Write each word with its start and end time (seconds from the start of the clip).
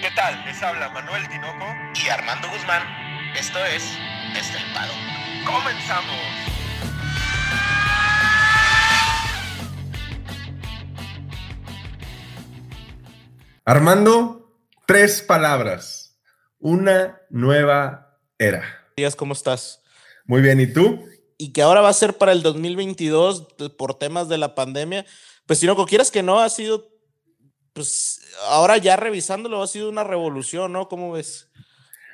¿Qué 0.00 0.10
tal? 0.14 0.44
Les 0.44 0.62
habla 0.62 0.90
Manuel 0.90 1.26
Tinoco 1.28 1.64
y 2.04 2.08
Armando 2.08 2.48
Guzmán. 2.50 2.82
Esto 3.34 3.58
es 3.64 3.82
Estelpado. 4.38 4.92
¡Comenzamos! 5.46 6.16
Armando, 13.64 14.58
tres 14.86 15.22
palabras. 15.22 16.18
Una 16.58 17.22
nueva 17.30 18.18
era. 18.38 18.62
días, 18.96 19.16
¿cómo 19.16 19.32
estás? 19.32 19.82
Muy 20.26 20.42
bien, 20.42 20.60
¿y 20.60 20.66
tú? 20.66 21.04
Y 21.38 21.52
que 21.52 21.62
ahora 21.62 21.80
va 21.80 21.88
a 21.88 21.94
ser 21.94 22.18
para 22.18 22.32
el 22.32 22.42
2022 22.42 23.48
por 23.78 23.94
temas 23.94 24.28
de 24.28 24.36
la 24.36 24.54
pandemia. 24.54 25.06
Pues 25.46 25.58
si 25.58 25.66
no, 25.66 25.86
quieras 25.86 26.10
que 26.10 26.22
no, 26.22 26.40
ha 26.40 26.50
sido, 26.50 26.95
pues 27.76 28.22
ahora 28.48 28.78
ya 28.78 28.96
revisándolo, 28.96 29.62
ha 29.62 29.66
sido 29.66 29.90
una 29.90 30.02
revolución, 30.02 30.72
¿no? 30.72 30.88
¿Cómo 30.88 31.12
ves? 31.12 31.50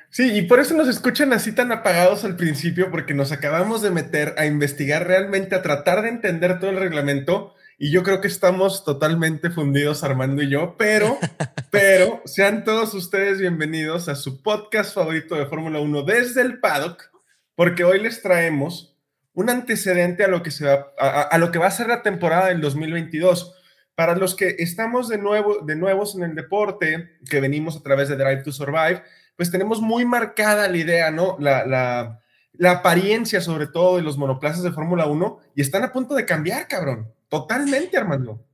Sí, 0.09 0.37
y 0.37 0.41
por 0.41 0.59
eso 0.59 0.75
nos 0.75 0.89
escuchan 0.89 1.31
así 1.31 1.53
tan 1.53 1.71
apagados 1.71 2.25
al 2.25 2.35
principio, 2.35 2.91
porque 2.91 3.13
nos 3.13 3.31
acabamos 3.31 3.81
de 3.81 3.89
meter 3.89 4.35
a 4.37 4.45
investigar 4.45 5.07
realmente, 5.07 5.55
a 5.55 5.61
tratar 5.61 6.01
de 6.01 6.09
entender 6.09 6.59
todo 6.59 6.69
el 6.69 6.79
reglamento, 6.79 7.55
y 7.79 7.91
yo 7.91 8.03
creo 8.03 8.19
que 8.19 8.27
estamos 8.27 8.83
totalmente 8.83 9.49
fundidos 9.49 10.03
Armando 10.03 10.43
y 10.43 10.49
yo, 10.49 10.75
pero, 10.77 11.17
pero 11.71 12.21
sean 12.25 12.65
todos 12.65 12.93
ustedes 12.93 13.39
bienvenidos 13.39 14.09
a 14.09 14.15
su 14.15 14.43
podcast 14.43 14.93
favorito 14.93 15.35
de 15.35 15.45
Fórmula 15.45 15.79
1 15.79 16.03
desde 16.03 16.41
el 16.41 16.59
paddock, 16.59 17.09
porque 17.55 17.85
hoy 17.85 18.01
les 18.01 18.21
traemos 18.21 18.97
un 19.33 19.49
antecedente 19.49 20.25
a 20.25 20.27
lo 20.27 20.43
que, 20.43 20.51
se 20.51 20.65
va, 20.65 20.91
a, 20.99 21.37
lo 21.37 21.51
que 21.53 21.59
va 21.59 21.67
a 21.67 21.71
ser 21.71 21.87
la 21.87 22.03
temporada 22.03 22.49
del 22.49 22.59
2022. 22.59 23.55
Para 23.95 24.15
los 24.15 24.35
que 24.35 24.55
estamos 24.59 25.07
de, 25.07 25.17
nuevo, 25.17 25.59
de 25.59 25.75
nuevos 25.75 26.15
en 26.15 26.23
el 26.23 26.35
deporte, 26.35 27.17
que 27.29 27.39
venimos 27.39 27.77
a 27.77 27.83
través 27.83 28.09
de 28.09 28.15
Drive 28.15 28.43
to 28.43 28.51
Survive, 28.51 29.03
pues 29.35 29.51
tenemos 29.51 29.81
muy 29.81 30.05
marcada 30.05 30.67
la 30.67 30.77
idea, 30.77 31.11
¿no? 31.11 31.37
La, 31.39 31.65
la, 31.65 32.71
apariencia 32.71 33.41
sobre 33.41 33.67
todo 33.67 33.97
de 33.97 34.03
los 34.03 34.17
monoplazas 34.17 34.63
de 34.63 34.71
Fórmula 34.71 35.05
1 35.05 35.39
y 35.55 35.61
están 35.61 35.83
a 35.83 35.91
punto 35.91 36.15
de 36.15 36.25
cambiar, 36.25 36.67
cabrón. 36.67 37.11
Totalmente, 37.29 37.97
Armando. 37.97 38.45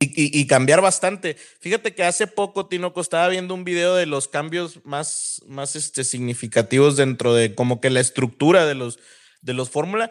Y, 0.00 0.40
y, 0.40 0.46
cambiar 0.46 0.80
bastante. 0.80 1.36
Fíjate 1.60 1.92
que 1.92 2.04
hace 2.04 2.28
poco, 2.28 2.66
Tinoco, 2.66 3.00
estaba 3.00 3.28
viendo 3.28 3.52
un 3.52 3.64
video 3.64 3.96
de 3.96 4.06
los 4.06 4.28
cambios 4.28 4.84
más, 4.84 5.42
más 5.48 5.74
este, 5.74 6.04
significativos 6.04 6.96
dentro 6.96 7.34
de 7.34 7.56
como 7.56 7.80
que 7.80 7.90
la 7.90 7.98
estructura 7.98 8.64
de 8.64 8.76
los, 8.76 9.00
de 9.42 9.54
los 9.54 9.70
Fórmula. 9.70 10.08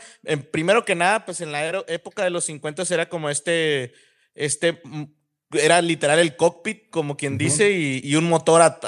primero 0.52 0.84
que 0.84 0.96
nada, 0.96 1.24
pues 1.24 1.40
en 1.40 1.54
la 1.54 1.66
época 1.88 2.26
de 2.26 2.32
los 2.32 2.44
50 2.44 2.84
era 2.94 3.08
como 3.08 3.30
este, 3.30 3.94
este 4.38 4.82
mm, 4.84 5.04
era 5.54 5.82
literal 5.82 6.20
el 6.20 6.36
cockpit, 6.36 6.90
como 6.90 7.16
quien 7.16 7.38
dice, 7.38 7.72
y, 7.72 8.16
un 8.16 8.28
motor 8.28 8.80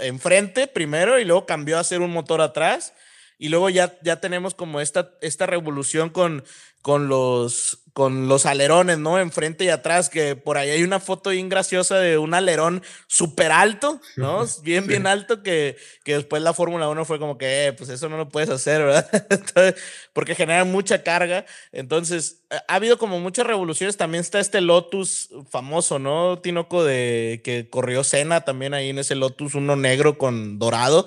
enfrente 0.00 0.66
primero 0.66 1.18
y 1.18 1.24
luego 1.24 1.46
cambió 1.46 1.78
a 1.78 1.84
ser 1.84 2.00
un 2.00 2.10
motor 2.10 2.40
atrás. 2.40 2.92
Y 3.38 3.50
luego 3.50 3.70
ya, 3.70 3.96
ya 4.02 4.20
tenemos 4.20 4.54
como 4.54 4.80
esta, 4.80 5.12
esta 5.20 5.46
revolución 5.46 6.10
con, 6.10 6.44
con, 6.82 7.06
los, 7.06 7.84
con 7.92 8.26
los 8.26 8.46
alerones, 8.46 8.98
¿no? 8.98 9.20
Enfrente 9.20 9.64
y 9.64 9.68
atrás, 9.68 10.08
que 10.08 10.34
por 10.34 10.58
ahí 10.58 10.70
hay 10.70 10.82
una 10.82 10.98
foto 10.98 11.30
bien 11.30 11.48
graciosa 11.48 11.98
de 11.98 12.18
un 12.18 12.34
alerón 12.34 12.82
súper 13.06 13.52
alto, 13.52 14.00
¿no? 14.16 14.44
Bien, 14.62 14.88
bien 14.88 15.06
alto, 15.06 15.42
que, 15.44 15.76
que 16.02 16.14
después 16.14 16.42
la 16.42 16.52
Fórmula 16.52 16.88
1 16.88 17.04
fue 17.04 17.20
como 17.20 17.38
que, 17.38 17.66
eh, 17.66 17.72
pues 17.72 17.90
eso 17.90 18.08
no 18.08 18.16
lo 18.16 18.28
puedes 18.28 18.50
hacer, 18.50 18.82
¿verdad? 18.82 19.08
porque 20.12 20.34
genera 20.34 20.64
mucha 20.64 21.04
carga. 21.04 21.46
Entonces, 21.70 22.42
ha 22.50 22.74
habido 22.74 22.98
como 22.98 23.20
muchas 23.20 23.46
revoluciones. 23.46 23.96
También 23.96 24.22
está 24.22 24.40
este 24.40 24.60
Lotus 24.60 25.30
famoso, 25.48 26.00
¿no? 26.00 26.40
Tinoco, 26.40 26.82
de 26.82 27.40
que 27.44 27.68
corrió 27.70 28.02
Cena 28.02 28.40
también 28.40 28.74
ahí 28.74 28.90
en 28.90 28.98
ese 28.98 29.14
Lotus, 29.14 29.54
uno 29.54 29.76
negro 29.76 30.18
con 30.18 30.58
dorado. 30.58 31.06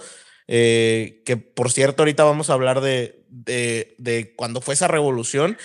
Eh, 0.54 1.24
que 1.26 1.38
por 1.38 1.72
cierto 1.72 2.02
ahorita 2.02 2.26
vamos 2.26 2.50
a 2.50 2.54
hablar 2.54 2.82
de, 2.82 3.24
de, 3.30 3.96
de, 3.98 4.36
cuando 4.36 4.60
fue 4.60 4.74
esa 4.74 4.90
revolución. 4.90 5.58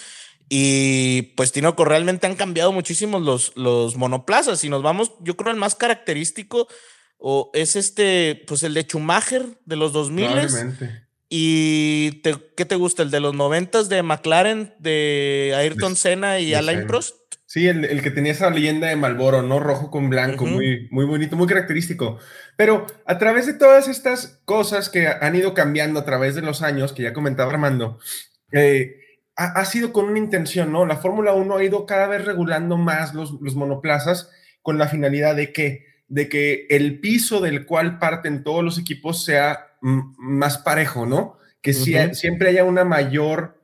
Y 0.48 1.22
pues 1.36 1.50
Tinoco, 1.50 1.84
realmente 1.84 2.28
han 2.28 2.36
cambiado 2.36 2.70
muchísimo 2.70 3.18
los, 3.18 3.52
los 3.56 3.96
monoplazas. 3.96 4.60
Si 4.60 4.68
nos 4.68 4.82
vamos, 4.82 5.10
yo 5.22 5.36
creo 5.36 5.50
el 5.50 5.58
más 5.58 5.74
característico 5.74 6.68
o 7.18 7.50
es 7.52 7.74
este, 7.74 8.44
pues 8.46 8.62
el 8.62 8.74
de 8.74 8.82
Schumacher 8.82 9.44
de 9.64 9.74
los 9.74 9.92
2000. 9.92 10.28
¿Y 11.28 12.22
qué 12.22 12.64
te 12.64 12.76
gusta? 12.76 13.02
¿El 13.02 13.10
de 13.10 13.18
los 13.18 13.34
90 13.34 13.82
de 13.84 14.04
McLaren, 14.04 14.72
de 14.78 15.52
Ayrton 15.56 15.96
Senna 15.96 16.38
y 16.38 16.54
Alain 16.54 16.86
Prost? 16.86 17.16
Sí, 17.56 17.68
el, 17.68 18.02
que 18.02 18.10
tenía 18.10 18.32
esa 18.32 18.50
leyenda 18.50 18.88
de 18.88 18.96
Malboro, 18.96 19.40
¿no? 19.40 19.58
Rojo 19.58 19.90
con 19.90 20.10
blanco, 20.10 20.44
muy, 20.44 20.88
muy 20.90 21.06
bonito, 21.06 21.36
muy 21.36 21.46
característico. 21.46 22.18
Pero 22.54 22.86
a 23.06 23.16
través 23.16 23.46
de 23.46 23.54
todas 23.54 23.88
estas 23.88 24.42
cosas 24.44 24.90
que 24.90 25.06
han 25.08 25.34
ido 25.34 25.54
cambiando 25.54 25.98
a 25.98 26.04
través 26.04 26.34
de 26.34 26.42
los 26.42 26.60
años, 26.60 26.92
que 26.92 27.04
ya 27.04 27.14
comentaba 27.14 27.50
Armando, 27.50 27.98
eh, 28.52 28.96
ha, 29.36 29.64
sido 29.64 29.94
con 29.94 30.04
una 30.04 30.18
intención, 30.18 30.70
¿no? 30.70 30.84
La 30.84 30.98
Fórmula 30.98 31.32
1 31.32 31.56
ha 31.56 31.64
ido 31.64 31.86
cada 31.86 32.08
vez 32.08 32.26
regulando 32.26 32.76
más 32.76 33.14
los, 33.14 33.40
los 33.40 33.54
monoplazas 33.54 34.30
con 34.60 34.76
la 34.76 34.88
finalidad 34.88 35.34
de 35.34 35.50
que, 35.54 35.86
de 36.08 36.28
que 36.28 36.66
el 36.68 37.00
piso 37.00 37.40
del 37.40 37.64
cual 37.64 37.98
parten 37.98 38.44
todos 38.44 38.62
los 38.62 38.78
equipos 38.78 39.24
sea 39.24 39.78
más 39.80 40.58
parejo, 40.58 41.06
¿no? 41.06 41.38
Que 41.62 41.72
siempre 41.72 42.50
haya 42.50 42.64
una 42.64 42.84
mayor 42.84 43.55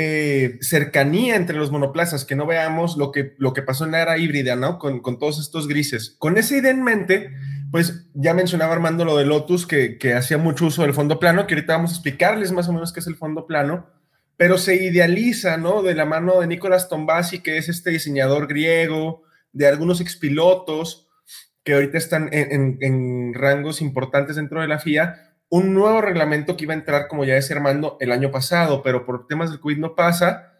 eh, 0.00 0.58
cercanía 0.60 1.34
entre 1.34 1.56
los 1.56 1.72
monoplazas, 1.72 2.24
que 2.24 2.36
no 2.36 2.46
veamos 2.46 2.96
lo 2.96 3.10
que, 3.10 3.34
lo 3.36 3.52
que 3.52 3.62
pasó 3.62 3.84
en 3.84 3.90
la 3.90 4.00
era 4.00 4.16
híbrida, 4.16 4.54
¿no? 4.54 4.78
Con, 4.78 5.02
todos 5.18 5.40
estos 5.40 5.66
grises. 5.66 6.14
Con 6.20 6.38
esa 6.38 6.56
idea 6.56 6.70
en 6.70 6.84
mente, 6.84 7.32
pues 7.72 8.06
ya 8.14 8.32
mencionaba 8.32 8.74
Armando 8.74 9.04
lo 9.04 9.16
de 9.16 9.26
Lotus, 9.26 9.66
que, 9.66 9.98
hacía 10.16 10.38
mucho 10.38 10.66
uso 10.66 10.82
del 10.82 10.94
fondo 10.94 11.18
plano, 11.18 11.48
que 11.48 11.54
ahorita 11.54 11.72
vamos 11.72 11.90
a 11.90 11.94
explicarles 11.94 12.52
más 12.52 12.68
o 12.68 12.72
menos 12.72 12.92
qué 12.92 13.00
es 13.00 13.08
el 13.08 13.16
fondo 13.16 13.48
plano, 13.48 13.88
pero 14.36 14.56
se 14.56 14.76
idealiza, 14.76 15.56
¿no? 15.56 15.82
De 15.82 15.96
la 15.96 16.04
mano 16.04 16.38
de 16.38 16.46
Nicolás 16.46 16.88
Tombasi, 16.88 17.40
que 17.40 17.58
es 17.58 17.68
este 17.68 17.90
diseñador 17.90 18.46
griego, 18.46 19.24
de 19.50 19.66
algunos 19.66 20.00
expilotos 20.00 21.08
que 21.64 21.74
ahorita 21.74 21.98
están 21.98 22.28
en 22.32 23.34
rangos 23.34 23.80
importantes 23.80 24.36
dentro 24.36 24.60
de 24.60 24.68
la 24.68 24.78
FIA, 24.78 25.27
un 25.50 25.74
nuevo 25.74 26.00
reglamento 26.00 26.56
que 26.56 26.64
iba 26.64 26.74
a 26.74 26.78
entrar, 26.78 27.08
como 27.08 27.24
ya 27.24 27.34
decía 27.34 27.56
Armando, 27.56 27.96
el 28.00 28.12
año 28.12 28.30
pasado, 28.30 28.82
pero 28.82 29.04
por 29.04 29.26
temas 29.26 29.50
del 29.50 29.60
COVID 29.60 29.78
no 29.78 29.94
pasa 29.94 30.52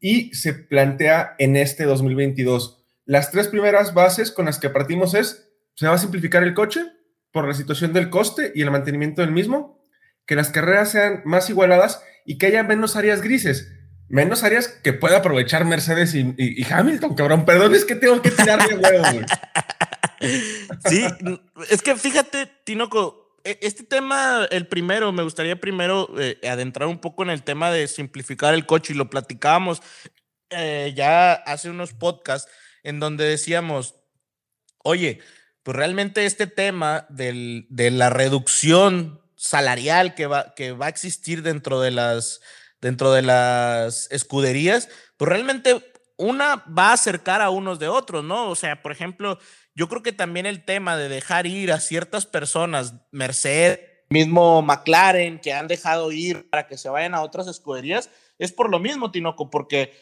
y 0.00 0.34
se 0.34 0.52
plantea 0.52 1.34
en 1.38 1.56
este 1.56 1.84
2022. 1.84 2.84
Las 3.06 3.30
tres 3.30 3.48
primeras 3.48 3.94
bases 3.94 4.30
con 4.30 4.46
las 4.46 4.58
que 4.58 4.70
partimos 4.70 5.14
es, 5.14 5.50
se 5.74 5.86
va 5.86 5.94
a 5.94 5.98
simplificar 5.98 6.42
el 6.42 6.54
coche 6.54 6.82
por 7.32 7.48
la 7.48 7.54
situación 7.54 7.92
del 7.92 8.10
coste 8.10 8.52
y 8.54 8.62
el 8.62 8.70
mantenimiento 8.70 9.22
del 9.22 9.32
mismo, 9.32 9.82
que 10.26 10.36
las 10.36 10.50
carreras 10.50 10.90
sean 10.90 11.22
más 11.24 11.50
igualadas 11.50 12.02
y 12.24 12.38
que 12.38 12.46
haya 12.46 12.62
menos 12.62 12.96
áreas 12.96 13.22
grises, 13.22 13.72
menos 14.08 14.44
áreas 14.44 14.68
que 14.68 14.92
pueda 14.92 15.18
aprovechar 15.18 15.64
Mercedes 15.64 16.14
y, 16.14 16.64
Hamilton, 16.70 17.14
cabrón. 17.14 17.44
Perdón, 17.44 17.74
es 17.74 17.84
que 17.84 17.96
tengo 17.96 18.20
que 18.22 18.30
tirarme 18.30 18.76
huevo, 18.76 19.04
Sí, 20.88 21.04
es 21.70 21.82
que 21.82 21.96
fíjate, 21.96 22.46
Tinoco, 22.64 23.23
este 23.44 23.84
tema, 23.84 24.46
el 24.50 24.66
primero, 24.66 25.12
me 25.12 25.22
gustaría 25.22 25.60
primero 25.60 26.08
eh, 26.18 26.38
adentrar 26.48 26.88
un 26.88 26.98
poco 26.98 27.22
en 27.22 27.30
el 27.30 27.42
tema 27.42 27.70
de 27.70 27.86
simplificar 27.88 28.54
el 28.54 28.66
coche 28.66 28.92
y 28.92 28.96
lo 28.96 29.10
platicábamos 29.10 29.82
eh, 30.50 30.92
ya 30.96 31.32
hace 31.32 31.70
unos 31.70 31.92
podcasts 31.92 32.50
en 32.82 33.00
donde 33.00 33.24
decíamos, 33.24 33.96
oye, 34.82 35.20
pues 35.62 35.76
realmente 35.76 36.26
este 36.26 36.46
tema 36.46 37.06
del, 37.08 37.66
de 37.70 37.90
la 37.90 38.10
reducción 38.10 39.20
salarial 39.36 40.14
que 40.14 40.26
va, 40.26 40.54
que 40.54 40.72
va 40.72 40.86
a 40.86 40.90
existir 40.90 41.42
dentro 41.42 41.80
de 41.80 41.90
las 41.90 42.40
dentro 42.80 43.12
de 43.12 43.22
las 43.22 44.10
escuderías, 44.10 44.90
pues 45.16 45.30
realmente 45.30 45.94
una 46.18 46.56
va 46.66 46.90
a 46.90 46.92
acercar 46.92 47.40
a 47.40 47.48
unos 47.48 47.78
de 47.78 47.88
otros, 47.88 48.22
¿no? 48.22 48.50
O 48.50 48.54
sea, 48.54 48.82
por 48.82 48.92
ejemplo, 48.92 49.38
yo 49.74 49.88
creo 49.88 50.02
que 50.02 50.12
también 50.12 50.46
el 50.46 50.64
tema 50.64 50.96
de 50.96 51.08
dejar 51.08 51.46
ir 51.46 51.72
a 51.72 51.80
ciertas 51.80 52.26
personas, 52.26 52.94
Mercedes, 53.10 53.80
mismo 54.08 54.62
McLaren, 54.62 55.40
que 55.40 55.52
han 55.52 55.66
dejado 55.66 56.12
ir 56.12 56.48
para 56.50 56.66
que 56.66 56.78
se 56.78 56.88
vayan 56.88 57.14
a 57.14 57.22
otras 57.22 57.48
escuderías, 57.48 58.10
es 58.38 58.52
por 58.52 58.70
lo 58.70 58.78
mismo, 58.78 59.10
Tinoco, 59.10 59.50
porque 59.50 59.92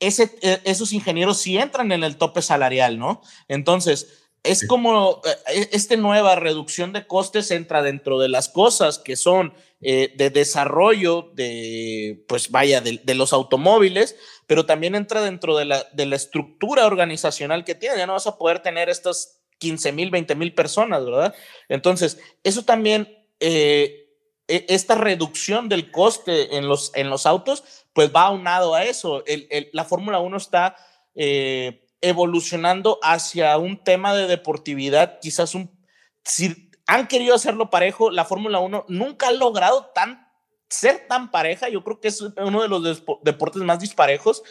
ese, 0.00 0.36
e, 0.42 0.60
esos 0.64 0.92
ingenieros 0.92 1.38
sí 1.38 1.56
entran 1.58 1.92
en 1.92 2.02
el 2.04 2.16
tope 2.16 2.42
salarial, 2.42 2.98
¿no? 2.98 3.22
Entonces, 3.48 4.23
es 4.44 4.66
como 4.66 5.22
e, 5.24 5.60
e, 5.60 5.68
esta 5.72 5.96
nueva 5.96 6.36
reducción 6.36 6.92
de 6.92 7.06
costes 7.06 7.50
entra 7.50 7.82
dentro 7.82 8.20
de 8.20 8.28
las 8.28 8.48
cosas 8.48 8.98
que 8.98 9.16
son 9.16 9.54
eh, 9.80 10.12
de 10.16 10.30
desarrollo 10.30 11.30
de, 11.34 12.24
pues 12.28 12.50
vaya, 12.50 12.80
de, 12.80 13.00
de, 13.02 13.14
los 13.14 13.32
automóviles, 13.32 14.16
pero 14.46 14.66
también 14.66 14.94
entra 14.94 15.22
dentro 15.22 15.56
de 15.56 15.64
la, 15.64 15.84
de 15.92 16.06
la 16.06 16.16
estructura 16.16 16.86
organizacional 16.86 17.64
que 17.64 17.74
tiene. 17.74 17.96
Ya 17.96 18.06
no 18.06 18.12
vas 18.12 18.26
a 18.26 18.38
poder 18.38 18.60
tener 18.60 18.88
estas 18.88 19.42
15 19.58 19.92
mil, 19.92 20.10
20 20.10 20.34
mil 20.34 20.54
personas, 20.54 21.04
¿verdad? 21.04 21.34
Entonces, 21.68 22.18
eso 22.42 22.64
también, 22.64 23.26
eh, 23.40 24.10
e, 24.46 24.66
esta 24.68 24.94
reducción 24.94 25.68
del 25.68 25.90
coste 25.90 26.56
en 26.56 26.68
los, 26.68 26.92
en 26.94 27.08
los 27.10 27.26
autos, 27.26 27.64
pues 27.92 28.10
va 28.14 28.22
aunado 28.22 28.74
a 28.74 28.84
eso. 28.84 29.24
El, 29.26 29.46
el, 29.50 29.70
la 29.72 29.84
Fórmula 29.84 30.18
1 30.18 30.36
está 30.36 30.76
eh, 31.14 31.83
evolucionando 32.04 32.98
hacia 33.02 33.56
un 33.58 33.82
tema 33.82 34.14
de 34.14 34.26
deportividad, 34.26 35.18
quizás 35.20 35.54
un, 35.54 35.70
han 36.86 37.06
querido 37.06 37.34
hacerlo 37.34 37.70
parejo. 37.70 38.10
La 38.10 38.24
Fórmula 38.24 38.60
1 38.60 38.86
nunca 38.88 39.28
ha 39.28 39.32
logrado 39.32 39.90
tan, 39.94 40.28
ser 40.68 41.06
tan 41.08 41.30
pareja. 41.30 41.68
Yo 41.68 41.82
creo 41.82 42.00
que 42.00 42.08
es 42.08 42.20
uno 42.20 42.62
de 42.62 42.68
los 42.68 43.02
deportes 43.22 43.62
más 43.62 43.80
disparejos. 43.80 44.42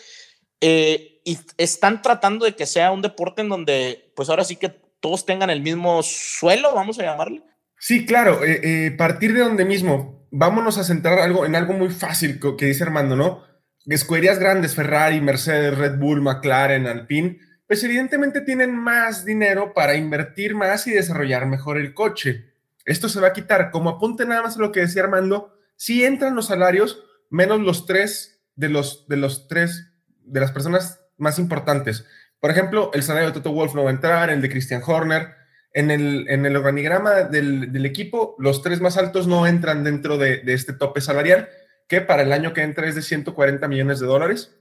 Eh, 0.61 1.21
y 1.25 1.37
están 1.57 2.01
tratando 2.01 2.45
de 2.45 2.55
que 2.55 2.65
sea 2.65 2.91
un 2.91 3.01
deporte 3.01 3.41
en 3.41 3.49
donde, 3.49 4.13
pues 4.15 4.29
ahora 4.29 4.43
sí 4.43 4.55
que 4.55 4.69
todos 4.69 5.25
tengan 5.25 5.49
el 5.49 5.61
mismo 5.61 6.01
suelo, 6.03 6.73
vamos 6.73 6.97
a 6.99 7.03
llamarle. 7.03 7.43
Sí, 7.77 8.05
claro, 8.05 8.45
eh, 8.45 8.61
eh, 8.63 8.91
partir 8.91 9.33
de 9.33 9.41
donde 9.41 9.65
mismo, 9.65 10.25
vámonos 10.31 10.77
a 10.77 10.85
centrar 10.85 11.19
algo, 11.19 11.45
en 11.45 11.55
algo 11.55 11.73
muy 11.73 11.89
fácil 11.89 12.39
que, 12.57 12.65
dice 12.65 12.83
Armando, 12.83 13.17
¿no? 13.17 13.43
Escuderías 13.85 14.39
grandes, 14.39 14.75
Ferrari, 14.75 15.19
Mercedes, 15.21 15.77
Red 15.77 15.97
Bull, 15.97 16.21
McLaren, 16.21 16.87
Alpine, 16.87 17.39
pues 17.67 17.83
evidentemente 17.83 18.41
tienen 18.41 18.75
más 18.75 19.25
dinero 19.25 19.73
para 19.73 19.95
invertir 19.95 20.55
más 20.55 20.87
y 20.87 20.91
desarrollar 20.91 21.45
mejor 21.47 21.77
el 21.77 21.93
coche. 21.93 22.53
Esto 22.85 23.09
se 23.09 23.19
va 23.19 23.29
a 23.29 23.33
quitar. 23.33 23.71
Como 23.71 23.89
apunte 23.89 24.25
nada 24.25 24.41
más 24.41 24.57
a 24.57 24.59
lo 24.59 24.71
que 24.71 24.81
decía 24.81 25.03
Armando, 25.03 25.57
sí 25.75 26.03
entran 26.03 26.35
los 26.35 26.47
salarios 26.47 27.03
menos 27.29 27.59
los 27.61 27.85
tres 27.85 28.41
de 28.55 28.69
los, 28.69 29.07
de 29.07 29.17
los 29.17 29.47
tres, 29.47 29.91
de 30.23 30.39
las 30.39 30.51
personas 30.51 30.99
más 31.17 31.39
importantes. 31.39 32.05
Por 32.39 32.51
ejemplo, 32.51 32.91
el 32.93 33.03
salario 33.03 33.29
de 33.29 33.33
Toto 33.33 33.53
Wolf 33.53 33.73
no 33.73 33.85
va 33.85 33.89
a 33.89 33.93
entrar, 33.93 34.29
el 34.29 34.41
de 34.41 34.49
Christian 34.49 34.81
Horner. 34.85 35.35
En 35.75 35.89
el, 35.89 36.27
en 36.29 36.45
el 36.45 36.55
organigrama 36.55 37.23
del, 37.23 37.85
equipo, 37.85 38.35
los 38.37 38.61
tres 38.61 38.79
más 38.79 38.97
altos 38.97 39.25
no 39.25 39.47
entran 39.47 39.83
dentro 39.83 40.19
de, 40.19 40.43
este 40.45 40.73
tope 40.73 41.01
salarial, 41.01 41.49
que 41.99 42.05
para 42.05 42.23
el 42.23 42.31
año 42.33 42.53
que 42.53 42.61
entra 42.61 42.87
es 42.87 42.95
de 42.95 43.01
140 43.01 43.67
millones 43.67 43.99
de 43.99 44.07
dólares. 44.07 44.55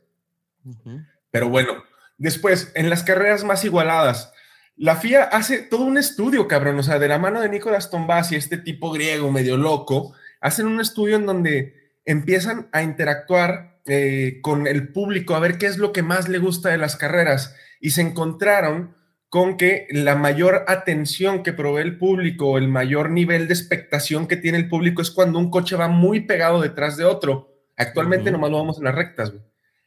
Pero 1.30 1.48
bueno, 1.48 1.82
Después, 2.22 2.70
en 2.76 2.88
las 2.88 3.02
carreras 3.02 3.42
más 3.42 3.64
igualadas, 3.64 4.32
la 4.76 4.94
FIA 4.94 5.24
hace 5.24 5.58
todo 5.58 5.82
un 5.82 5.98
estudio, 5.98 6.46
cabrón, 6.46 6.78
o 6.78 6.82
sea, 6.84 7.00
de 7.00 7.08
la 7.08 7.18
mano 7.18 7.40
de 7.40 7.48
Nicolás 7.48 7.90
Tombasi, 7.90 8.36
este 8.36 8.58
tipo 8.58 8.92
griego 8.92 9.32
medio 9.32 9.56
loco, 9.56 10.14
hacen 10.40 10.66
un 10.66 10.80
estudio 10.80 11.16
en 11.16 11.26
donde 11.26 11.74
empiezan 12.04 12.68
a 12.70 12.84
interactuar 12.84 13.80
eh, 13.86 14.38
con 14.40 14.68
el 14.68 14.92
público, 14.92 15.34
a 15.34 15.40
ver 15.40 15.58
qué 15.58 15.66
es 15.66 15.78
lo 15.78 15.92
que 15.92 16.04
más 16.04 16.28
le 16.28 16.38
gusta 16.38 16.68
de 16.68 16.78
las 16.78 16.94
carreras, 16.94 17.56
y 17.80 17.90
se 17.90 18.02
encontraron 18.02 18.94
con 19.32 19.56
que 19.56 19.86
la 19.88 20.14
mayor 20.14 20.66
atención 20.68 21.42
que 21.42 21.54
provee 21.54 21.80
el 21.80 21.96
público, 21.96 22.58
el 22.58 22.68
mayor 22.68 23.08
nivel 23.08 23.48
de 23.48 23.54
expectación 23.54 24.28
que 24.28 24.36
tiene 24.36 24.58
el 24.58 24.68
público 24.68 25.00
es 25.00 25.10
cuando 25.10 25.38
un 25.38 25.50
coche 25.50 25.74
va 25.74 25.88
muy 25.88 26.20
pegado 26.26 26.60
detrás 26.60 26.98
de 26.98 27.06
otro. 27.06 27.50
Actualmente 27.78 28.30
nomás 28.30 28.50
lo 28.50 28.58
vamos 28.58 28.76
en 28.76 28.84
las 28.84 28.94
rectas, 28.94 29.30
güey. 29.30 29.42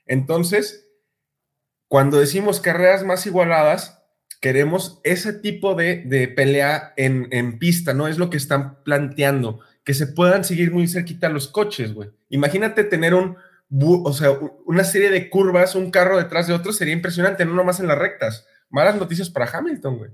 Entonces, 0.07 0.89
cuando 1.87 2.19
decimos 2.19 2.59
carreras 2.59 3.03
más 3.03 3.27
igualadas, 3.27 4.01
queremos 4.41 4.99
ese 5.03 5.31
tipo 5.31 5.75
de, 5.75 6.33
pelea 6.35 6.95
en, 6.97 7.59
pista, 7.59 7.93
¿no? 7.93 8.07
Es 8.07 8.17
lo 8.17 8.31
que 8.31 8.37
están 8.37 8.83
planteando, 8.83 9.59
que 9.83 9.93
se 9.93 10.07
puedan 10.07 10.43
seguir 10.43 10.71
muy 10.71 10.87
cerquita 10.87 11.29
los 11.29 11.49
coches, 11.49 11.93
güey. 11.93 12.09
Imagínate 12.29 12.83
tener 12.83 13.13
un, 13.13 13.37
o 13.69 14.11
sea, 14.11 14.31
una 14.65 14.83
serie 14.83 15.11
de 15.11 15.29
curvas, 15.29 15.75
un 15.75 15.91
carro 15.91 16.17
detrás 16.17 16.47
de 16.47 16.55
otro, 16.55 16.73
sería 16.73 16.95
impresionante, 16.95 17.45
no 17.45 17.53
nomás 17.53 17.79
en 17.79 17.85
las 17.85 17.99
rectas. 17.99 18.47
Malas 18.75 18.97
noticias 18.97 19.29
para 19.29 19.49
Hamilton, 19.49 19.97
güey. 19.97 20.11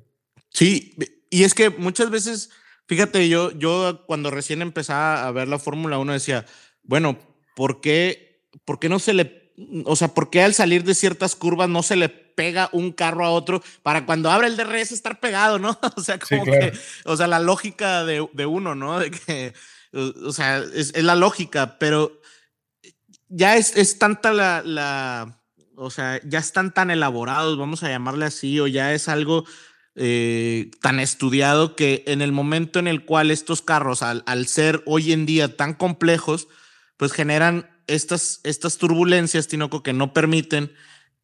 Sí, 0.49 0.95
y 1.31 1.45
es 1.45 1.55
que 1.55 1.71
muchas 1.71 2.11
veces, 2.11 2.51
fíjate, 2.85 3.27
yo, 3.27 3.49
yo 3.57 4.05
cuando 4.05 4.29
recién 4.29 4.61
empezaba 4.61 5.25
a 5.25 5.31
ver 5.31 5.47
la 5.47 5.57
Fórmula 5.57 5.97
1 5.97 6.13
decía, 6.13 6.45
bueno, 6.83 7.17
¿por 7.55 7.81
qué, 7.81 8.45
¿por 8.63 8.77
qué 8.77 8.87
no 8.87 8.99
se 8.99 9.15
le 9.15 9.41
o 9.85 9.95
sea, 9.95 10.09
¿por 10.09 10.29
qué 10.29 10.43
al 10.43 10.53
salir 10.53 10.83
de 10.83 10.93
ciertas 10.93 11.35
curvas 11.35 11.69
no 11.69 11.81
se 11.81 11.95
le 11.95 12.09
pega 12.09 12.69
un 12.71 12.91
carro 12.91 13.25
a 13.25 13.31
otro 13.31 13.63
para 13.81 14.05
cuando 14.05 14.29
abre 14.29 14.45
el 14.45 14.57
DRS 14.57 14.91
estar 14.91 15.19
pegado, 15.19 15.57
¿no? 15.57 15.79
O 15.97 16.01
sea, 16.01 16.19
como 16.19 16.45
que, 16.45 16.71
o 17.05 17.17
sea, 17.17 17.25
la 17.25 17.39
lógica 17.39 18.05
de, 18.05 18.45
uno, 18.45 18.75
¿no? 18.75 18.99
De 18.99 19.09
que, 19.09 19.53
o 19.91 20.31
sea, 20.31 20.59
es, 20.59 20.95
la 21.01 21.15
lógica, 21.15 21.79
pero 21.79 22.21
ya 23.27 23.57
es, 23.57 23.75
es 23.75 23.97
tanta 23.97 24.31
la, 24.31 24.61
la, 24.63 25.40
o 25.81 25.89
sea, 25.89 26.21
ya 26.23 26.37
están 26.37 26.73
tan 26.73 26.91
elaborados, 26.91 27.57
vamos 27.57 27.81
a 27.81 27.89
llamarle 27.89 28.25
así, 28.25 28.59
o 28.59 28.67
ya 28.67 28.93
es 28.93 29.09
algo 29.09 29.45
eh, 29.95 30.69
tan 30.79 30.99
estudiado 30.99 31.75
que 31.75 32.03
en 32.05 32.21
el 32.21 32.31
momento 32.31 32.77
en 32.77 32.87
el 32.87 33.03
cual 33.03 33.31
estos 33.31 33.63
carros, 33.63 34.03
al, 34.03 34.47
ser 34.47 34.83
hoy 34.85 35.11
en 35.11 35.25
día 35.25 35.57
tan 35.57 35.73
complejos, 35.73 36.47
pues 36.97 37.11
generan 37.13 37.67
estas, 37.87 38.41
estas 38.43 38.77
turbulencias, 38.77 39.47
Tinoco, 39.47 39.81
que 39.81 39.91
no 39.91 40.13
permiten 40.13 40.71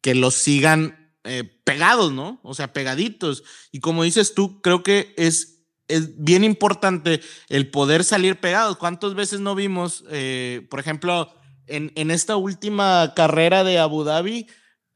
que 0.00 0.16
los 0.16 0.34
sigan 0.34 1.14
eh, 1.22 1.44
pegados, 1.62 2.12
¿no? 2.12 2.40
O 2.42 2.52
sea, 2.52 2.72
pegaditos. 2.72 3.44
Y 3.70 3.78
como 3.78 4.02
dices 4.02 4.34
tú, 4.34 4.60
creo 4.60 4.82
que 4.82 5.14
es, 5.16 5.60
es 5.86 6.20
bien 6.22 6.42
importante 6.42 7.20
el 7.48 7.70
poder 7.70 8.02
salir 8.02 8.40
pegados. 8.40 8.76
¿Cuántas 8.76 9.14
veces 9.14 9.38
no 9.38 9.54
vimos, 9.54 10.04
eh, 10.10 10.66
por 10.68 10.80
ejemplo, 10.80 11.37
en, 11.68 11.92
en, 11.94 12.10
esta 12.10 12.36
última 12.36 13.12
carrera 13.14 13.64
de 13.64 13.78
Abu 13.78 14.04
Dhabi, 14.04 14.46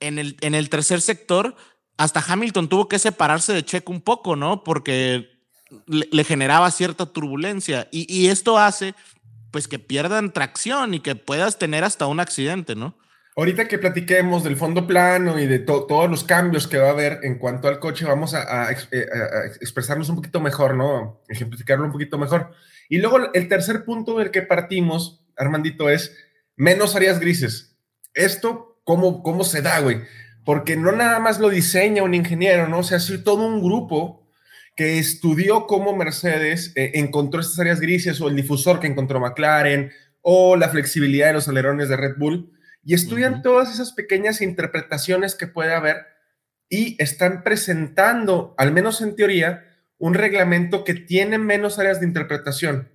en 0.00 0.18
el, 0.18 0.36
en 0.40 0.54
el 0.54 0.68
tercer 0.68 1.00
sector, 1.00 1.54
hasta 1.96 2.24
Hamilton 2.26 2.68
tuvo 2.68 2.88
que 2.88 2.98
separarse 2.98 3.52
de 3.52 3.64
Checo 3.64 3.92
un 3.92 4.00
poco, 4.00 4.36
¿no? 4.36 4.64
Porque 4.64 5.28
le, 5.86 6.24
generaba 6.24 6.70
cierta 6.70 7.06
turbulencia. 7.06 7.88
Y, 7.92 8.12
y 8.12 8.28
esto 8.28 8.58
hace 8.58 8.94
pues 9.50 9.68
que 9.68 9.78
pierdan 9.78 10.32
tracción 10.32 10.94
y 10.94 11.00
que 11.00 11.14
puedas 11.14 11.58
tener 11.58 11.84
hasta 11.84 12.06
un 12.06 12.20
accidente, 12.20 12.74
¿no? 12.74 12.96
Ahorita 13.34 13.66
que 13.66 13.78
platiquemos 13.78 14.44
del 14.44 14.56
fondo 14.56 14.86
plano 14.86 15.38
y 15.38 15.46
de 15.46 15.58
todos 15.58 16.10
los 16.10 16.22
cambios 16.24 16.66
que 16.66 16.76
va 16.76 16.88
a 16.88 16.92
haber 16.92 17.20
en 17.22 17.38
cuanto 17.38 17.68
al 17.68 17.78
coche, 17.78 18.04
vamos 18.04 18.34
a, 18.34 18.70
eh, 18.70 19.06
expresarnos 19.60 20.10
un 20.10 20.16
poquito 20.16 20.40
mejor, 20.40 20.74
¿no? 20.74 21.22
Ejemplificarlo 21.28 21.86
un 21.86 21.92
poquito 21.92 22.18
mejor. 22.18 22.52
Y 22.90 22.98
luego 22.98 23.32
el 23.32 23.48
tercer 23.48 23.84
punto 23.84 24.18
del 24.18 24.30
que 24.30 24.42
partimos, 24.42 25.24
Armandito, 25.36 25.88
es 25.88 26.14
menos 26.56 26.96
áreas 26.96 27.20
grises. 27.20 27.76
Esto, 28.14 28.80
¿cómo, 28.84 29.22
cómo 29.22 29.44
se 29.44 29.62
da, 29.62 29.80
güey? 29.80 30.00
Porque 30.44 30.76
no 30.76 30.92
nada 30.92 31.18
más 31.18 31.38
lo 31.38 31.48
diseña 31.48 32.02
un 32.02 32.14
ingeniero, 32.14 32.68
¿no? 32.68 32.80
O 32.80 32.82
sea, 32.82 32.98
es 32.98 33.24
todo 33.24 33.46
un 33.46 33.62
grupo 33.62 34.26
que 34.76 34.98
estudió 34.98 35.66
cómo 35.66 35.94
Mercedes 35.96 36.72
eh, 36.76 36.92
encontró 36.94 37.40
estas 37.40 37.58
áreas 37.58 37.80
grises 37.80 38.20
o 38.20 38.28
el 38.28 38.36
difusor 38.36 38.80
que 38.80 38.86
encontró 38.86 39.20
McLaren 39.20 39.92
o 40.22 40.56
la 40.56 40.68
flexibilidad 40.68 41.28
de 41.28 41.34
los 41.34 41.48
alerones 41.48 41.88
de 41.88 41.96
Red 41.96 42.16
Bull 42.16 42.52
y 42.84 42.94
estudian 42.94 43.42
todas 43.42 43.72
esas 43.72 43.92
pequeñas 43.92 44.40
interpretaciones 44.40 45.34
que 45.34 45.46
puede 45.46 45.74
haber 45.74 46.06
y 46.68 46.96
están 47.02 47.42
presentando, 47.42 48.54
al 48.56 48.72
menos 48.72 49.02
en 49.02 49.14
teoría, 49.14 49.64
un 49.98 50.14
reglamento 50.14 50.84
que 50.84 50.94
tiene 50.94 51.38
menos 51.38 51.78
áreas 51.78 52.00
de 52.00 52.06
interpretación 52.06 52.91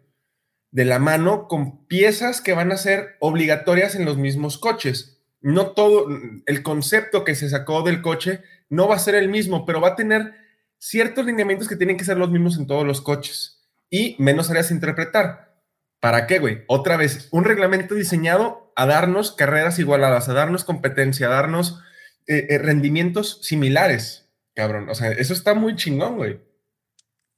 de 0.71 0.85
la 0.85 0.99
mano 0.99 1.47
con 1.47 1.85
piezas 1.87 2.41
que 2.41 2.53
van 2.53 2.71
a 2.71 2.77
ser 2.77 3.15
obligatorias 3.19 3.95
en 3.95 4.05
los 4.05 4.17
mismos 4.17 4.57
coches. 4.57 5.21
No 5.41 5.71
todo, 5.71 6.07
el 6.45 6.63
concepto 6.63 7.23
que 7.23 7.35
se 7.35 7.49
sacó 7.49 7.83
del 7.83 8.01
coche 8.01 8.41
no 8.69 8.87
va 8.87 8.95
a 8.95 8.99
ser 8.99 9.15
el 9.15 9.29
mismo, 9.29 9.65
pero 9.65 9.81
va 9.81 9.89
a 9.89 9.95
tener 9.95 10.33
ciertos 10.77 11.25
lineamientos 11.25 11.67
que 11.67 11.75
tienen 11.75 11.97
que 11.97 12.05
ser 12.05 12.17
los 12.17 12.31
mismos 12.31 12.57
en 12.57 12.67
todos 12.67 12.85
los 12.85 13.01
coches 13.01 13.65
y 13.89 14.15
menos 14.19 14.49
áreas 14.49 14.71
a 14.71 14.73
interpretar. 14.73 15.47
¿Para 15.99 16.27
qué, 16.27 16.39
güey? 16.39 16.63
Otra 16.67 16.97
vez, 16.97 17.27
un 17.31 17.43
reglamento 17.43 17.95
diseñado 17.95 18.71
a 18.75 18.85
darnos 18.85 19.31
carreras 19.31 19.79
igualadas, 19.79 20.29
a 20.29 20.33
darnos 20.33 20.63
competencia, 20.63 21.27
a 21.27 21.31
darnos 21.31 21.81
eh, 22.27 22.47
eh, 22.49 22.57
rendimientos 22.59 23.39
similares, 23.41 24.29
cabrón. 24.53 24.89
O 24.89 24.95
sea, 24.95 25.11
eso 25.11 25.33
está 25.33 25.55
muy 25.55 25.75
chingón, 25.75 26.17
güey. 26.17 26.39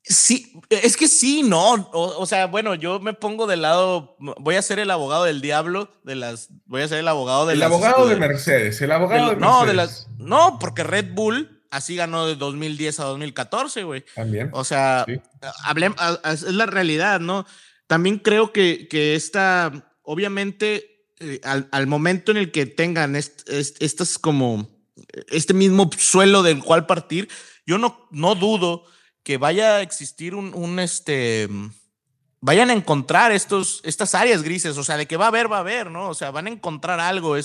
Sí, 0.03 0.53
es 0.69 0.97
que 0.97 1.07
sí, 1.07 1.43
no. 1.43 1.89
O, 1.93 2.25
sea, 2.25 2.47
bueno, 2.47 2.73
yo 2.73 2.99
me 2.99 3.13
pongo 3.13 3.47
del 3.47 3.61
lado, 3.61 4.15
voy 4.19 4.55
a 4.55 4.61
ser 4.61 4.79
el 4.79 4.89
abogado 4.89 5.25
del 5.25 5.41
diablo 5.41 5.93
de 6.03 6.15
las, 6.15 6.49
voy 6.65 6.81
a 6.81 6.87
ser 6.87 6.99
el 6.99 7.07
abogado 7.07 7.45
de 7.45 7.53
el 7.53 7.63
abogado 7.63 8.07
de 8.07 8.15
Mercedes, 8.15 8.81
el 8.81 8.91
abogado 8.91 9.31
de, 9.31 9.35
No, 9.35 9.65
de 9.65 9.73
las, 9.73 10.07
no, 10.17 10.57
porque 10.59 10.83
Red 10.83 11.13
Bull 11.13 11.61
así 11.69 11.95
ganó 11.95 12.25
de 12.25 12.35
2010 12.35 12.99
a 12.99 13.03
2014, 13.05 13.83
güey. 13.83 14.05
También. 14.15 14.49
O 14.53 14.63
sea, 14.63 15.05
es 15.07 16.41
la 16.43 16.65
realidad, 16.65 17.19
¿no? 17.19 17.45
También 17.87 18.19
creo 18.19 18.51
que, 18.51 18.87
que 18.87 19.15
esta, 19.15 19.71
obviamente, 20.03 21.05
eh, 21.19 21.41
al, 21.43 21.87
momento 21.87 22.31
en 22.31 22.37
el 22.37 22.51
que 22.51 22.65
tengan 22.65 23.15
estas 23.15 24.17
como, 24.17 24.69
este 25.29 25.53
mismo 25.53 25.89
suelo 25.97 26.43
del 26.43 26.63
cual 26.63 26.85
partir, 26.85 27.29
yo 27.65 27.77
no, 27.77 28.07
no 28.11 28.35
dudo 28.35 28.85
que 29.29 29.37
vaya 29.37 29.75
a 29.75 29.81
existir 29.83 30.33
un, 30.33 30.79
este, 30.79 31.47
vayan 32.41 32.71
a 32.71 32.73
encontrar 32.73 33.31
estos, 33.31 33.79
estas 33.83 34.15
áreas 34.15 34.41
grises, 34.41 34.75
o 34.75 34.83
sea, 34.83 34.97
de 34.97 35.05
que 35.05 35.17
va 35.17 35.25
a 35.25 35.27
haber, 35.27 35.51
va 35.51 35.57
a 35.57 35.59
haber, 35.59 35.91
¿no? 35.91 36.09
O 36.09 36.15
sea, 36.15 36.31
van 36.31 36.47
a 36.47 36.49
encontrar 36.49 36.99
algo, 36.99 37.35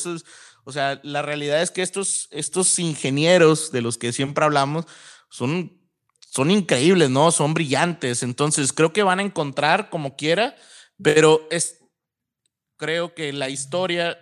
o 0.64 0.72
sea, 0.72 0.98
la 1.02 1.20
realidad 1.20 1.60
es 1.60 1.70
que 1.70 1.82
estos, 1.82 2.28
estos 2.30 2.78
ingenieros 2.78 3.70
de 3.70 3.82
los 3.82 3.98
que 3.98 4.14
siempre 4.14 4.46
hablamos 4.46 4.86
son, 5.28 5.78
son 6.20 6.50
increíbles, 6.50 7.10
¿no? 7.10 7.30
Son 7.30 7.52
brillantes. 7.52 8.22
Entonces, 8.22 8.72
creo 8.72 8.94
que 8.94 9.02
van 9.02 9.18
a 9.18 9.24
encontrar 9.24 9.90
como 9.90 10.16
quiera, 10.16 10.56
pero 11.02 11.46
es, 11.50 11.80
creo 12.78 13.12
que 13.12 13.30
la 13.34 13.50
historia, 13.50 14.18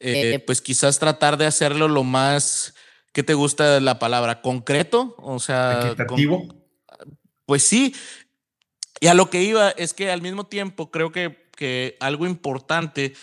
eh, 0.00 0.42
pues 0.46 0.62
quizás 0.62 0.98
tratar 0.98 1.36
de 1.36 1.44
hacerlo 1.44 1.86
lo 1.86 2.02
más, 2.02 2.72
¿qué 3.16 3.22
te 3.22 3.32
gusta 3.32 3.80
la 3.80 3.98
palabra? 3.98 4.42
¿Concreto? 4.42 5.14
O 5.16 5.38
sea, 5.38 5.86
equitativo. 5.86 6.46
pues 7.46 7.62
sí. 7.62 7.94
Y 9.00 9.06
a 9.06 9.14
lo 9.14 9.30
que 9.30 9.42
iba 9.42 9.70
es 9.70 9.94
que 9.94 10.10
al 10.10 10.20
mismo 10.20 10.44
tiempo 10.44 10.90
creo 10.90 11.12
que, 11.12 11.48
que 11.56 11.96
algo 12.00 12.26
importante 12.26 13.14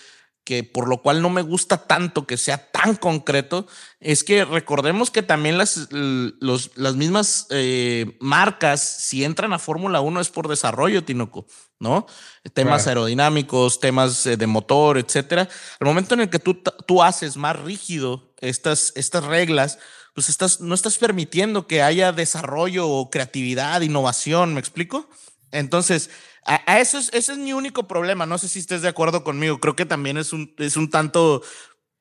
que 0.44 0.64
por 0.64 0.88
lo 0.88 1.02
cual 1.02 1.22
no 1.22 1.30
me 1.30 1.42
gusta 1.42 1.86
tanto 1.88 2.28
que 2.28 2.38
sea 2.38 2.72
tan 2.72 2.96
concreto, 2.96 3.66
es 4.00 4.24
que 4.24 4.44
recordemos 4.44 5.10
que 5.10 5.24
también 5.24 5.58
las, 5.58 5.88
los, 5.92 6.72
las 6.76 6.96
mismas 6.96 7.48
eh, 7.50 8.18
marcas, 8.20 8.82
si 8.82 9.24
entran 9.24 9.54
a 9.54 9.60
Fórmula 9.60 10.02
1 10.02 10.20
es 10.20 10.30
por 10.30 10.48
desarrollo, 10.50 11.04
Tinoco, 11.04 11.46
¿no? 11.80 12.08
Temas 12.54 12.88
aerodinámicos, 12.88 13.80
temas 13.80 14.26
eh, 14.26 14.36
de 14.36 14.48
motor, 14.48 14.98
etcétera. 14.98 15.48
Al 15.80 15.88
momento 15.88 16.14
en 16.14 16.22
el 16.22 16.30
que 16.30 16.40
tú, 16.40 16.62
tú 16.86 17.02
haces 17.02 17.38
más 17.38 17.58
rígido 17.60 18.34
estas, 18.42 18.92
estas 18.96 19.24
reglas, 19.24 19.80
pues 20.14 20.30
estás, 20.30 20.60
no 20.60 20.76
estás 20.76 20.98
permitiendo 20.98 21.68
que 21.68 21.82
haya 21.82 22.12
desarrollo 22.12 22.88
o 22.88 23.10
creatividad, 23.10 23.82
innovación, 23.82 24.54
¿me 24.54 24.60
explico? 24.60 25.10
Entonces, 25.54 26.10
a, 26.46 26.80
eso 26.80 26.98
es, 26.98 27.10
ese 27.14 27.34
es 27.34 27.38
mi 27.38 27.54
único 27.54 27.88
problema. 27.88 28.26
No 28.26 28.38
sé 28.38 28.50
si 28.50 28.60
estés 28.60 28.82
de 28.82 28.90
acuerdo 28.90 29.24
conmigo. 29.24 29.60
Creo 29.60 29.76
que 29.76 29.86
también 29.86 30.18
es 30.18 30.34
un, 30.34 30.54
es 30.58 30.76
un 30.76 30.90
tanto, 30.90 31.42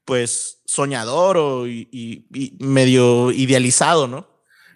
pues, 0.05 0.63
soñador 0.65 1.37
o 1.37 1.69
y, 1.69 2.27
medio 2.59 3.31
idealizado, 3.31 4.09
¿no? 4.09 4.29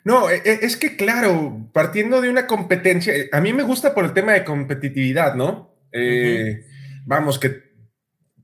No, 0.05 0.31
e, 0.31 0.37
e, 0.45 0.61
es 0.63 0.77
que 0.77 0.97
claro, 0.97 1.69
partiendo 1.73 2.21
de 2.21 2.31
una 2.31 2.47
competencia, 2.47 3.13
a 3.33 3.41
mí 3.41 3.53
me 3.53 3.65
gusta 3.65 3.93
por 3.93 4.05
el 4.05 4.13
tema 4.13 4.35
de 4.35 4.45
competitividad, 4.45 5.35
¿no? 5.35 5.75
Eh, 5.91 6.65
vamos, 7.07 7.41
que 7.41 7.67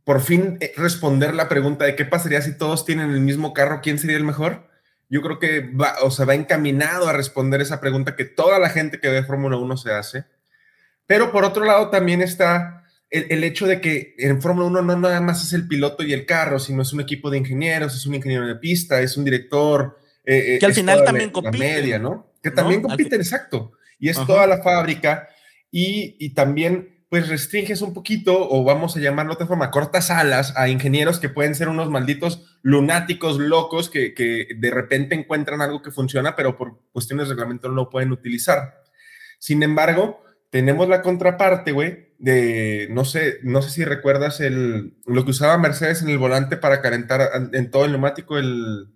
por 0.03 0.21
fin 0.21 0.59
eh, 0.61 0.73
responder 0.77 1.35
la 1.35 1.49
pregunta 1.49 1.85
de 1.85 1.95
qué 1.95 2.05
pasaría 2.05 2.43
si 2.43 2.57
todos 2.59 2.85
tienen 2.85 3.11
el 3.11 3.21
mismo 3.21 3.53
carro, 3.53 3.81
¿quién 3.81 3.99
sería 3.99 4.17
el 4.17 4.25
mejor? 4.25 4.72
Yo 5.13 5.21
creo 5.21 5.39
que 5.39 5.61
va, 5.61 5.97
o 6.05 6.11
sea, 6.11 6.25
va 6.25 6.35
encaminado 6.35 7.07
a 7.07 7.13
responder 7.13 7.61
esa 7.61 7.83
pregunta 7.83 8.17
que 8.17 8.25
toda 8.25 8.59
la 8.59 8.71
gente 8.71 8.99
que 8.99 9.11
ve 9.11 9.23
Fórmula 9.23 9.59
1 9.59 9.77
se 9.77 9.93
hace. 9.93 10.25
Pero 11.05 11.31
por 11.31 11.45
otro 11.45 11.67
lado 11.67 11.91
también 11.91 12.23
está 12.23 12.85
el, 13.11 13.45
hecho 13.45 13.67
de 13.67 13.79
que 13.83 14.15
en 14.17 14.41
Fórmula 14.41 14.69
1 14.69 14.81
no 14.81 14.97
nada 14.97 15.21
más 15.21 15.45
es 15.45 15.53
el 15.53 15.69
piloto 15.69 16.03
y 16.03 16.15
el 16.15 16.25
carro, 16.25 16.59
sino 16.59 16.81
es 16.81 16.95
un 16.95 17.03
equipo 17.03 17.29
de 17.29 17.37
ingenieros, 17.37 17.95
es 17.95 18.07
un 18.07 18.15
ingeniero 18.15 18.47
de 18.47 18.55
pista, 18.55 19.03
es 19.03 19.19
un 19.19 19.27
director. 19.27 19.99
Eh, 20.25 20.55
eh, 20.55 20.59
que 20.59 20.65
al 20.65 20.73
final 20.73 21.05
también 21.05 21.29
compite. 21.29 21.59
media, 21.59 21.99
¿no? 21.99 22.33
Que 22.43 22.51
también 22.51 22.81
compite, 22.81 23.17
exacto. 23.17 23.73
Y 23.99 24.09
es 24.09 24.17
toda 24.27 24.47
la 24.47 24.63
fábrica 24.63 25.29
y, 25.71 26.17
y 26.21 26.31
también 26.31 26.92
pues 27.13 27.29
restringes 27.29 27.83
un 27.83 27.93
poquito, 27.93 28.49
o 28.49 28.65
vamos 28.65 28.97
a 28.97 29.01
llamarlo 29.01 29.33
de 29.33 29.35
otra 29.35 29.47
forma, 29.47 29.71
cortas 29.71 30.11
alas 30.11 30.55
a 30.57 30.71
ingenieros 30.71 31.21
que 31.21 31.29
pueden 31.29 31.55
ser 31.55 31.69
unos 31.69 31.91
malditos 31.91 32.57
lunáticos 32.63 33.39
locos 33.39 33.91
que, 33.91 34.15
que, 34.15 34.49
de 34.57 34.71
repente 34.71 35.15
encuentran 35.15 35.61
algo 35.61 35.83
que 35.83 35.91
funciona, 35.91 36.35
pero 36.37 36.57
por 36.57 36.81
cuestiones 36.91 37.29
de 37.29 37.35
reglamento 37.35 37.69
no 37.69 37.75
lo 37.75 37.91
pueden 37.91 38.13
utilizar. 38.13 38.83
Sin 39.39 39.63
embargo, 39.63 40.25
tenemos 40.49 40.89
la 40.89 41.03
contraparte, 41.03 41.73
güey, 41.73 42.15
de, 42.19 42.89
no 42.91 43.05
sé, 43.05 43.41
no 43.43 43.61
sé 43.61 43.69
si 43.69 43.85
recuerdas 43.85 44.41
el, 44.41 44.97
lo 45.05 45.27
que 45.27 45.33
usaba 45.33 45.59
Mercedes 45.59 46.01
en 46.01 46.09
el 46.09 46.17
volante 46.17 46.57
para 46.57 46.81
calentar 46.81 47.29
en 47.53 47.71
todo 47.71 47.85
el 47.85 47.91
neumático, 47.91 48.39
el... 48.39 48.87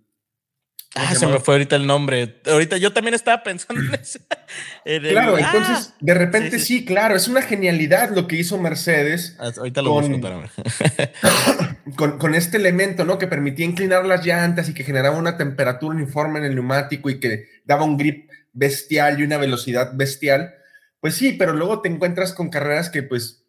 Ah, 0.97 1.15
se, 1.15 1.27
me 1.27 1.39
fue 1.39 1.55
ahorita 1.55 1.75
el 1.75 1.87
nombre. 1.87 2.41
Ahorita 2.45 2.77
yo 2.77 2.91
también 2.93 3.13
estaba 3.13 3.43
pensando 3.43 3.81
en 3.81 4.01
eso. 4.01 4.19
claro, 4.83 5.35
ah, 5.35 5.39
entonces, 5.39 5.93
de 5.99 6.13
repente 6.13 6.59
sí, 6.59 6.85
claro, 6.85 7.15
es 7.15 7.27
una 7.27 7.41
genialidad 7.41 8.09
lo 8.15 8.27
que 8.27 8.35
hizo 8.35 8.57
Mercedes. 8.57 9.35
Ah, 9.39 9.51
ahorita 9.57 9.81
lo 9.81 9.91
con, 9.91 10.21
con, 11.95 12.17
con, 12.17 12.35
este 12.35 12.57
elemento, 12.57 13.05
¿no? 13.05 13.17
Que 13.17 13.27
permitía 13.27 13.65
inclinar 13.65 14.05
las 14.05 14.25
llantas 14.25 14.69
y 14.69 14.73
que 14.73 14.83
generaba 14.83 15.17
una 15.17 15.37
temperatura 15.37 15.95
uniforme 15.95 16.39
en 16.39 16.45
el 16.45 16.55
neumático 16.55 17.09
y 17.09 17.19
que 17.19 17.45
daba 17.65 17.83
un 17.83 17.97
grip 17.97 18.29
bestial 18.53 19.19
y 19.19 19.23
una 19.23 19.37
velocidad 19.37 19.91
bestial 19.93 20.55
pues 20.99 21.15
sí, 21.15 21.33
pero 21.33 21.53
luego 21.53 21.81
te 21.81 21.89
encuentras 21.89 22.33
con 22.33 22.49
carreras 22.49 22.89
que 22.89 23.03
pues 23.03 23.45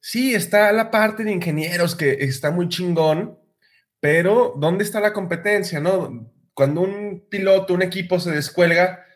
sí, 0.00 0.34
está 0.34 0.72
la 0.72 0.90
parte 0.90 1.24
de 1.24 1.32
ingenieros 1.32 1.94
que 1.94 2.18
está 2.20 2.50
muy 2.50 2.68
chingón, 2.68 3.38
pero 4.00 4.54
¿dónde 4.56 4.84
está 4.84 5.00
la 5.00 5.12
competencia, 5.12 5.80
no? 5.80 6.32
Cuando 6.58 6.80
un 6.80 7.28
piloto, 7.30 7.72
un 7.72 7.82
equipo 7.82 8.18
se 8.18 8.32
descuelga, 8.32 9.06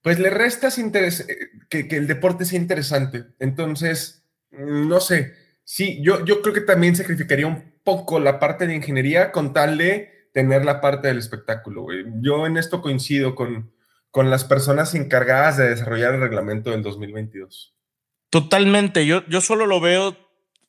pues 0.00 0.18
le 0.18 0.30
restas 0.30 0.78
interés, 0.78 1.28
eh, 1.28 1.36
que, 1.68 1.86
que, 1.86 1.98
el 1.98 2.06
deporte 2.06 2.46
sea 2.46 2.58
interesante. 2.58 3.26
Entonces, 3.38 4.24
no 4.50 4.98
sé, 4.98 5.34
sí, 5.62 6.00
yo, 6.02 6.24
yo 6.24 6.40
creo 6.40 6.54
que 6.54 6.62
también 6.62 6.96
sacrificaría 6.96 7.46
un 7.46 7.74
poco 7.84 8.18
la 8.18 8.40
parte 8.40 8.66
de 8.66 8.76
ingeniería 8.76 9.30
con 9.30 9.52
tal 9.52 9.76
de 9.76 10.30
tener 10.32 10.64
la 10.64 10.80
parte 10.80 11.08
del 11.08 11.18
espectáculo. 11.18 11.84
Yo 12.22 12.46
en 12.46 12.56
esto 12.56 12.80
coincido 12.80 13.34
con, 13.34 13.74
con 14.10 14.30
las 14.30 14.44
personas 14.44 14.94
encargadas 14.94 15.58
de 15.58 15.68
desarrollar 15.68 16.14
el 16.14 16.22
reglamento 16.22 16.70
del 16.70 16.82
2022. 16.82 17.76
Totalmente, 18.30 19.04
yo, 19.04 19.22
yo 19.26 19.42
solo 19.42 19.66
lo 19.66 19.82
veo, 19.82 20.16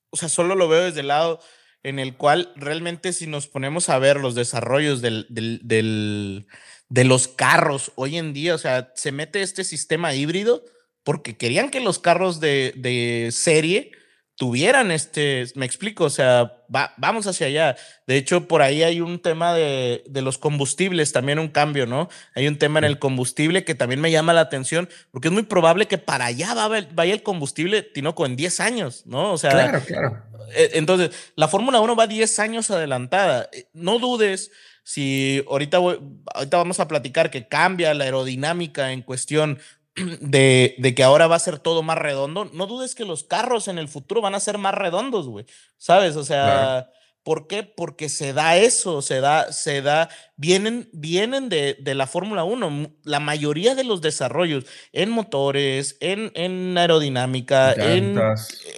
o 0.10 0.18
sea, 0.18 0.28
solo 0.28 0.56
lo 0.56 0.68
veo 0.68 0.84
desde 0.84 1.00
el 1.00 1.08
lado 1.08 1.40
en 1.84 2.00
el 2.00 2.16
cual 2.16 2.52
realmente 2.56 3.14
si 3.14 3.28
nos 3.28 3.48
ponemos 3.48 3.90
a 3.90 4.00
ver 4.00 4.18
los 4.18 4.36
desarrollos 4.36 5.02
del, 5.02 5.26
del, 5.30 6.48
de 6.90 7.04
los 7.04 7.28
carros 7.28 7.92
hoy 7.96 8.18
en 8.18 8.34
día, 8.34 8.56
o 8.56 8.58
sea, 8.58 8.92
se 8.96 9.12
mete 9.12 9.42
este 9.42 9.64
sistema 9.64 10.14
híbrido 10.14 10.64
porque 11.04 11.38
querían 11.38 11.70
que 11.70 11.80
los 11.80 12.00
carros 12.00 12.40
de, 12.40 12.74
de 12.76 13.30
serie 13.32 13.92
tuvieran 14.36 14.92
este, 14.92 15.46
me 15.56 15.66
explico, 15.66 16.06
o 16.06 16.10
sea, 16.10 16.61
va, 16.74 16.94
vamos 16.98 17.28
hacia 17.28 17.48
allá. 17.48 17.76
De 18.08 18.18
hecho, 18.18 18.48
por 18.48 18.62
ahí 18.62 18.84
hay 18.84 19.02
un 19.02 19.20
tema 19.20 19.54
de, 19.54 20.04
de, 20.08 20.22
los 20.22 20.38
combustibles, 20.38 21.12
también 21.12 21.40
un 21.40 21.50
cambio, 21.50 21.86
¿no? 21.86 22.10
Hay 22.36 22.48
un 22.48 22.58
tema 22.58 22.80
en 22.80 22.86
el 22.86 23.00
combustible 23.00 23.64
que 23.64 23.76
también 23.76 24.02
me 24.02 24.12
llama 24.12 24.34
la 24.34 24.42
atención, 24.42 24.90
porque 25.12 25.28
es 25.28 25.34
muy 25.34 25.44
probable 25.44 25.88
que 25.88 25.98
para 25.98 26.26
allá 26.26 26.54
vaya 26.94 27.14
el 27.14 27.24
combustible, 27.24 27.82
Tinoco, 27.82 28.26
en 28.26 28.36
10 28.36 28.60
años, 28.60 29.04
¿no? 29.06 29.34
O 29.34 29.38
sea, 29.38 29.52
claro, 29.52 29.82
claro. 29.86 30.32
Eh, 30.54 30.72
entonces, 30.74 31.12
la 31.36 31.48
Fórmula 31.48 31.80
1 31.80 31.96
va 31.96 32.08
10 32.08 32.40
años 32.40 32.72
adelantada. 32.72 33.50
Eh, 33.54 33.68
no 33.74 34.00
dudes 34.00 34.52
si 34.84 35.44
ahorita, 35.48 35.78
ahorita 35.78 36.58
vamos 36.58 36.80
a 36.80 36.88
platicar 36.88 37.30
que 37.30 37.48
cambia 37.48 37.94
la 37.94 38.06
aerodinámica 38.06 38.92
en 38.92 39.02
cuestión 39.02 39.60
de, 39.96 40.76
de, 40.78 40.96
que 40.96 41.04
ahora 41.04 41.28
va 41.28 41.36
a 41.36 41.40
ser 41.40 41.60
todo 41.60 41.84
más 41.84 41.98
redondo, 41.98 42.50
no 42.54 42.68
dudes 42.68 42.96
que 42.96 43.06
los 43.06 43.24
carros 43.24 43.68
en 43.68 43.78
el 43.78 43.88
futuro 43.88 44.22
van 44.22 44.36
a 44.36 44.40
ser 44.40 44.58
más 44.58 44.74
redondos, 44.74 45.28
güey. 45.28 45.46
¿Sabes? 45.78 46.16
O 46.16 46.24
sea, 46.24 46.90
¿por 47.24 47.48
qué? 47.48 47.64
Porque 47.64 48.10
se 48.10 48.34
da 48.34 48.58
eso, 48.58 49.02
se 49.02 49.20
da, 49.20 49.52
se 49.52 49.82
da, 49.82 50.10
vienen, 50.38 50.90
vienen 50.94 51.50
de, 51.50 51.76
de 51.80 51.96
la 51.96 52.08
Fórmula 52.08 52.44
1. 52.44 52.96
La 53.04 53.20
mayoría 53.20 53.76
de 53.76 53.84
los 53.84 54.02
desarrollos 54.02 54.66
en 54.94 55.10
motores, 55.10 55.98
en, 56.00 56.32
en 56.36 56.78
aerodinámica, 56.78 57.74
En, 57.74 58.18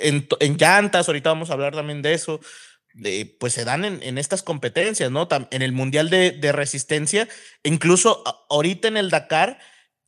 en, 0.02 0.28
en, 0.40 0.58
llantas, 0.58 1.08
ahorita 1.08 1.30
vamos 1.30 1.50
a 1.50 1.54
hablar 1.54 1.74
también 1.76 2.02
de 2.02 2.14
eso. 2.14 2.40
De, 2.96 3.36
pues 3.40 3.54
se 3.54 3.66
dan 3.66 3.86
en, 3.86 4.04
en, 4.04 4.20
estas 4.20 4.44
competencias, 4.44 5.10
¿no? 5.10 5.28
En 5.50 5.62
el 5.64 5.72
Mundial 5.72 6.12
de, 6.12 6.32
de 6.32 6.52
Resistencia, 6.52 7.28
incluso 7.64 8.24
ahorita 8.50 8.88
en 8.88 8.98
el 8.98 9.10
Dakar, 9.10 9.58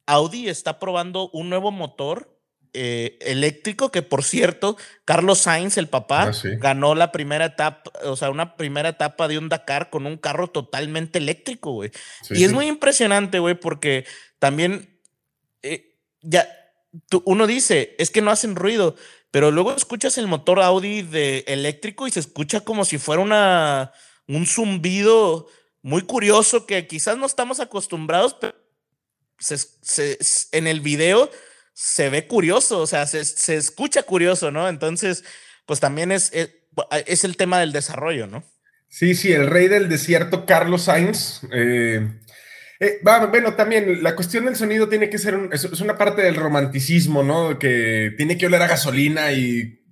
Audi 0.05 0.49
está 0.49 0.79
probando 0.79 1.29
un 1.33 1.49
nuevo 1.49 1.71
motor 1.71 2.35
eh, 2.77 3.17
eléctrico 3.21 3.89
que, 3.89 4.01
por 4.01 4.25
cierto, 4.25 4.75
Carlos 5.05 5.39
Sainz, 5.39 5.77
el 5.77 5.87
papá, 5.87 6.23
ah, 6.23 6.47
ganó 6.57 6.93
la 6.93 7.13
primera 7.13 7.45
etapa, 7.45 7.89
o 8.03 8.17
sea, 8.17 8.29
una 8.29 8.57
primera 8.57 8.89
etapa 8.89 9.29
de 9.29 9.37
un 9.37 9.47
Dakar 9.47 9.89
con 9.89 10.05
un 10.05 10.17
carro 10.17 10.49
totalmente 10.49 11.19
eléctrico, 11.19 11.71
güey. 11.71 11.91
y 12.31 12.43
es 12.43 12.51
muy 12.51 12.67
impresionante, 12.67 13.39
güey, 13.39 13.55
porque 13.55 14.05
también 14.39 14.99
eh, 15.63 15.95
ya 16.21 16.49
uno 17.23 17.47
dice, 17.47 17.95
es 17.97 18.11
que 18.11 18.21
no 18.21 18.29
hacen 18.29 18.57
ruido, 18.57 18.95
pero 19.31 19.51
luego 19.51 19.73
escuchas 19.73 20.17
el 20.17 20.27
motor 20.27 20.59
Audi 20.59 21.01
de 21.01 21.45
eléctrico 21.47 22.07
y 22.07 22.11
se 22.11 22.19
escucha 22.19 22.59
como 22.59 22.83
si 22.83 22.97
fuera 22.97 23.21
una, 23.21 23.93
un 24.27 24.45
zumbido 24.45 25.47
muy 25.81 26.01
curioso 26.01 26.65
que 26.65 26.87
quizás 26.87 27.17
no 27.17 27.25
estamos 27.25 27.61
acostumbrados, 27.61 28.33
pero 28.33 28.64
se, 29.39 30.17
en 30.51 30.67
el 30.67 30.81
video 30.81 31.29
se 31.73 32.09
ve 32.09 32.25
curioso, 32.25 32.79
o 32.79 32.87
sea, 32.87 33.05
se, 33.05 33.25
se, 33.25 33.55
escucha 33.55 34.03
curioso, 34.03 34.49
¿no? 34.49 34.69
Entonces, 34.69 35.23
pues 35.65 35.79
también 35.79 36.11
es, 36.11 36.31
eh, 36.33 36.63
es, 37.05 37.23
el 37.25 37.35
tema 37.35 37.59
del 37.59 37.73
desarrollo, 37.73 38.27
¿no? 38.27 38.43
Sí, 38.87 39.13
sí, 39.13 39.33
el 39.33 39.47
rey 39.47 39.67
del 39.67 39.89
desierto, 39.89 40.45
Carlos 40.45 40.83
Sainz. 40.83 41.41
Eh, 41.51 42.07
eh, 42.79 42.99
bueno, 43.03 43.55
también 43.55 44.03
la 44.03 44.15
cuestión 44.15 44.45
del 44.45 44.55
sonido 44.55 44.87
tiene 44.87 45.09
que 45.09 45.17
ser, 45.17 45.49
es, 45.51 45.65
una 45.81 45.97
parte 45.97 46.21
del 46.21 46.35
romanticismo, 46.35 47.23
¿no? 47.23 47.59
Que 47.59 48.13
tiene 48.15 48.37
que 48.37 48.47
oler 48.47 48.61
a 48.61 48.67
gasolina 48.67 49.33
y 49.33 49.83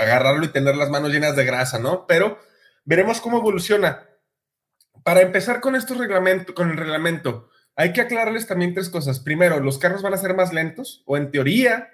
agarrarlo 0.00 0.44
y 0.44 0.52
tener 0.52 0.76
las 0.76 0.90
manos 0.90 1.12
llenas 1.12 1.36
de 1.36 1.44
grasa, 1.44 1.78
¿no? 1.78 2.06
Pero 2.06 2.38
veremos 2.84 3.20
cómo 3.20 3.38
evoluciona. 3.38 4.06
Para 5.04 5.22
empezar 5.22 5.60
con 5.60 5.76
estos 5.76 5.96
reglamentos, 5.96 6.54
con 6.54 6.70
el 6.70 6.76
reglamento, 6.76 7.50
hay 7.76 7.92
que 7.92 8.00
aclararles 8.00 8.46
también 8.46 8.74
tres 8.74 8.88
cosas. 8.88 9.20
Primero, 9.20 9.60
los 9.60 9.78
carros 9.78 10.02
van 10.02 10.14
a 10.14 10.18
ser 10.18 10.34
más 10.34 10.52
lentos, 10.52 11.02
o 11.06 11.16
en 11.16 11.30
teoría 11.30 11.90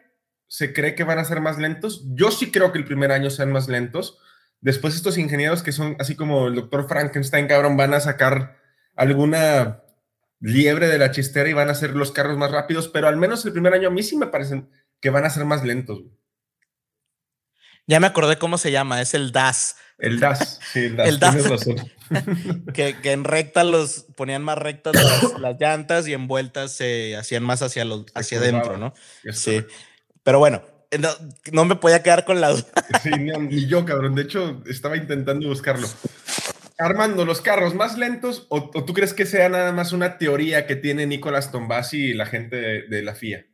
se 0.49 0.73
cree 0.73 0.95
que 0.95 1.05
van 1.05 1.19
a 1.19 1.25
ser 1.25 1.41
más 1.41 1.59
lentos. 1.59 2.05
Yo 2.15 2.31
sí 2.31 2.51
creo 2.51 2.73
que 2.73 2.79
el 2.79 2.85
primer 2.85 3.13
año 3.13 3.31
sean 3.31 3.53
más 3.53 3.69
lentos. 3.69 4.19
Después 4.61 4.95
estos 4.97 5.19
ingenieros 5.19 5.63
que 5.63 5.73
son 5.73 5.97
así 5.99 6.17
como 6.17 6.49
el 6.49 6.55
doctor 6.55 6.89
Frankenstein, 6.89 7.47
cabrón, 7.47 7.77
van 7.77 7.95
a 7.95 8.01
sacar 8.01 8.57
alguna 8.97 9.83
liebre 10.41 10.89
de 10.89 10.99
la 10.99 11.11
chistera 11.11 11.49
y 11.49 11.53
van 11.53 11.69
a 11.69 11.75
ser 11.75 11.95
los 11.95 12.13
carros 12.13 12.39
más 12.39 12.51
rápidos, 12.51 12.89
pero 12.89 13.09
al 13.09 13.17
menos 13.17 13.45
el 13.45 13.53
primer 13.53 13.75
año 13.75 13.89
a 13.89 13.93
mí 13.93 14.03
sí 14.03 14.17
me 14.17 14.27
parecen 14.27 14.69
que 15.01 15.11
van 15.11 15.25
a 15.25 15.31
ser 15.31 15.45
más 15.45 15.65
lentos. 15.65 16.03
Ya 17.89 17.99
me 17.99 18.07
acordé 18.07 18.39
cómo 18.39 18.59
se 18.59 18.71
llama, 18.71 19.01
es 19.01 19.15
el 19.15 19.33
DAS. 19.33 19.77
El 19.99 20.21
DAS, 20.21 20.61
sí, 20.73 20.85
el 20.85 21.19
DAS. 21.19 21.67
que, 22.75 22.95
en 23.03 23.25
recta 23.25 23.65
los 23.65 24.07
ponían 24.15 24.45
más 24.45 24.59
rectas 24.59 24.95
las, 25.41 25.59
llantas 25.59 26.07
y 26.07 26.13
en 26.13 26.29
vueltas 26.29 26.73
se 26.73 27.17
hacían 27.17 27.43
más 27.43 27.63
hacia, 27.63 27.85
los, 27.85 28.07
hacia 28.15 28.39
adentro, 28.39 28.77
¿no? 28.77 28.95
Sí. 29.33 29.65
Pero 30.23 30.39
bueno, 30.39 30.63
no, 31.53 31.65
me 31.65 31.77
podía 31.77 32.03
quedar 32.03 32.25
con 32.25 32.41
la 32.41 32.51
duda. 32.51 32.67
Sí, 33.03 33.11
ni, 33.11 33.67
yo, 33.67 33.85
cabrón. 33.85 34.15
De 34.15 34.23
hecho, 34.23 34.63
estaba 34.67 34.97
intentando 34.97 35.49
buscarlo. 35.49 35.89
Armando, 36.79 37.25
¿los 37.25 37.41
carros 37.41 37.75
más 37.75 37.99
lentos 37.99 38.47
o, 38.51 38.71
tú 38.85 38.95
crees 38.95 39.13
que 39.13 39.27
sea 39.27 39.49
nada 39.49 39.73
más 39.73 39.93
una 39.93 40.17
teoría 40.17 40.67
que 40.67 40.77
tiene 40.77 41.07
Nicolás 41.07 41.51
Tombasi 41.51 42.11
y 42.11 42.15
la 42.15 42.27
gente 42.27 42.57
de, 42.57 43.03
la 43.03 43.15
FIA? 43.15 43.47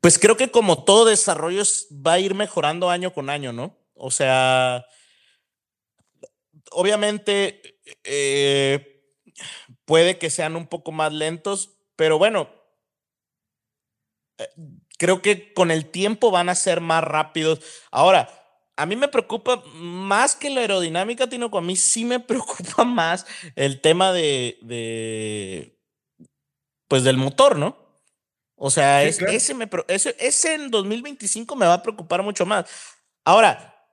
Pues 0.00 0.18
creo 0.18 0.36
que 0.36 0.50
como 0.50 0.84
todo 0.84 1.04
desarrollo 1.04 1.62
va 2.06 2.14
a 2.14 2.18
ir 2.20 2.34
mejorando 2.34 2.90
año 2.90 3.12
con 3.12 3.30
año, 3.30 3.52
¿no? 3.52 3.76
O 3.94 4.10
sea, 4.10 4.86
obviamente 6.70 7.80
eh, 8.04 9.02
puede 9.84 10.18
que 10.18 10.30
sean 10.30 10.56
un 10.56 10.66
poco 10.66 10.92
más 10.92 11.12
lentos, 11.12 11.78
pero 11.96 12.18
bueno, 12.18 12.48
eh, 14.38 14.48
creo 14.98 15.22
que 15.22 15.52
con 15.52 15.70
el 15.70 15.90
tiempo 15.90 16.30
van 16.30 16.48
a 16.48 16.54
ser 16.54 16.80
más 16.80 17.02
rápidos. 17.02 17.60
Ahora, 17.90 18.28
a 18.76 18.86
mí 18.86 18.94
me 18.94 19.08
preocupa 19.08 19.62
más 19.74 20.36
que 20.36 20.50
la 20.50 20.60
aerodinámica, 20.60 21.28
Tino, 21.28 21.50
a 21.52 21.60
mí 21.60 21.76
sí 21.76 22.04
me 22.04 22.20
preocupa 22.20 22.84
más 22.84 23.26
el 23.56 23.80
tema 23.80 24.12
de, 24.12 25.76
pues 26.86 27.02
del 27.04 27.16
motor, 27.16 27.58
¿no? 27.58 27.87
O 28.58 28.70
sea, 28.70 29.04
ese, 29.04 29.54
me, 29.54 29.70
ese, 29.86 30.16
ese, 30.18 30.54
en 30.54 30.70
2025 30.70 31.54
me 31.54 31.66
va 31.66 31.74
a 31.74 31.82
preocupar 31.82 32.22
mucho 32.22 32.44
más. 32.44 32.68
Ahora, 33.24 33.86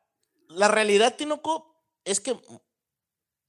la 0.50 0.68
realidad, 0.68 1.16
Tinoco, 1.16 1.84
es 2.04 2.20
que 2.20 2.36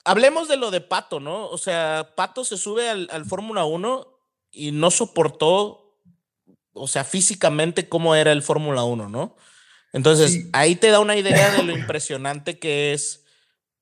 hablemos 0.05 0.47
de 0.49 0.59
lo 0.59 0.71
de 0.71 0.83
Pato, 0.83 1.19
¿no? 1.19 1.49
O 1.49 1.57
sea, 1.57 2.13
Pato 2.17 2.45
se 2.45 2.59
sube 2.59 2.91
al, 2.91 3.09
al 3.11 3.25
Fórmula 3.25 3.65
1 3.65 4.07
y 4.51 4.73
no 4.73 4.91
soportó, 4.91 5.99
o 6.75 6.87
sea, 6.87 7.03
físicamente 7.03 7.89
cómo 7.89 8.15
era 8.15 8.33
el 8.33 8.43
Fórmula 8.43 8.85
1, 8.85 9.09
¿no? 9.09 9.37
Entonces, 9.93 10.49
ahí 10.53 10.77
te 10.77 10.91
da 10.91 11.01
una 11.01 11.17
idea 11.17 11.51
de 11.57 11.63
lo 11.63 11.73
impresionante 11.79 12.59
que 12.59 12.93
es 12.93 13.25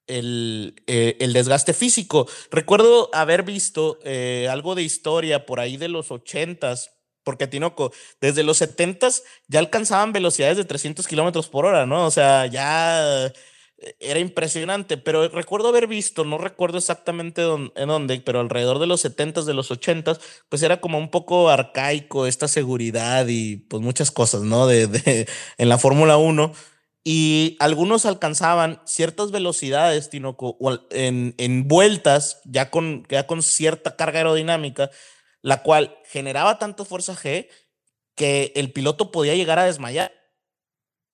el, 0.06 0.82
eh, 0.86 1.16
el 1.20 1.32
desgaste 1.32 1.72
físico. 1.72 2.28
Recuerdo 2.50 3.10
haber 3.12 3.42
visto 3.42 3.98
eh, 4.04 4.48
algo 4.50 4.74
de 4.74 4.82
historia 4.82 5.46
por 5.46 5.60
ahí 5.60 5.76
de 5.76 5.88
los 5.88 6.10
ochentas, 6.10 6.93
porque 7.24 7.46
Tinoco, 7.46 7.92
desde 8.20 8.44
los 8.44 8.58
setentas 8.58 9.24
ya 9.48 9.58
alcanzaban 9.58 10.12
velocidades 10.12 10.56
de 10.56 10.64
300 10.64 11.06
kilómetros 11.06 11.48
por 11.48 11.66
hora, 11.66 11.86
¿no? 11.86 12.06
O 12.06 12.10
sea, 12.10 12.46
ya 12.46 13.32
era 14.00 14.20
impresionante, 14.20 14.96
pero 14.96 15.28
recuerdo 15.28 15.68
haber 15.68 15.86
visto, 15.86 16.24
no 16.24 16.38
recuerdo 16.38 16.78
exactamente 16.78 17.42
en 17.42 17.88
dónde, 17.88 18.20
pero 18.20 18.40
alrededor 18.40 18.78
de 18.78 18.86
los 18.86 19.04
70s, 19.04 19.44
de 19.44 19.54
los 19.54 19.70
80s, 19.70 20.20
pues 20.48 20.62
era 20.62 20.80
como 20.80 20.98
un 20.98 21.10
poco 21.10 21.50
arcaico 21.50 22.26
esta 22.26 22.48
seguridad 22.48 23.26
y 23.28 23.56
pues 23.56 23.82
muchas 23.82 24.10
cosas, 24.10 24.42
¿no? 24.42 24.66
De, 24.66 24.86
de 24.86 25.28
en 25.58 25.68
la 25.68 25.78
Fórmula 25.78 26.16
1. 26.16 26.52
Y 27.06 27.58
algunos 27.60 28.06
alcanzaban 28.06 28.80
ciertas 28.86 29.30
velocidades, 29.30 30.08
Tinoco, 30.08 30.56
en, 30.90 31.34
en 31.36 31.68
vueltas, 31.68 32.40
ya 32.46 32.70
con, 32.70 33.04
ya 33.10 33.26
con 33.26 33.42
cierta 33.42 33.94
carga 33.96 34.20
aerodinámica, 34.20 34.90
la 35.44 35.62
cual 35.62 35.96
generaba 36.06 36.58
tanto 36.58 36.84
fuerza 36.84 37.14
G 37.14 37.48
que 38.16 38.52
el 38.56 38.72
piloto 38.72 39.12
podía 39.12 39.36
llegar 39.36 39.60
a 39.60 39.64
desmayar 39.64 40.12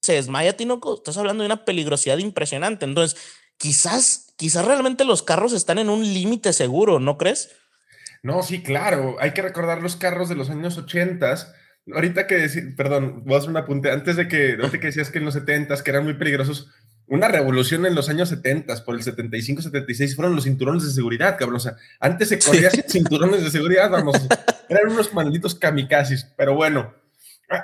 se 0.02 0.14
desmaya, 0.14 0.56
Tinoco, 0.56 0.94
estás 0.94 1.16
hablando 1.18 1.42
de 1.42 1.46
una 1.46 1.64
peligrosidad 1.64 2.18
impresionante. 2.18 2.84
Entonces, 2.84 3.20
quizás, 3.56 4.32
quizás 4.36 4.64
realmente 4.64 5.04
los 5.04 5.22
carros 5.22 5.52
están 5.52 5.78
en 5.78 5.90
un 5.90 6.02
límite 6.02 6.52
seguro, 6.52 6.98
¿no 6.98 7.18
crees? 7.18 7.50
No, 8.22 8.42
sí, 8.42 8.62
claro. 8.62 9.16
Hay 9.20 9.32
que 9.32 9.42
recordar 9.42 9.82
los 9.82 9.96
carros 9.96 10.28
de 10.28 10.34
los 10.34 10.50
años 10.50 10.78
80. 10.78 11.34
Ahorita 11.94 12.26
que 12.26 12.48
perdón, 12.76 13.24
voy 13.24 13.34
a 13.34 13.38
hacer 13.38 13.50
un 13.50 13.56
apunte. 13.56 13.90
Antes 13.90 14.16
de 14.16 14.28
que, 14.28 14.56
que 14.72 14.78
decías 14.78 15.10
que 15.10 15.18
en 15.18 15.24
los 15.26 15.34
70 15.34 15.82
que 15.82 15.90
eran 15.90 16.04
muy 16.04 16.14
peligrosos, 16.14 16.70
una 17.10 17.26
revolución 17.26 17.84
en 17.86 17.96
los 17.96 18.08
años 18.08 18.28
70, 18.28 18.84
por 18.84 18.94
el 18.94 19.02
75, 19.02 19.62
76, 19.62 20.14
fueron 20.14 20.36
los 20.36 20.44
cinturones 20.44 20.84
de 20.84 20.90
seguridad, 20.90 21.36
cabrón. 21.36 21.56
O 21.56 21.60
sea, 21.60 21.76
antes 21.98 22.28
se 22.28 22.38
corría 22.38 22.70
sin 22.70 22.84
cinturones 22.88 23.42
de 23.42 23.50
seguridad, 23.50 23.90
vamos. 23.90 24.16
Eran 24.68 24.92
unos 24.92 25.12
malditos 25.12 25.56
kamikazes. 25.56 26.32
Pero 26.36 26.54
bueno, 26.54 26.94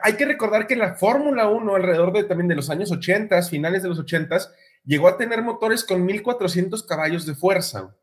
hay 0.02 0.14
que 0.14 0.24
recordar 0.24 0.66
que 0.66 0.74
la 0.74 0.96
Fórmula 0.96 1.48
1 1.48 1.76
alrededor 1.76 2.12
de 2.12 2.24
también 2.24 2.48
de 2.48 2.56
los 2.56 2.70
años 2.70 2.90
80, 2.90 3.40
finales 3.44 3.84
de 3.84 3.88
los 3.88 4.00
80, 4.00 4.36
llegó 4.84 5.06
a 5.06 5.16
tener 5.16 5.42
motores 5.42 5.84
con 5.84 6.04
1400 6.04 6.82
caballos 6.82 7.24
de 7.24 7.36
fuerza. 7.36 7.94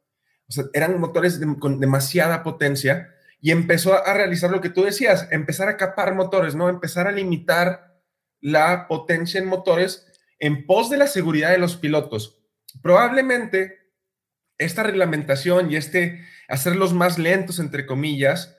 O 0.48 0.52
sea, 0.52 0.64
eran 0.72 0.98
motores 0.98 1.42
con 1.60 1.82
demasiada 1.82 2.42
potencia 2.42 3.10
y 3.42 3.52
empezó 3.52 3.96
a 3.96 4.14
realizar 4.14 4.50
lo 4.50 4.62
que 4.62 4.70
tú 4.70 4.84
decías, 4.84 5.28
empezar 5.30 5.68
a 5.68 5.76
capar 5.76 6.16
motores, 6.16 6.56
¿no? 6.56 6.70
Empezar 6.70 7.06
a 7.06 7.12
limitar 7.12 8.00
la 8.40 8.88
potencia 8.88 9.42
en 9.42 9.48
motores 9.48 10.08
en 10.44 10.66
pos 10.66 10.90
de 10.90 10.98
la 10.98 11.08
seguridad 11.08 11.52
de 11.52 11.58
los 11.58 11.78
pilotos. 11.78 12.38
Probablemente 12.82 13.78
esta 14.58 14.84
reglamentación 14.84 15.72
y 15.72 15.78
este 15.78 16.22
hacerlos 16.50 16.92
más 16.92 17.18
lentos, 17.18 17.60
entre 17.60 17.86
comillas, 17.86 18.58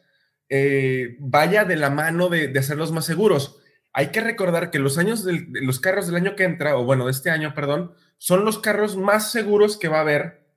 eh, 0.48 1.16
vaya 1.20 1.66
de 1.66 1.76
la 1.76 1.90
mano 1.90 2.30
de, 2.30 2.50
hacerlos 2.58 2.90
más 2.90 3.04
seguros. 3.04 3.60
Hay 3.92 4.06
que 4.12 4.22
recordar 4.22 4.70
que 4.70 4.78
los 4.78 4.96
años 4.96 5.26
de 5.26 5.46
los 5.60 5.78
carros 5.78 6.06
del 6.06 6.16
año 6.16 6.36
que 6.36 6.44
entra, 6.44 6.74
o 6.78 6.84
bueno, 6.84 7.04
de 7.04 7.10
este 7.10 7.28
año, 7.28 7.52
perdón, 7.54 7.92
son 8.16 8.46
los 8.46 8.58
carros 8.58 8.96
más 8.96 9.30
seguros 9.30 9.76
que 9.76 9.88
va 9.88 9.98
a 9.98 10.02
haber 10.02 10.48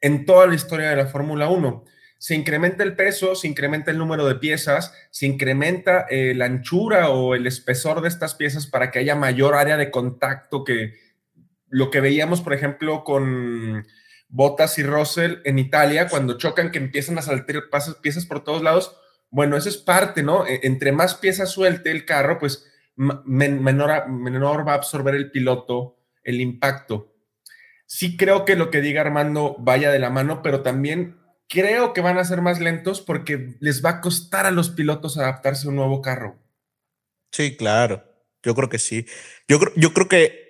en 0.00 0.26
toda 0.26 0.48
la 0.48 0.56
historia 0.56 0.90
de 0.90 0.96
la 0.96 1.06
Fórmula 1.06 1.48
1. 1.48 1.84
Se 2.22 2.36
incrementa 2.36 2.84
el 2.84 2.94
peso, 2.94 3.34
se 3.34 3.48
incrementa 3.48 3.90
el 3.90 3.98
número 3.98 4.26
de 4.26 4.36
piezas, 4.36 4.94
se 5.10 5.26
incrementa 5.26 6.06
eh, 6.08 6.34
la 6.36 6.44
anchura 6.44 7.10
o 7.10 7.34
el 7.34 7.48
espesor 7.48 8.00
de 8.00 8.08
estas 8.08 8.36
piezas 8.36 8.68
para 8.68 8.92
que 8.92 9.00
haya 9.00 9.16
mayor 9.16 9.56
área 9.56 9.76
de 9.76 9.90
contacto 9.90 10.62
que 10.62 10.94
lo 11.68 11.90
que 11.90 12.00
veíamos, 12.00 12.40
por 12.40 12.54
ejemplo, 12.54 13.02
con 13.02 13.84
Bottas 14.28 14.78
y 14.78 14.84
Russell 14.84 15.38
en 15.44 15.58
Italia, 15.58 16.08
cuando 16.08 16.38
chocan, 16.38 16.70
que 16.70 16.78
empiezan 16.78 17.18
a 17.18 17.22
saltar 17.22 17.64
piezas 18.00 18.26
por 18.26 18.44
todos 18.44 18.62
lados 18.62 18.96
bueno, 19.32 19.56
eso 19.56 19.70
es 19.70 19.78
parte, 19.78 20.22
¿no? 20.22 20.46
E, 20.46 20.60
entre 20.62 20.92
más 20.92 21.14
piezas 21.14 21.50
suelte 21.50 21.90
el 21.90 22.04
carro, 22.04 22.38
pues 22.38 22.70
menor, 22.94 24.08
menor 24.08 24.68
va 24.68 24.72
a 24.72 24.76
absorber 24.76 25.14
el 25.14 25.30
piloto 25.30 25.98
el 26.22 26.40
impacto. 26.40 27.14
Sí 27.86 28.16
creo 28.16 28.44
que 28.44 28.56
lo 28.56 28.70
que 28.70 28.82
diga 28.82 29.00
Armando 29.00 29.56
vaya 29.58 29.90
de 29.90 29.98
la 29.98 30.10
mano, 30.10 30.42
pero 30.42 30.60
también 30.60 31.18
creo 31.52 31.92
que 31.92 32.00
van 32.00 32.16
a 32.16 32.24
ser 32.24 32.40
más 32.40 32.60
lentos 32.60 33.02
porque 33.02 33.56
les 33.60 33.84
va 33.84 33.90
a 33.90 34.00
costar 34.00 34.46
a 34.46 34.50
los 34.50 34.70
pilotos 34.70 35.18
adaptarse 35.18 35.66
a 35.66 35.70
un 35.70 35.76
nuevo 35.76 36.00
carro. 36.00 36.38
Sí, 37.30 37.56
claro. 37.58 38.02
Yo 38.42 38.54
creo 38.54 38.70
que 38.70 38.78
sí. 38.78 39.06
Yo, 39.46 39.60
yo 39.76 39.92
creo 39.92 40.08
que 40.08 40.42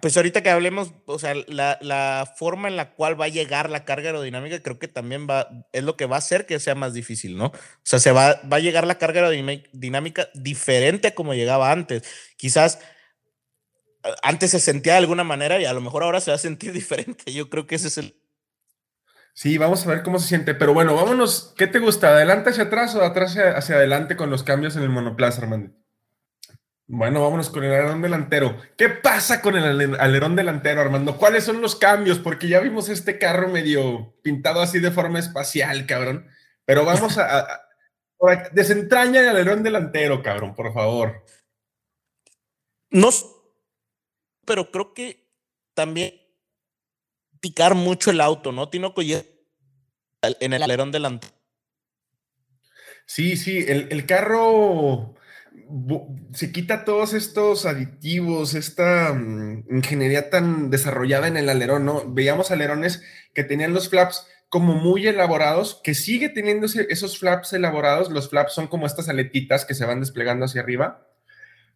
pues 0.00 0.16
ahorita 0.16 0.42
que 0.42 0.50
hablemos, 0.50 0.92
o 1.06 1.18
sea, 1.20 1.32
la, 1.46 2.34
forma 2.36 2.66
en 2.66 2.74
la 2.74 2.94
cual 2.94 3.20
va 3.20 3.26
a 3.26 3.28
llegar 3.28 3.70
la 3.70 3.84
carga 3.84 4.08
aerodinámica, 4.08 4.60
creo 4.60 4.80
que 4.80 4.88
también 4.88 5.28
va, 5.30 5.68
es 5.72 5.84
lo 5.84 5.96
que 5.96 6.06
va 6.06 6.16
a 6.16 6.18
hacer 6.18 6.44
que 6.44 6.58
sea 6.58 6.74
más 6.74 6.92
difícil, 6.92 7.36
¿no? 7.36 7.46
O 7.46 7.52
sea, 7.84 8.00
se 8.00 8.10
va, 8.10 8.40
va 8.52 8.56
a 8.56 8.60
llegar 8.60 8.84
la 8.84 8.98
carga 8.98 9.20
aerodinámica 9.20 10.28
diferente 10.34 11.08
a 11.08 11.14
como 11.14 11.34
llegaba 11.34 11.70
antes. 11.70 12.02
Quizás 12.36 12.80
antes 14.24 14.50
se 14.50 14.58
sentía 14.58 14.94
de 14.94 15.00
alguna 15.00 15.22
manera 15.22 15.60
y 15.60 15.66
a 15.66 15.72
lo 15.72 15.80
mejor 15.80 16.02
ahora 16.02 16.20
se 16.20 16.32
va 16.32 16.34
a 16.34 16.38
sentir 16.38 16.72
diferente. 16.72 17.32
Yo 17.32 17.48
creo 17.48 17.68
que 17.68 17.76
ese 17.76 17.88
es 17.88 17.98
el... 17.98 18.21
Sí, 19.34 19.56
vamos 19.56 19.86
a 19.86 19.90
ver 19.90 20.02
cómo 20.02 20.18
se 20.18 20.28
siente. 20.28 20.54
Pero 20.54 20.74
bueno, 20.74 20.94
vámonos. 20.94 21.54
¿Qué 21.56 21.66
te 21.66 21.78
gusta? 21.78 22.08
¿Adelante 22.08 22.50
hacia 22.50 22.64
atrás 22.64 22.94
o 22.94 23.02
atrás 23.02 23.36
hacia, 23.36 23.76
adelante 23.76 24.16
con 24.16 24.30
los 24.30 24.42
cambios 24.42 24.76
en 24.76 24.82
el 24.82 24.90
monoplaza, 24.90 25.42
Armando? 25.42 25.72
Bueno, 26.86 27.22
vámonos 27.22 27.48
con 27.48 27.64
el 27.64 27.72
alerón 27.72 28.02
delantero. 28.02 28.58
¿Qué 28.76 28.90
pasa 28.90 29.40
con 29.40 29.56
el 29.56 29.94
alerón 29.98 30.36
delantero, 30.36 30.82
Armando? 30.82 31.16
¿Cuáles 31.16 31.44
son 31.44 31.62
los 31.62 31.76
cambios? 31.76 32.18
Porque 32.18 32.48
ya 32.48 32.60
vimos 32.60 32.90
este 32.90 33.18
carro 33.18 33.48
medio 33.48 34.14
pintado 34.22 34.60
así 34.60 34.78
de 34.78 34.90
forma 34.90 35.18
espacial, 35.18 35.86
cabrón. 35.86 36.28
Pero 36.66 36.84
vamos 36.84 37.16
a, 37.16 37.62
desentraña 38.52 39.20
el 39.20 39.28
alerón 39.28 39.62
delantero, 39.62 40.22
cabrón, 40.22 40.54
por 40.54 40.74
favor. 40.74 41.24
No, 42.90 43.08
pero 44.44 44.70
creo 44.70 44.92
que 44.92 45.30
también 45.72 46.21
picar 47.42 47.74
mucho 47.74 48.10
el 48.10 48.22
auto, 48.22 48.52
¿no? 48.52 48.70
Tino 48.70 48.94
en 50.22 50.52
el 50.52 50.62
alerón 50.62 50.92
delantero. 50.92 51.34
Sí, 53.04 53.36
sí, 53.36 53.58
el, 53.58 53.88
el 53.90 54.06
carro 54.06 55.16
se 56.32 56.52
quita 56.52 56.84
todos 56.84 57.12
estos 57.12 57.66
aditivos, 57.66 58.54
esta 58.54 59.12
mm, 59.12 59.64
ingeniería 59.70 60.30
tan 60.30 60.70
desarrollada 60.70 61.26
en 61.26 61.36
el 61.36 61.48
alerón, 61.48 61.84
¿no? 61.84 62.04
Veíamos 62.06 62.50
alerones 62.50 63.02
que 63.34 63.44
tenían 63.44 63.74
los 63.74 63.88
flaps 63.88 64.26
como 64.48 64.74
muy 64.74 65.06
elaborados, 65.06 65.80
que 65.82 65.94
sigue 65.94 66.28
teniendo 66.28 66.66
esos 66.66 67.18
flaps 67.18 67.52
elaborados. 67.54 68.10
Los 68.10 68.30
flaps 68.30 68.52
son 68.52 68.68
como 68.68 68.86
estas 68.86 69.08
aletitas 69.08 69.64
que 69.64 69.74
se 69.74 69.86
van 69.86 70.00
desplegando 70.00 70.44
hacia 70.44 70.60
arriba. 70.60 71.08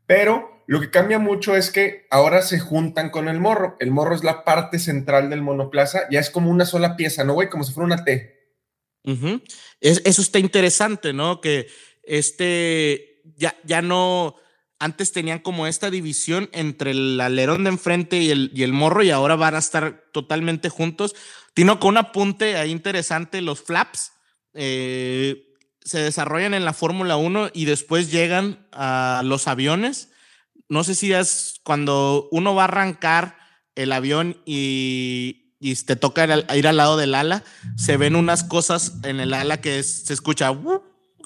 Pero 0.07 0.63
lo 0.67 0.81
que 0.81 0.91
cambia 0.91 1.19
mucho 1.19 1.55
es 1.57 1.71
que 1.71 2.07
ahora 2.11 2.43
se 2.43 2.59
juntan 2.59 3.11
con 3.11 3.29
el 3.29 3.39
morro. 3.39 3.77
El 3.79 3.91
morro 3.91 4.15
es 4.15 4.25
la 4.25 4.45
parte 4.45 4.79
central 4.79 5.31
del 5.31 5.43
monoplaza, 5.43 6.03
ya 6.11 6.21
es 6.21 6.31
como 6.31 6.51
una 6.51 6.67
sola 6.67 6.97
pieza, 6.97 7.25
¿no, 7.25 7.35
güey? 7.35 7.49
Como 7.49 7.65
si 7.65 7.73
fuera 7.73 7.87
una 7.87 8.05
T. 8.05 8.35
eso 9.81 10.23
está 10.23 10.39
interesante, 10.39 11.13
¿no? 11.13 11.41
Que 11.41 11.69
este 12.03 13.23
ya, 13.37 13.57
ya 13.65 13.83
no. 13.83 14.37
Antes 14.79 15.13
tenían 15.13 15.39
como 15.39 15.67
esta 15.67 15.91
división 15.91 16.51
entre 16.53 16.91
el 16.91 17.19
alerón 17.19 17.65
de 17.65 17.71
enfrente 17.71 18.19
y 18.19 18.31
el, 18.31 18.51
y 18.55 18.63
el 18.63 18.75
morro, 18.75 19.03
y 19.03 19.11
ahora 19.11 19.35
van 19.35 19.55
a 19.55 19.59
estar 19.59 20.05
totalmente 20.13 20.69
juntos. 20.69 21.15
Tino, 21.55 21.81
con 21.81 21.91
un 21.91 21.97
apunte 21.97 22.57
ahí 22.57 22.71
interesante, 22.71 23.41
los 23.41 23.63
flaps 23.63 24.13
eh, 24.53 25.46
se 25.87 26.01
desarrollan 26.01 26.53
en 26.53 26.65
la 26.65 26.73
Fórmula 26.73 27.17
1 27.17 27.51
y 27.55 27.65
después 27.65 28.11
llegan 28.11 28.67
a 28.73 29.23
los 29.25 29.47
aviones. 29.47 30.11
No 30.69 30.83
sé 30.83 30.97
si 30.97 31.13
es 31.13 31.61
cuando 31.63 32.29
uno 32.33 32.57
va 32.57 32.63
a 32.63 32.65
arrancar 32.65 33.39
el 33.77 33.93
avión 33.93 34.43
y, 34.45 35.55
y 35.61 35.77
te 35.77 35.95
toca 35.95 36.25
ir 36.57 36.67
al 36.67 36.77
lado 36.77 36.97
del 36.97 37.15
ala, 37.15 37.45
se 37.77 37.97
ven 37.97 38.17
unas 38.17 38.43
cosas 38.43 38.95
en 39.05 39.21
el 39.21 39.33
ala 39.33 39.61
que 39.61 39.81
se 39.85 40.13
escucha 40.13 40.51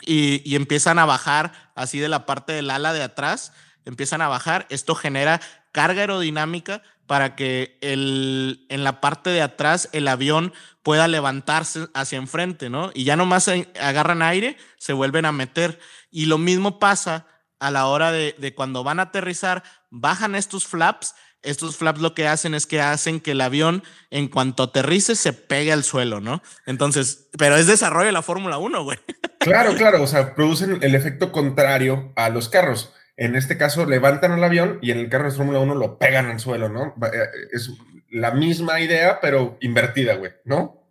y, 0.02 0.42
y 0.44 0.56
empiezan 0.56 0.98
a 0.98 1.06
bajar 1.06 1.72
así 1.74 1.98
de 1.98 2.10
la 2.10 2.26
parte 2.26 2.52
del 2.52 2.68
ala 2.68 2.92
de 2.92 3.02
atrás, 3.02 3.54
empiezan 3.86 4.20
a 4.20 4.28
bajar. 4.28 4.66
Esto 4.68 4.94
genera 4.94 5.40
carga 5.72 6.02
aerodinámica 6.02 6.82
para 7.10 7.34
que 7.34 7.76
el, 7.80 8.66
en 8.68 8.84
la 8.84 9.00
parte 9.00 9.30
de 9.30 9.42
atrás 9.42 9.88
el 9.90 10.06
avión 10.06 10.52
pueda 10.84 11.08
levantarse 11.08 11.88
hacia 11.92 12.18
enfrente, 12.18 12.70
¿no? 12.70 12.92
Y 12.94 13.02
ya 13.02 13.16
nomás 13.16 13.50
agarran 13.80 14.22
aire, 14.22 14.56
se 14.78 14.92
vuelven 14.92 15.24
a 15.24 15.32
meter. 15.32 15.80
Y 16.12 16.26
lo 16.26 16.38
mismo 16.38 16.78
pasa 16.78 17.26
a 17.58 17.72
la 17.72 17.86
hora 17.86 18.12
de, 18.12 18.36
de 18.38 18.54
cuando 18.54 18.84
van 18.84 19.00
a 19.00 19.06
aterrizar, 19.06 19.64
bajan 19.90 20.36
estos 20.36 20.68
flaps. 20.68 21.16
Estos 21.42 21.76
flaps 21.76 22.00
lo 22.00 22.14
que 22.14 22.28
hacen 22.28 22.54
es 22.54 22.64
que 22.64 22.80
hacen 22.80 23.18
que 23.18 23.32
el 23.32 23.40
avión, 23.40 23.82
en 24.10 24.28
cuanto 24.28 24.62
aterrice, 24.62 25.16
se 25.16 25.32
pegue 25.32 25.72
al 25.72 25.82
suelo, 25.82 26.20
¿no? 26.20 26.44
Entonces, 26.64 27.28
pero 27.36 27.56
es 27.56 27.66
desarrollo 27.66 28.06
de 28.06 28.12
la 28.12 28.22
Fórmula 28.22 28.58
1, 28.58 28.84
güey. 28.84 29.00
Claro, 29.40 29.74
claro, 29.74 30.00
o 30.00 30.06
sea, 30.06 30.36
producen 30.36 30.78
el 30.80 30.94
efecto 30.94 31.32
contrario 31.32 32.12
a 32.14 32.28
los 32.28 32.48
carros. 32.48 32.92
En 33.20 33.36
este 33.36 33.58
caso, 33.58 33.84
levantan 33.84 34.32
el 34.32 34.42
avión 34.42 34.78
y 34.80 34.92
en 34.92 34.98
el 34.98 35.10
carro 35.10 35.30
de 35.30 35.36
Fórmula 35.36 35.58
1 35.58 35.74
lo 35.74 35.98
pegan 35.98 36.30
al 36.30 36.40
suelo, 36.40 36.70
¿no? 36.70 36.94
Eh, 37.06 37.28
es 37.52 37.70
la 38.08 38.30
misma 38.30 38.80
idea, 38.80 39.18
pero 39.20 39.58
invertida, 39.60 40.14
güey, 40.14 40.32
¿no? 40.46 40.90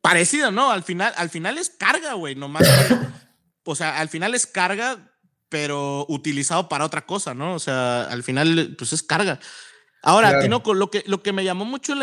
Parecida, 0.00 0.50
¿no? 0.50 0.70
Al 0.70 0.82
final, 0.84 1.12
al 1.18 1.28
final 1.28 1.58
es 1.58 1.68
carga, 1.68 2.14
güey, 2.14 2.34
nomás. 2.34 2.66
o 3.62 3.74
sea, 3.74 3.98
al 3.98 4.08
final 4.08 4.34
es 4.34 4.46
carga, 4.46 5.12
pero 5.50 6.06
utilizado 6.08 6.66
para 6.70 6.86
otra 6.86 7.04
cosa, 7.04 7.34
¿no? 7.34 7.52
O 7.52 7.58
sea, 7.58 8.04
al 8.04 8.22
final, 8.22 8.74
pues 8.78 8.94
es 8.94 9.02
carga. 9.02 9.38
Ahora, 10.02 10.40
Tinoco, 10.40 10.72
lo 10.72 10.90
que, 10.90 11.04
lo 11.06 11.22
que 11.22 11.34
me 11.34 11.44
llamó 11.44 11.66
mucho, 11.66 11.94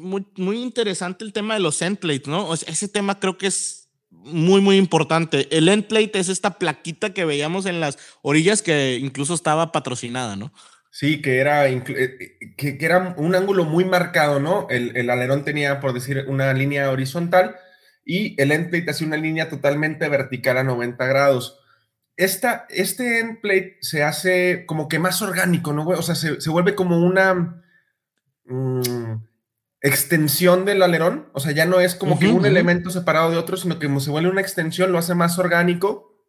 muy, 0.00 0.26
muy 0.34 0.60
interesante 0.60 1.24
el 1.24 1.32
tema 1.32 1.54
de 1.54 1.60
los 1.60 1.80
endplates, 1.82 2.26
¿no? 2.26 2.48
O 2.48 2.56
sea, 2.56 2.72
ese 2.72 2.88
tema 2.88 3.20
creo 3.20 3.38
que 3.38 3.46
es 3.46 3.81
muy, 4.24 4.60
muy 4.60 4.76
importante. 4.76 5.48
El 5.56 5.68
end 5.68 5.86
plate 5.86 6.18
es 6.18 6.28
esta 6.28 6.58
plaquita 6.58 7.12
que 7.12 7.24
veíamos 7.24 7.66
en 7.66 7.80
las 7.80 7.98
orillas 8.22 8.62
que 8.62 8.98
incluso 9.00 9.34
estaba 9.34 9.72
patrocinada, 9.72 10.36
¿no? 10.36 10.52
Sí, 10.90 11.22
que 11.22 11.38
era, 11.38 11.68
eh, 11.68 11.82
que, 12.56 12.76
era 12.78 13.14
un 13.16 13.34
ángulo 13.34 13.64
muy 13.64 13.84
marcado, 13.86 14.40
¿no? 14.40 14.66
El, 14.68 15.08
alerón 15.08 15.42
tenía, 15.42 15.80
por 15.80 15.94
decir, 15.94 16.26
una 16.28 16.52
línea 16.52 16.90
horizontal 16.90 17.56
y 18.04 18.40
el 18.40 18.52
end 18.52 18.68
plate 18.68 18.90
hacía 18.90 19.06
una 19.06 19.16
línea 19.16 19.48
totalmente 19.48 20.06
vertical 20.10 20.58
a 20.58 20.64
90 20.64 21.06
grados. 21.06 21.58
Esta, 22.16 22.66
este 22.68 23.20
end 23.20 23.40
plate 23.40 23.78
se 23.80 24.02
hace 24.02 24.66
como 24.66 24.86
que 24.86 24.98
más 24.98 25.22
orgánico, 25.22 25.72
¿no? 25.72 25.88
O 25.88 26.02
sea, 26.02 26.14
se, 26.14 26.50
vuelve 26.50 26.74
como 26.74 26.98
una... 26.98 27.62
Mm, 28.44 29.14
extensión 29.82 30.64
del 30.64 30.82
alerón, 30.82 31.28
o 31.32 31.40
sea, 31.40 31.52
ya 31.52 31.66
no 31.66 31.80
es 31.80 31.96
como 31.96 32.18
que 32.18 32.28
un 32.28 32.46
elemento 32.46 32.90
separado 32.90 33.30
de 33.32 33.36
otro, 33.36 33.56
sino 33.56 33.80
que 33.80 33.88
como 33.88 33.98
se 33.98 34.10
vuelve 34.10 34.30
una 34.30 34.40
extensión, 34.40 34.92
lo 34.92 34.98
hace 34.98 35.14
más 35.14 35.38
orgánico, 35.38 36.24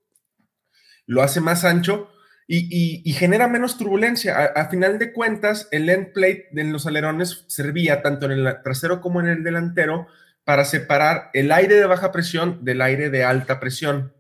lo 1.05 1.21
hace 1.21 1.39
más 1.39 1.63
ancho 1.63 2.09
y, 2.47 3.13
genera 3.13 3.47
menos 3.47 3.77
turbulencia. 3.77 4.51
A, 4.55 4.69
final 4.69 4.97
de 4.97 5.13
cuentas, 5.13 5.67
el 5.71 5.87
end 5.89 6.13
plate 6.13 6.49
de 6.51 6.63
los 6.63 6.87
alerones 6.87 7.45
servía 7.47 8.01
tanto 8.01 8.25
en 8.25 8.31
el 8.31 8.61
trasero 8.63 9.01
como 9.01 9.21
en 9.21 9.27
el 9.27 9.43
delantero 9.43 10.07
para 10.43 10.65
separar 10.65 11.29
el 11.33 11.51
aire 11.51 11.75
de 11.75 11.85
baja 11.85 12.11
presión 12.11 12.65
del 12.65 12.81
aire 12.81 13.11
de 13.11 13.23
alta 13.23 13.59
presión. 13.59 14.13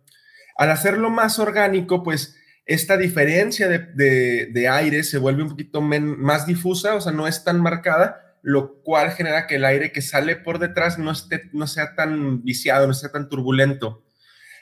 Al 0.55 0.69
hacerlo 0.69 1.09
más 1.09 1.39
orgánico, 1.39 2.03
pues 2.03 2.37
esta 2.65 2.97
diferencia 2.97 3.67
de, 3.67 4.67
aire 4.71 5.03
se 5.03 5.17
vuelve 5.17 5.41
un 5.41 5.49
poquito 5.49 5.81
más 5.81 6.45
difusa, 6.45 6.93
o 6.93 7.01
sea, 7.01 7.11
no 7.11 7.27
es 7.27 7.43
tan 7.43 7.59
marcada 7.59 8.32
lo 8.43 8.81
cual 8.83 9.11
genera 9.11 9.47
que 9.47 9.55
el 9.55 9.65
aire 9.65 9.93
que 9.93 10.01
sale 10.01 10.35
por 10.35 10.59
detrás 10.59 10.99
no, 10.99 11.11
esté, 11.11 11.49
no 11.53 11.65
sea 11.65 11.95
tan 11.95 12.43
viciado, 12.43 12.85
no 12.85 12.93
sea 12.93 13.09
tan 13.09 13.29
turbulento. 13.29 14.03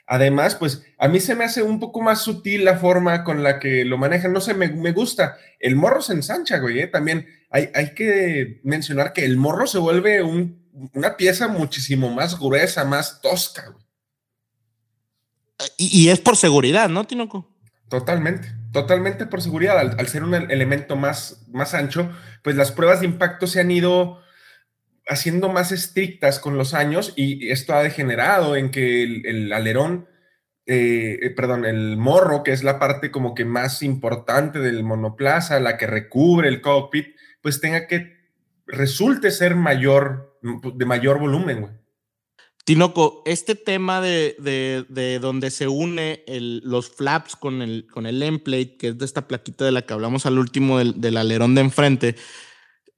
Además, 0.06 0.56
pues 0.56 0.84
a 1.00 1.08
mí 1.08 1.20
se 1.20 1.36
me 1.36 1.46
hace 1.46 1.64
un 1.64 1.80
poco 1.80 2.00
más 2.00 2.22
sutil 2.22 2.64
la 2.64 2.78
forma 2.78 3.24
con 3.24 3.42
la 3.44 3.60
que 3.60 3.84
lo 3.84 3.98
manejan. 3.98 4.34
No 4.34 4.40
sé, 4.40 4.54
me, 4.54 4.92
gusta. 4.92 5.38
El 5.60 5.76
morro 5.76 6.02
se 6.02 6.14
ensancha, 6.14 6.60
güey. 6.60 6.80
¿eh? 6.80 6.88
También 6.88 7.28
hay, 7.50 7.70
hay, 7.74 7.96
que 7.96 8.62
mencionar 8.64 9.14
que 9.14 9.26
el 9.26 9.38
morro 9.38 9.66
se 9.66 9.80
vuelve 9.80 10.22
una 10.22 11.18
pieza 11.18 11.48
muchísimo 11.48 12.10
más 12.14 12.38
gruesa, 12.38 12.86
más 12.86 13.20
tosca, 13.22 13.70
güey. 13.70 13.86
Y, 15.78 16.04
y 16.04 16.10
es 16.10 16.20
por 16.20 16.38
seguridad, 16.38 16.88
¿no, 16.88 17.06
Tinoco? 17.06 17.51
Totalmente, 17.92 18.48
totalmente 18.72 19.26
por 19.26 19.42
seguridad. 19.42 19.78
Al, 19.78 20.08
ser 20.08 20.24
un 20.24 20.34
elemento 20.34 20.96
más, 20.96 21.46
más 21.52 21.74
ancho, 21.74 22.10
pues 22.42 22.56
las 22.56 22.72
pruebas 22.72 23.02
de 23.02 23.06
impacto 23.06 23.48
se 23.48 23.60
han 23.60 23.70
ido 23.70 24.22
haciendo 25.10 25.50
más 25.50 25.74
estrictas 25.74 26.40
con 26.40 26.58
los 26.58 26.74
años 26.74 27.12
y 27.18 27.50
esto 27.50 27.74
ha 27.74 27.84
degenerado 27.84 28.56
en 28.56 28.72
que 28.72 29.04
el, 29.04 29.52
alerón, 29.52 30.08
eh, 30.68 31.20
eh, 31.22 31.30
perdón, 31.32 31.66
el 31.66 31.98
morro, 31.98 32.44
que 32.44 32.54
es 32.54 32.64
la 32.64 32.80
parte 32.80 33.12
como 33.12 33.36
que 33.36 33.44
más 33.44 33.84
importante 33.84 34.60
del 34.60 34.86
monoplaza, 34.86 35.60
la 35.60 35.76
que 35.76 35.86
recubre 35.86 36.48
el 36.48 36.62
cockpit, 36.62 37.18
pues 37.42 37.60
tenga 37.60 37.88
que 37.88 38.16
resulte 38.68 39.32
ser 39.32 39.58
mayor, 39.58 40.40
de 40.42 40.86
mayor 40.86 41.20
volumen, 41.20 41.60
güey. 41.60 41.81
Tinoco, 42.64 43.24
este 43.26 43.56
tema 43.56 44.02
de, 44.02 44.36
de, 44.88 45.20
donde 45.20 45.50
se 45.50 45.68
une 45.68 46.24
los 46.28 46.90
flaps 46.90 47.36
con 47.36 47.62
el, 47.62 47.88
con 47.88 48.06
el 48.06 48.22
emplate, 48.22 48.78
que 48.78 48.90
es 48.90 48.98
de 48.98 49.06
esta 49.06 49.28
plaquita 49.28 49.66
de 49.66 49.72
la 49.72 49.82
que 49.82 49.94
hablamos 49.94 50.26
al 50.26 50.38
último 50.38 50.78
del, 50.78 51.18
alerón 51.18 51.56
de 51.56 51.62
enfrente, 51.62 52.16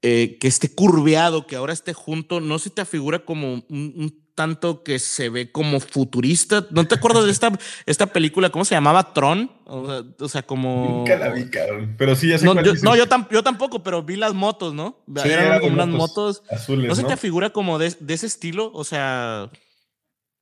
eh, 0.02 0.36
que 0.38 0.48
esté 0.48 0.74
curveado, 0.74 1.46
que 1.46 1.56
ahora 1.56 1.72
esté 1.72 1.94
junto, 1.94 2.40
¿no 2.40 2.58
se 2.58 2.70
te 2.70 2.82
afigura 2.82 3.24
como 3.24 3.64
un, 3.68 4.23
tanto 4.34 4.82
que 4.82 4.98
se 4.98 5.28
ve 5.28 5.52
como 5.52 5.80
futurista? 5.80 6.66
¿No 6.70 6.86
te 6.86 6.94
acuerdas 6.94 7.24
de 7.24 7.30
esta, 7.30 7.52
esta 7.86 8.06
película? 8.06 8.50
¿Cómo 8.50 8.64
se 8.64 8.74
llamaba? 8.74 9.12
Tron. 9.12 9.50
O 9.66 10.28
sea, 10.28 10.42
como. 10.42 10.98
Nunca 10.98 11.16
la 11.16 11.30
vi, 11.30 11.48
cabrón. 11.48 11.94
Pero 11.96 12.16
sí, 12.16 12.28
ya 12.28 12.38
sé 12.38 12.44
No, 12.44 12.60
yo, 12.62 12.74
no 12.82 12.96
yo, 12.96 13.42
tampoco, 13.42 13.82
pero 13.82 14.02
vi 14.02 14.16
las 14.16 14.34
motos, 14.34 14.74
¿no? 14.74 15.02
eran 15.24 15.60
como 15.60 15.74
unas 15.74 15.88
motos, 15.88 16.42
azules. 16.50 16.88
¿No 16.88 16.94
se 16.94 17.04
te 17.04 17.12
afigura 17.12 17.50
como 17.50 17.78
de, 17.78 17.94
de 17.98 18.14
ese 18.14 18.26
estilo? 18.26 18.70
O 18.74 18.84
sea 18.84 19.50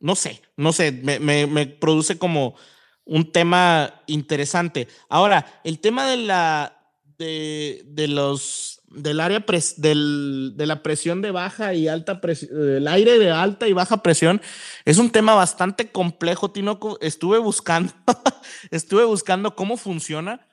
no 0.02 0.16
sé, 0.16 0.42
no 0.56 0.72
sé, 0.72 0.90
me, 0.90 1.66
produce 1.66 2.18
como 2.18 2.56
un 3.04 3.30
tema 3.30 4.02
interesante. 4.08 4.88
Ahora, 5.08 5.60
el 5.62 5.78
tema 5.78 6.10
de 6.10 6.16
la 6.16 6.90
de, 7.18 7.82
de 7.86 8.08
los 8.08 8.81
del 8.94 9.20
área 9.20 9.44
del, 9.76 10.54
de 10.56 10.66
la 10.66 10.82
presión 10.82 11.22
de 11.22 11.30
baja 11.30 11.74
y 11.74 11.88
alta 11.88 12.20
presión, 12.20 12.50
el 12.76 12.88
aire 12.88 13.18
de 13.18 13.30
alta 13.30 13.68
y 13.68 13.72
baja 13.72 14.02
presión, 14.02 14.40
es 14.84 14.98
un 14.98 15.10
tema 15.10 15.34
bastante 15.34 15.90
complejo, 15.90 16.50
Tinoco. 16.50 16.98
Estuve 17.00 17.38
buscando, 17.38 17.92
estuve 18.70 19.04
buscando 19.04 19.54
cómo 19.54 19.76
funciona. 19.76 20.46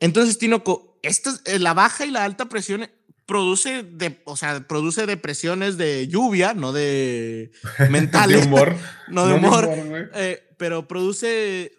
Entonces, 0.00 0.38
Tinoco, 0.38 0.98
esta, 1.02 1.30
eh, 1.44 1.58
la 1.58 1.74
baja 1.74 2.04
y 2.04 2.10
la 2.10 2.24
alta 2.24 2.48
presión 2.48 2.88
produce, 3.26 3.82
de, 3.82 4.20
o 4.24 4.36
sea, 4.36 4.66
produce 4.66 5.06
depresiones 5.06 5.76
de 5.76 6.08
lluvia, 6.08 6.54
no 6.54 6.72
de 6.72 7.50
mentales. 7.90 8.40
de 8.42 8.46
humor. 8.46 8.76
no 9.08 9.26
de 9.26 9.34
humor. 9.34 9.68
Eh, 10.14 10.42
pero 10.58 10.86
produce, 10.86 11.78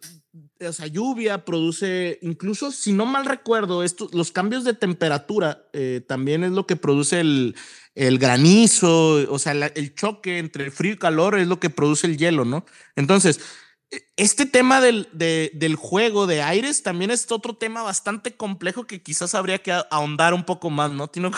o 0.60 0.74
sea, 0.74 0.88
lluvia, 0.88 1.46
produce, 1.46 2.20
incluso 2.22 2.72
si 2.72 2.92
no 2.92 3.06
mal 3.06 3.26
recuerdo, 3.26 3.84
esto, 3.84 4.10
los 4.14 4.32
cambios 4.32 4.64
de 4.64 4.74
temperatura 4.74 5.68
eh, 5.74 6.02
también 6.08 6.44
es 6.44 6.52
lo 6.52 6.66
que 6.66 6.76
produce 6.76 7.20
el, 7.20 7.56
el 7.96 8.18
granizo, 8.18 9.32
o 9.32 9.40
sea, 9.40 9.52
el 9.52 9.94
choque 9.94 10.40
entre 10.40 10.66
el 10.66 10.72
frío 10.72 10.94
y 10.94 10.98
calor 10.98 11.38
es 11.38 11.48
lo 11.48 11.60
que 11.60 11.70
produce 11.70 12.08
el 12.08 12.18
hielo, 12.18 12.46
¿no? 12.46 12.66
Entonces, 12.96 13.40
este 14.18 14.46
tema 14.46 14.82
del, 14.82 15.08
del, 15.12 15.76
juego 15.76 16.26
de 16.26 16.42
aires 16.42 16.84
también 16.84 17.12
es 17.12 17.32
otro 17.32 17.56
tema 17.56 17.84
bastante 17.84 18.36
complejo 18.36 18.88
que 18.88 19.04
quizás 19.04 19.36
habría 19.36 19.60
que 19.60 19.72
ahondar 19.92 20.34
un 20.34 20.46
poco 20.46 20.70
más, 20.70 20.92
¿no, 20.92 21.08
Tino? 21.10 21.32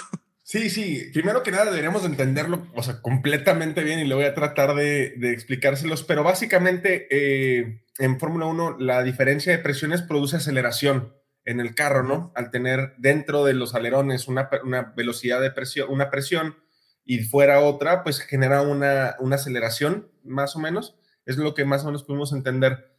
Sí, 0.48 0.70
sí, 0.70 1.10
primero 1.12 1.42
que 1.42 1.50
nada 1.50 1.66
deberíamos 1.66 2.06
entenderlo, 2.06 2.68
o 2.76 2.84
sea, 2.84 3.02
completamente 3.02 3.84
bien 3.84 3.98
y 3.98 4.06
le 4.06 4.14
voy 4.14 4.26
a 4.26 4.36
tratar 4.36 4.76
de, 4.76 5.16
explicárselos, 5.32 6.04
pero 6.04 6.24
básicamente 6.24 7.08
eh, 7.10 7.84
en 7.98 8.20
Fórmula 8.20 8.46
1 8.46 8.78
la 8.78 9.02
diferencia 9.02 9.52
de 9.52 9.58
presiones 9.58 10.04
produce 10.04 10.36
aceleración 10.36 11.16
en 11.46 11.60
el 11.60 11.74
carro, 11.74 12.04
¿no? 12.04 12.32
Al 12.36 12.52
tener 12.52 12.94
dentro 13.00 13.44
de 13.44 13.56
los 13.56 13.74
alerones 13.74 14.28
una, 14.28 14.52
velocidad 14.96 15.42
de 15.42 15.50
presión, 15.50 15.90
una 15.90 16.12
presión 16.12 16.56
y 17.04 17.24
fuera 17.24 17.62
otra, 17.62 18.04
pues 18.04 18.20
genera 18.20 18.62
una, 18.62 19.16
una 19.18 19.38
aceleración, 19.38 20.12
más 20.24 20.56
o 20.56 20.60
menos, 20.60 20.96
es 21.26 21.38
lo 21.38 21.56
que 21.56 21.66
más 21.66 21.82
o 21.82 21.88
menos 21.88 22.04
pudimos 22.04 22.34
entender. 22.34 22.96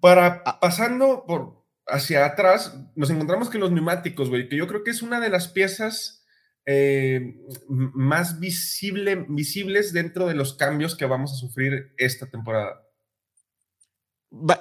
Para 0.00 0.42
ah. 0.44 0.58
pasando 0.60 1.22
por 1.24 1.64
hacia 1.86 2.26
atrás, 2.26 2.76
nos 2.96 3.10
encontramos 3.10 3.48
que 3.48 3.58
los 3.58 3.70
neumáticos, 3.70 4.28
güey, 4.28 4.48
que 4.48 4.56
yo 4.56 4.66
creo 4.66 4.82
que 4.82 4.90
es 4.90 5.02
una 5.02 5.20
de 5.20 5.30
las 5.30 5.46
piezas 5.46 6.22
eh, 6.66 7.36
más 7.68 8.40
visible, 8.40 9.26
visibles 9.28 9.92
dentro 9.92 10.26
de 10.26 10.34
los 10.34 10.54
cambios 10.54 10.96
que 10.96 11.04
vamos 11.04 11.32
a 11.32 11.36
sufrir 11.36 11.92
esta 11.98 12.26
temporada. 12.26 12.80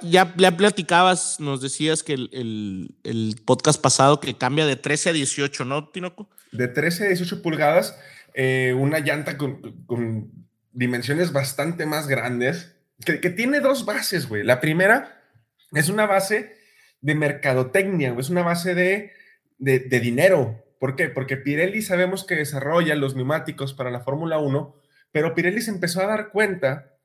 Ya, 0.01 0.33
ya 0.37 0.55
platicabas, 0.55 1.39
nos 1.39 1.61
decías 1.61 2.03
que 2.03 2.13
el, 2.13 3.35
podcast 3.45 3.81
pasado 3.81 4.19
que 4.19 4.37
cambia 4.37 4.65
de 4.65 4.75
13 4.75 5.09
a 5.09 5.13
18, 5.13 5.65
¿no, 5.65 5.89
Tinoco? 5.89 6.29
De 6.51 6.67
13 6.67 7.05
a 7.05 7.07
18 7.07 7.41
pulgadas, 7.41 7.97
eh, 8.35 8.75
una 8.77 8.99
llanta 8.99 9.37
con, 9.37 10.31
dimensiones 10.73 11.31
bastante 11.31 11.85
más 11.85 12.07
grandes, 12.07 12.75
que, 13.03 13.19
que 13.19 13.29
tiene 13.29 13.61
dos 13.61 13.85
bases, 13.85 14.27
güey. 14.27 14.43
La 14.43 14.59
primera 14.59 15.23
es 15.71 15.89
una 15.89 16.05
base 16.05 16.55
de 17.01 17.15
mercadotecnia, 17.15 18.15
es 18.19 18.29
una 18.29 18.43
base 18.43 18.75
de, 18.75 19.11
de, 19.57 19.79
de 19.79 19.99
dinero, 19.99 20.63
¿Por 20.83 20.97
qué? 20.97 21.07
Porque 21.07 21.37
Pirelli 21.37 21.81
sabemos 21.81 22.25
que 22.25 22.35
desarrolla 22.35 22.93
los 22.95 23.15
neumáticos 23.15 23.73
para 23.73 23.89
la 23.89 24.01
Fórmula 24.01 24.39
1, 24.39 24.75
pero 25.13 25.33
Pirelli 25.33 25.61
se 25.61 25.71
empezó 25.71 26.01
a 26.01 26.07
dar 26.07 26.27
cuenta 26.27 26.97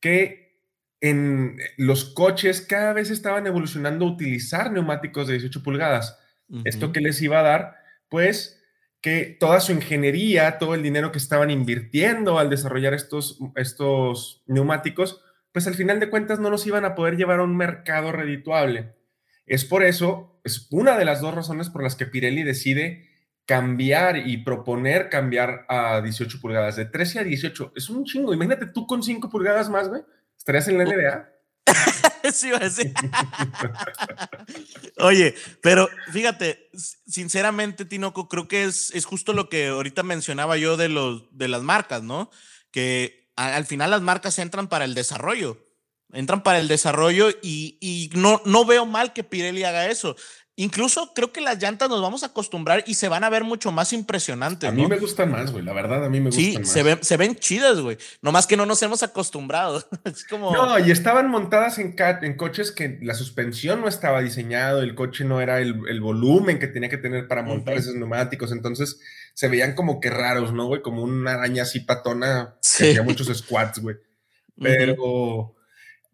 que 0.00 0.62
en 1.02 1.58
los 1.76 2.14
coches 2.14 2.62
cada 2.62 2.94
vez 2.94 3.10
estaban 3.10 3.46
evolucionando 3.46 4.06
a 4.06 4.10
utilizar 4.10 4.72
neumáticos 4.72 5.26
de 5.26 5.34
18 5.34 5.62
pulgadas. 5.62 6.18
¿Esto 6.64 6.92
qué 6.92 7.02
les 7.02 7.20
iba 7.20 7.40
a 7.40 7.42
dar? 7.42 7.76
Pues 8.08 8.64
que 9.02 9.36
toda 9.38 9.60
su 9.60 9.72
ingeniería, 9.72 10.56
todo 10.56 10.74
el 10.74 10.82
dinero 10.82 11.12
que 11.12 11.18
estaban 11.18 11.50
invirtiendo 11.50 12.38
al 12.38 12.48
desarrollar 12.48 12.94
estos, 12.94 13.38
estos 13.54 14.44
neumáticos, 14.46 15.22
pues 15.52 15.66
al 15.66 15.74
final 15.74 16.00
de 16.00 16.08
cuentas 16.08 16.38
no 16.38 16.48
los 16.48 16.66
iban 16.66 16.86
a 16.86 16.94
poder 16.94 17.18
llevar 17.18 17.40
a 17.40 17.44
un 17.44 17.54
mercado 17.54 18.12
redituable. 18.12 18.94
Es 19.44 19.66
por 19.66 19.84
eso, 19.84 20.40
es 20.42 20.68
una 20.70 20.96
de 20.96 21.04
las 21.04 21.20
dos 21.20 21.34
razones 21.34 21.68
por 21.68 21.82
las 21.82 21.96
que 21.96 22.06
Pirelli 22.06 22.42
decide 22.42 23.05
cambiar 23.46 24.26
y 24.26 24.38
proponer 24.38 25.08
cambiar 25.08 25.64
a 25.68 26.00
18 26.02 26.40
pulgadas, 26.40 26.76
de 26.76 26.84
13 26.84 27.20
a 27.20 27.24
18, 27.24 27.72
es 27.76 27.88
un 27.88 28.04
chingo. 28.04 28.34
Imagínate 28.34 28.66
tú 28.66 28.86
con 28.86 29.02
5 29.02 29.30
pulgadas 29.30 29.70
más, 29.70 29.88
güey, 29.88 30.02
estarías 30.36 30.68
en 30.68 30.78
la 30.78 30.84
NBA. 30.84 31.28
sí, 32.32 32.52
a 32.52 32.58
decir. 32.58 32.92
Oye, 34.98 35.34
pero 35.62 35.88
fíjate, 36.12 36.70
sinceramente, 37.06 37.84
Tinoco, 37.84 38.28
creo 38.28 38.48
que 38.48 38.64
es, 38.64 38.92
es 38.94 39.04
justo 39.04 39.32
lo 39.32 39.48
que 39.48 39.68
ahorita 39.68 40.02
mencionaba 40.02 40.56
yo 40.56 40.76
de, 40.76 40.88
los, 40.88 41.24
de 41.30 41.48
las 41.48 41.62
marcas, 41.62 42.02
¿no? 42.02 42.30
Que 42.72 43.30
al 43.36 43.66
final 43.66 43.90
las 43.90 44.02
marcas 44.02 44.38
entran 44.38 44.68
para 44.68 44.84
el 44.84 44.94
desarrollo. 44.94 45.64
Entran 46.12 46.42
para 46.42 46.58
el 46.58 46.68
desarrollo 46.68 47.30
y, 47.42 47.78
y 47.80 48.10
no, 48.16 48.40
no 48.44 48.64
veo 48.64 48.86
mal 48.86 49.12
que 49.12 49.24
Pirelli 49.24 49.64
haga 49.64 49.88
eso. 49.88 50.16
Incluso 50.58 51.12
creo 51.14 51.32
que 51.32 51.42
las 51.42 51.62
llantas 51.62 51.90
nos 51.90 52.00
vamos 52.00 52.22
a 52.22 52.28
acostumbrar 52.28 52.82
y 52.86 52.94
se 52.94 53.08
van 53.08 53.24
a 53.24 53.28
ver 53.28 53.44
mucho 53.44 53.72
más 53.72 53.92
impresionantes. 53.92 54.70
A 54.70 54.72
mí 54.72 54.86
me 54.86 54.98
gustan 54.98 55.30
más, 55.30 55.52
güey. 55.52 55.62
La 55.62 55.74
verdad, 55.74 56.02
a 56.02 56.08
mí 56.08 56.18
me 56.18 56.30
gustan 56.30 56.62
más. 56.62 56.68
Sí, 56.68 56.72
se 56.72 56.82
ven, 56.82 56.98
se 57.02 57.18
ven 57.18 57.36
chidas, 57.36 57.78
güey. 57.80 57.98
Nomás 58.22 58.46
que 58.46 58.56
no 58.56 58.64
nos 58.64 58.82
hemos 58.82 59.02
acostumbrado. 59.02 59.84
es 60.04 60.24
como. 60.24 60.50
No, 60.52 60.78
y 60.78 60.90
estaban 60.90 61.28
montadas 61.28 61.78
en, 61.78 61.94
en 62.22 62.36
coches 62.38 62.72
que 62.72 62.98
la 63.02 63.12
suspensión 63.12 63.82
no 63.82 63.88
estaba 63.88 64.22
diseñado, 64.22 64.80
el 64.80 64.94
coche 64.94 65.24
no 65.26 65.42
era 65.42 65.60
el, 65.60 65.78
el 65.90 66.00
volumen 66.00 66.58
que 66.58 66.68
tenía 66.68 66.88
que 66.88 66.96
tener 66.96 67.28
para 67.28 67.42
montar 67.42 67.76
esos 67.76 67.94
neumáticos. 67.94 68.50
Entonces 68.50 68.98
se 69.34 69.48
veían 69.48 69.74
como 69.74 70.00
que 70.00 70.08
raros, 70.08 70.54
¿no, 70.54 70.68
güey? 70.68 70.80
Como 70.80 71.02
una 71.02 71.34
araña 71.34 71.64
así 71.64 71.80
patona 71.80 72.54
que 72.78 72.90
hacía 72.92 73.02
muchos 73.02 73.26
squats, 73.36 73.80
güey. 73.80 73.96
Pero. 74.58 75.55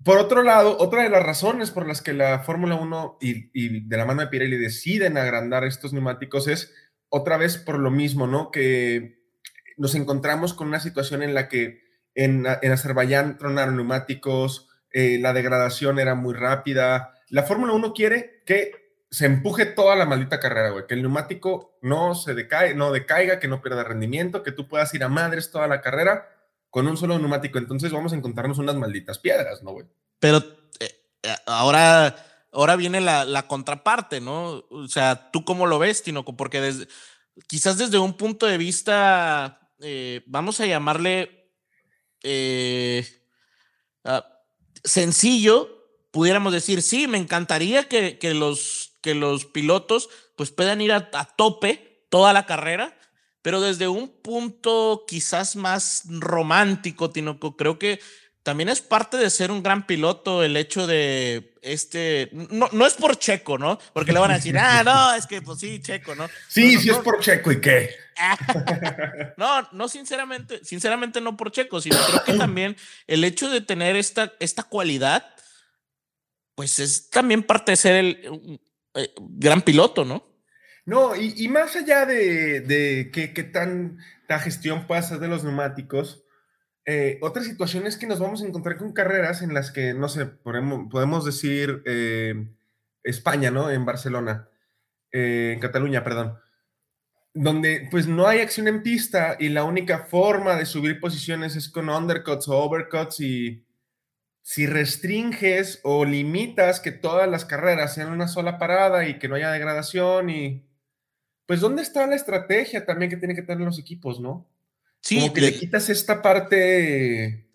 Por 0.04 0.18
otro 0.18 0.42
lado, 0.42 0.76
otra 0.78 1.02
de 1.02 1.10
las 1.10 1.22
razones 1.22 1.70
por 1.70 1.86
las 1.86 2.02
que 2.02 2.12
la 2.12 2.40
Fórmula 2.40 2.74
1 2.74 3.18
y, 3.20 3.86
de 3.86 3.96
la 3.96 4.04
mano 4.04 4.22
de 4.22 4.28
Pirelli 4.28 4.56
deciden 4.56 5.16
agrandar 5.16 5.64
estos 5.64 5.92
neumáticos 5.92 6.48
es 6.48 6.74
otra 7.08 7.36
vez 7.36 7.58
por 7.58 7.78
lo 7.78 7.90
mismo, 7.90 8.26
¿no? 8.26 8.50
Que 8.50 9.22
nos 9.76 9.94
encontramos 9.94 10.54
con 10.54 10.68
una 10.68 10.80
situación 10.80 11.22
en 11.22 11.34
la 11.34 11.48
que 11.48 11.82
en, 12.14 12.46
Azerbaiyán 12.46 13.38
tronaron 13.38 13.76
neumáticos, 13.76 14.68
eh, 14.90 15.18
la 15.20 15.32
degradación 15.32 15.98
era 15.98 16.14
muy 16.14 16.34
rápida. 16.34 17.14
La 17.28 17.44
Fórmula 17.44 17.72
1 17.72 17.92
quiere 17.92 18.42
que 18.44 18.82
se 19.10 19.26
empuje 19.26 19.66
toda 19.66 19.94
la 19.94 20.06
maldita 20.06 20.40
carrera, 20.40 20.70
güey, 20.70 20.86
que 20.86 20.94
el 20.94 21.02
neumático 21.02 21.78
no 21.82 22.14
se 22.14 22.34
decae, 22.34 22.74
no 22.74 22.92
decaiga, 22.92 23.38
que 23.38 23.48
no 23.48 23.60
pierda 23.60 23.84
rendimiento, 23.84 24.42
que 24.42 24.52
tú 24.52 24.68
puedas 24.68 24.92
ir 24.94 25.04
a 25.04 25.08
madres 25.08 25.50
toda 25.50 25.66
la 25.66 25.80
carrera 25.80 26.28
con 26.72 26.88
un 26.88 26.96
solo 26.96 27.18
neumático. 27.18 27.58
Entonces 27.58 27.92
vamos 27.92 28.14
a 28.14 28.16
encontrarnos 28.16 28.56
unas 28.56 28.76
malditas 28.76 29.18
piedras, 29.18 29.62
¿no, 29.62 29.72
güey? 29.72 29.86
Pero 30.18 30.38
eh, 30.80 31.04
eh, 31.22 31.34
ahora, 31.46 32.16
ahora 32.50 32.76
viene 32.76 33.02
la, 33.02 33.46
contraparte, 33.46 34.22
¿no? 34.22 34.64
O 34.70 34.88
sea, 34.88 35.30
¿tú 35.30 35.44
cómo 35.44 35.66
lo 35.66 35.78
ves, 35.78 36.02
Tinoco? 36.02 36.34
Porque 36.34 36.62
desde, 36.62 36.88
quizás 37.46 37.76
desde 37.76 37.98
un 37.98 38.14
punto 38.14 38.46
de 38.46 38.56
vista, 38.56 39.70
eh, 39.80 40.22
vamos 40.24 40.60
a 40.60 40.66
llamarle 40.66 41.50
ah, 44.04 44.26
sencillo, 44.82 45.68
pudiéramos 46.10 46.54
decir, 46.54 46.80
sí, 46.80 47.06
me 47.06 47.18
encantaría 47.18 47.86
que, 47.86 48.18
los, 48.32 48.96
que 49.02 49.14
los 49.14 49.44
pilotos 49.44 50.08
pues 50.36 50.50
puedan 50.50 50.80
ir 50.80 50.92
a, 50.92 51.10
a 51.12 51.36
tope 51.36 52.06
toda 52.08 52.32
la 52.32 52.46
carrera, 52.46 52.96
pero 53.42 53.60
desde 53.60 53.88
un 53.88 54.08
punto 54.08 55.04
quizás 55.06 55.56
más 55.56 56.02
romántico, 56.06 57.10
Tinoco, 57.10 57.56
creo 57.56 57.78
que 57.78 58.00
también 58.42 58.68
es 58.68 58.80
parte 58.80 59.16
de 59.16 59.30
ser 59.30 59.50
un 59.50 59.62
gran 59.62 59.86
piloto 59.86 60.42
el 60.42 60.56
hecho 60.56 60.86
de 60.86 61.54
este, 61.62 62.28
no, 62.32 62.68
no 62.72 62.86
es 62.86 62.94
por 62.94 63.16
Checo, 63.16 63.56
¿no? 63.56 63.78
Porque 63.92 64.12
le 64.12 64.18
van 64.18 64.32
a 64.32 64.34
decir, 64.34 64.58
ah, 64.58 64.82
no, 64.82 65.14
es 65.14 65.26
que 65.26 65.40
pues 65.42 65.60
sí, 65.60 65.80
Checo, 65.80 66.16
¿no? 66.16 66.28
Sí, 66.48 66.76
sí 66.78 66.90
es 66.90 66.98
por 66.98 67.20
Checo, 67.20 67.52
¿y 67.52 67.60
qué? 67.60 67.90
no, 69.36 69.68
no, 69.70 69.88
sinceramente, 69.88 70.64
sinceramente 70.64 71.20
no 71.20 71.36
por 71.36 71.52
Checo, 71.52 71.80
sino 71.80 71.96
creo 72.04 72.24
que 72.24 72.34
también 72.34 72.76
el 73.06 73.22
hecho 73.22 73.48
de 73.48 73.60
tener 73.60 73.94
esta, 73.94 74.32
esta 74.40 74.64
cualidad, 74.64 75.24
pues 76.56 76.80
es 76.80 77.10
también 77.10 77.44
parte 77.44 77.72
de 77.72 77.76
ser 77.76 77.94
el 77.94 78.60
eh, 78.94 79.14
gran 79.16 79.62
piloto, 79.62 80.04
¿no? 80.04 80.31
No, 80.84 81.14
y, 81.14 81.48
más 81.48 81.76
allá 81.76 82.06
de, 82.06 82.60
de 82.60 83.10
qué, 83.12 83.28
tan 83.44 83.98
la 84.28 84.40
gestión 84.40 84.86
pasa 84.86 85.18
de 85.18 85.28
los 85.28 85.44
neumáticos, 85.44 86.24
eh, 86.84 87.18
otra 87.22 87.44
situación 87.44 87.86
es 87.86 87.96
que 87.96 88.08
nos 88.08 88.18
vamos 88.18 88.42
a 88.42 88.46
encontrar 88.46 88.76
con 88.76 88.92
carreras 88.92 89.42
en 89.42 89.54
las 89.54 89.70
que, 89.70 89.94
no 89.94 90.08
sé, 90.08 90.26
podemos, 90.26 91.24
decir 91.24 91.82
eh, 91.86 92.34
España, 93.04 93.52
¿no? 93.52 93.70
En 93.70 93.84
Barcelona, 93.84 94.48
eh, 95.12 95.52
en 95.54 95.60
Cataluña, 95.60 96.02
perdón, 96.02 96.38
donde 97.34 97.88
pues 97.90 98.08
no 98.08 98.26
hay 98.26 98.40
acción 98.40 98.68
en 98.68 98.82
pista 98.82 99.36
y 99.38 99.48
la 99.50 99.64
única 99.64 100.00
forma 100.00 100.56
de 100.56 100.66
subir 100.66 101.00
posiciones 101.00 101.56
es 101.56 101.68
con 101.68 101.88
undercuts 101.88 102.48
o 102.48 102.58
overcuts 102.58 103.20
y 103.20 103.64
si 104.42 104.66
restringes 104.66 105.80
o 105.84 106.04
limitas 106.04 106.80
que 106.80 106.90
todas 106.90 107.28
las 107.30 107.44
carreras 107.44 107.94
sean 107.94 108.10
una 108.10 108.28
sola 108.28 108.58
parada 108.58 109.06
y 109.06 109.18
que 109.18 109.28
no 109.28 109.36
haya 109.36 109.52
degradación 109.52 110.28
y 110.28 110.66
pues 111.46 111.60
¿dónde 111.60 111.82
está 111.82 112.06
la 112.06 112.16
estrategia 112.16 112.84
también 112.84 113.10
que 113.10 113.16
tienen 113.16 113.36
que 113.36 113.42
tener 113.42 113.64
los 113.64 113.78
equipos, 113.78 114.20
no? 114.20 114.48
Sí, 115.00 115.20
Como 115.20 115.32
que 115.32 115.40
le, 115.40 115.58
quitas 115.58 115.88
esta 115.88 116.22
parte, 116.22 117.46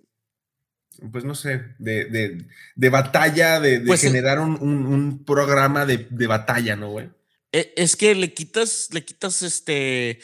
pues 1.11 1.23
no 1.23 1.33
sé, 1.33 1.63
de, 1.79 2.45
batalla, 2.89 3.59
de, 3.59 3.79
pues, 3.79 4.03
eh 4.03 4.07
generar 4.07 4.39
un, 4.39 5.23
programa 5.25 5.85
de, 5.85 6.27
batalla, 6.27 6.75
¿no, 6.75 6.91
güey? 6.91 7.09
E, 7.53 7.73
es 7.77 7.95
que 7.95 8.13
le 8.15 8.33
quitas, 8.33 8.89
le 8.91 9.05
quitas 9.05 9.41
este, 9.41 10.19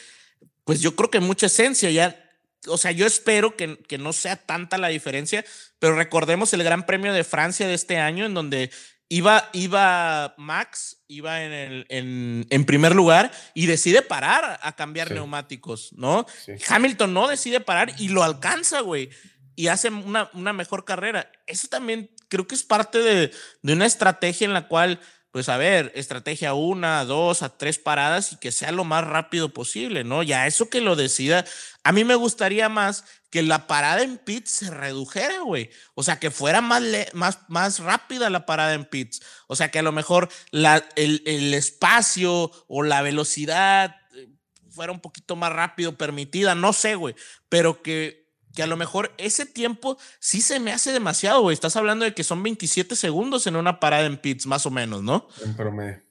pues 0.66 0.82
yo 0.82 0.96
creo 0.96 1.10
que 1.10 1.22
mucha 1.22 1.46
esencia 1.46 1.90
ya. 1.92 2.20
O 2.68 2.78
sea, 2.78 2.92
yo 2.92 3.06
espero 3.06 3.58
que, 3.58 3.78
que 3.78 3.98
no 3.98 4.14
sea 4.14 4.36
tanta 4.38 4.78
la 4.78 4.88
diferencia, 4.88 5.44
pero 5.80 5.96
recordemos 5.96 6.54
el 6.54 6.64
Gran 6.64 6.86
Premio 6.86 7.14
de 7.14 7.26
Francia 7.26 7.68
de 7.68 7.74
este 7.74 7.98
año, 7.98 8.26
en 8.26 8.34
donde 8.34 8.70
Iba, 9.10 9.50
iba 9.54 10.34
Max, 10.38 11.04
iba 11.08 11.44
en, 11.44 11.52
el, 11.52 11.86
en, 11.90 12.48
en, 12.50 12.66
primer 12.66 12.96
lugar 12.96 13.32
y 13.54 13.68
decide 13.68 14.02
parar 14.02 14.60
a 14.64 14.76
cambiar 14.76 15.12
neumáticos, 15.12 15.94
¿no? 15.94 16.26
Hamilton 16.68 17.14
no 17.14 17.28
decide 17.28 17.60
parar 17.60 17.94
y 18.00 18.10
lo 18.10 18.24
alcanza, 18.24 18.80
güey, 18.80 19.10
y 19.56 19.68
hace 19.68 19.90
una, 19.90 20.32
una, 20.34 20.54
mejor 20.54 20.84
carrera. 20.84 21.32
Eso 21.46 21.68
también 21.68 22.10
creo 22.28 22.48
que 22.48 22.56
es 22.56 22.64
parte 22.64 23.00
de, 23.00 23.32
de 23.62 23.74
una 23.74 23.86
estrategia 23.86 24.46
en 24.46 24.54
la 24.54 24.68
cual 24.68 25.00
pues 25.34 25.50
a 25.50 25.58
ver, 25.58 25.92
estrategia 25.96 26.54
una, 26.54 27.04
dos, 27.06 27.42
a 27.42 27.58
tres 27.58 27.80
paradas 27.80 28.32
y 28.34 28.36
que 28.36 28.52
sea 28.52 28.72
lo 28.72 28.84
más 28.84 29.04
rápido 29.04 29.50
posible, 29.50 30.04
¿no? 30.04 30.22
Ya 30.22 30.46
eso 30.46 30.70
que 30.70 30.80
lo 30.80 30.96
decida. 30.96 31.44
A 31.84 31.92
mí 31.92 32.04
me 32.04 32.14
gustaría 32.14 32.70
más 32.70 33.04
que 33.32 33.42
la 33.42 33.66
parada 33.66 34.04
en 34.04 34.20
pits 34.20 34.52
se 34.52 34.70
redujera, 34.70 35.40
güey. 35.40 35.72
O 35.96 36.04
sea, 36.04 36.20
que 36.20 36.30
fuera 36.30 36.62
más, 36.62 36.84
más, 37.14 37.40
más 37.48 37.80
rápida 37.80 38.30
la 38.30 38.46
parada 38.46 38.76
en 38.76 38.86
pits. 38.86 39.24
O 39.48 39.56
sea, 39.56 39.72
que 39.72 39.80
a 39.80 39.82
lo 39.82 39.92
mejor 39.92 40.30
la, 40.52 40.86
el, 40.96 41.24
el 41.26 41.56
espacio 41.56 42.52
o 42.68 42.84
la 42.84 43.02
velocidad 43.02 43.96
eh, 44.16 44.30
fuera 44.70 44.92
un 44.92 45.00
poquito 45.00 45.36
más 45.36 45.52
rápido, 45.52 45.98
permitida, 45.98 46.54
no 46.54 46.74
sé, 46.74 46.94
güey. 46.94 47.16
Pero 47.50 47.82
que 47.82 48.23
que 48.54 48.64
a 48.64 48.68
lo 48.68 48.78
mejor 48.78 49.12
ese 49.18 49.46
tiempo 49.46 49.98
sí 50.20 50.42
se 50.42 50.60
me 50.60 50.72
hace 50.72 50.92
demasiado, 50.92 51.42
güey. 51.42 51.54
Estás 51.54 51.76
hablando 51.76 52.06
de 52.06 52.14
que 52.14 52.24
son 52.24 52.44
27 52.44 52.96
segundos 52.96 53.48
en 53.48 53.56
una 53.56 53.80
parada 53.80 54.06
en 54.06 54.18
pits, 54.18 54.46
más 54.46 54.66
o 54.66 54.72
menos, 54.72 55.04
¿no? 55.04 55.28
En 55.44 55.56
promedio. 55.56 56.02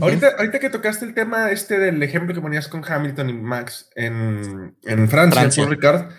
ahorita, 0.00 0.34
ahorita 0.38 0.58
que 0.58 0.70
tocaste 0.70 1.04
el 1.04 1.14
tema 1.14 1.50
este 1.50 1.78
del 1.78 2.02
ejemplo 2.02 2.34
que 2.34 2.40
ponías 2.40 2.68
con 2.68 2.84
Hamilton 2.84 3.30
y 3.30 3.32
Max 3.34 3.90
en, 3.94 4.76
en 4.82 5.08
Francia, 5.08 5.40
Francia. 5.40 5.64
Por 5.64 5.72
Ricard, 5.72 6.10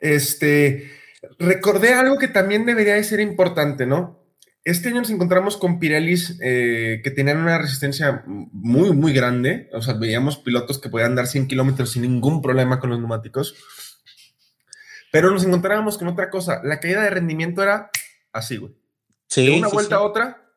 este, 0.00 0.90
recordé 1.38 1.94
algo 1.94 2.18
que 2.18 2.28
también 2.28 2.66
debería 2.66 2.94
de 2.94 3.04
ser 3.04 3.20
importante, 3.20 3.86
¿no? 3.86 4.24
Este 4.64 4.88
año 4.88 5.00
nos 5.00 5.10
encontramos 5.10 5.58
con 5.58 5.78
Pirellis 5.78 6.38
eh, 6.42 7.02
que 7.04 7.10
tenían 7.10 7.36
una 7.36 7.58
resistencia 7.58 8.22
muy, 8.26 8.92
muy 8.92 9.12
grande. 9.12 9.68
O 9.74 9.82
sea, 9.82 9.92
veíamos 9.92 10.38
pilotos 10.38 10.78
que 10.78 10.88
podían 10.88 11.14
dar 11.14 11.26
100 11.26 11.48
kilómetros 11.48 11.92
sin 11.92 12.02
ningún 12.02 12.40
problema 12.40 12.80
con 12.80 12.88
los 12.88 12.98
neumáticos. 12.98 13.54
Pero 15.14 15.30
nos 15.30 15.44
encontrábamos 15.44 15.96
con 15.96 16.08
otra 16.08 16.28
cosa. 16.28 16.60
La 16.64 16.80
caída 16.80 17.00
de 17.00 17.10
rendimiento 17.10 17.62
era 17.62 17.88
así, 18.32 18.56
güey. 18.56 18.74
Sí. 19.28 19.46
De 19.46 19.58
una 19.58 19.68
sí, 19.68 19.74
vuelta 19.74 19.94
sí. 19.94 20.02
a 20.02 20.04
otra, 20.04 20.50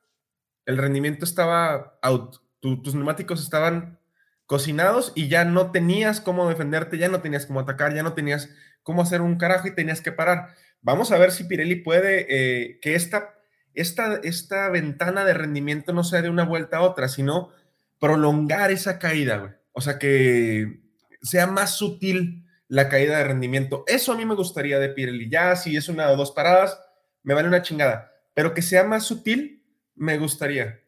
el 0.65 0.77
rendimiento 0.77 1.25
estaba 1.25 1.99
out. 2.01 2.37
Tu- 2.59 2.81
tus 2.81 2.95
neumáticos 2.95 3.43
estaban 3.43 3.99
cocinados 4.47 5.11
y 5.13 5.27
ya 5.27 5.45
no 5.45 5.69
tenías 5.69 6.21
cómo 6.21 6.49
defenderte, 6.49 6.97
ya 6.97 7.07
no 7.07 7.21
tenías 7.21 7.45
cómo 7.45 7.59
atacar, 7.59 7.93
ya 7.93 8.01
no 8.01 8.13
tenías 8.13 8.49
cómo 8.81 9.03
hacer 9.03 9.21
un 9.21 9.37
carajo 9.37 9.67
y 9.67 9.75
tenías 9.75 10.01
que 10.01 10.11
parar. 10.11 10.55
Vamos 10.81 11.11
a 11.11 11.19
ver 11.19 11.31
si 11.31 11.43
Pirelli 11.43 11.75
puede 11.75 12.25
eh, 12.27 12.79
que 12.81 12.95
esta, 12.95 13.35
esta, 13.75 14.15
esta 14.23 14.69
ventana 14.71 15.23
de 15.23 15.35
rendimiento 15.35 15.93
no 15.93 16.03
sea 16.03 16.23
de 16.23 16.31
una 16.31 16.45
vuelta 16.45 16.77
a 16.77 16.81
otra, 16.81 17.09
sino 17.09 17.51
prolongar 17.99 18.71
esa 18.71 18.97
caída, 18.97 19.37
güey. 19.37 19.51
O 19.73 19.81
sea, 19.81 19.99
que 19.99 20.81
sea 21.21 21.45
más 21.45 21.75
sutil 21.75 22.46
la 22.67 22.89
caída 22.89 23.17
de 23.17 23.23
rendimiento. 23.23 23.83
Eso 23.87 24.11
a 24.11 24.17
mí 24.17 24.25
me 24.25 24.35
gustaría 24.35 24.79
de 24.79 24.89
Pirelli. 24.89 25.29
Ya 25.29 25.55
si 25.55 25.77
es 25.77 25.89
una 25.89 26.09
o 26.11 26.17
dos 26.17 26.31
paradas, 26.31 26.79
me 27.23 27.33
vale 27.33 27.47
una 27.47 27.61
chingada. 27.61 28.11
Pero 28.33 28.53
que 28.53 28.61
sea 28.61 28.83
más 28.83 29.05
sutil, 29.05 29.63
me 29.95 30.17
gustaría. 30.17 30.81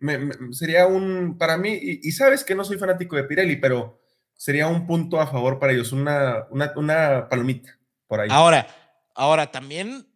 Sería 0.52 0.86
un, 0.86 1.38
para 1.38 1.58
mí, 1.58 1.78
y, 1.82 2.12
sabes 2.12 2.44
que 2.44 2.56
no 2.56 2.64
soy 2.64 2.78
fanático 2.78 3.16
de 3.16 3.24
Pirelli, 3.24 3.56
pero 3.56 4.02
sería 4.36 4.68
un 4.68 4.86
punto 4.86 5.20
a 5.20 5.28
favor 5.28 5.60
para 5.60 5.74
ellos, 5.74 5.92
una, 5.92 6.46
una, 6.52 7.28
palomita 7.28 7.78
por 8.08 8.22
ahí. 8.22 8.30
Ahora, 8.32 8.68
ahora 9.16 9.52
también, 9.52 10.08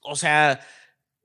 o 0.00 0.16
sea, 0.16 0.60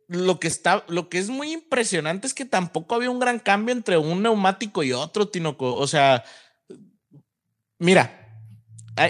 lo 0.07 0.39
que 0.39 0.47
está, 0.47 0.83
lo 0.87 1.09
que 1.09 1.17
es 1.17 1.29
muy 1.29 1.53
impresionante 1.53 2.27
es 2.27 2.33
que 2.33 2.45
tampoco 2.45 2.95
había 2.95 3.09
un 3.09 3.19
gran 3.19 3.39
cambio 3.39 3.73
entre 3.73 3.97
un 3.97 4.21
neumático 4.21 4.83
y 4.83 4.91
otro, 4.91 5.29
Tinoco. 5.29 5.75
O 5.75 5.87
sea, 5.87 6.23
mira, 7.79 8.26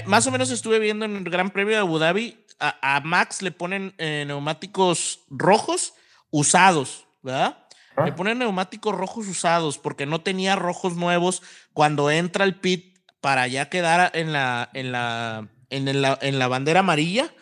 más 0.05 0.27
o 0.27 0.31
menos 0.31 0.49
estuve 0.51 0.79
viendo 0.79 1.05
en 1.05 1.15
el 1.15 1.23
Gran 1.23 1.49
Premio 1.51 1.75
de 1.75 1.81
Abu 1.81 1.99
Dhabi, 1.99 2.45
a, 2.59 2.97
a 2.97 2.99
Max 3.01 3.41
le 3.41 3.51
ponen 3.51 3.93
eh, 3.97 4.23
neumáticos 4.27 5.21
rojos 5.29 5.93
usados, 6.29 7.05
¿verdad? 7.21 7.65
Ah. 7.95 8.05
Le 8.05 8.11
ponen 8.11 8.39
neumáticos 8.39 8.95
rojos 8.95 9.27
usados 9.27 9.77
porque 9.77 10.05
no 10.05 10.21
tenía 10.21 10.55
rojos 10.55 10.95
nuevos 10.95 11.41
cuando 11.73 12.11
entra 12.11 12.45
el 12.45 12.55
pit 12.55 12.97
para 13.21 13.47
ya 13.47 13.69
quedar 13.69 14.11
en 14.13 14.33
la, 14.33 14.69
en 14.73 14.91
la, 14.91 15.47
en 15.69 16.01
la, 16.01 16.17
en 16.21 16.39
la 16.39 16.47
bandera 16.47 16.81
amarilla. 16.81 17.33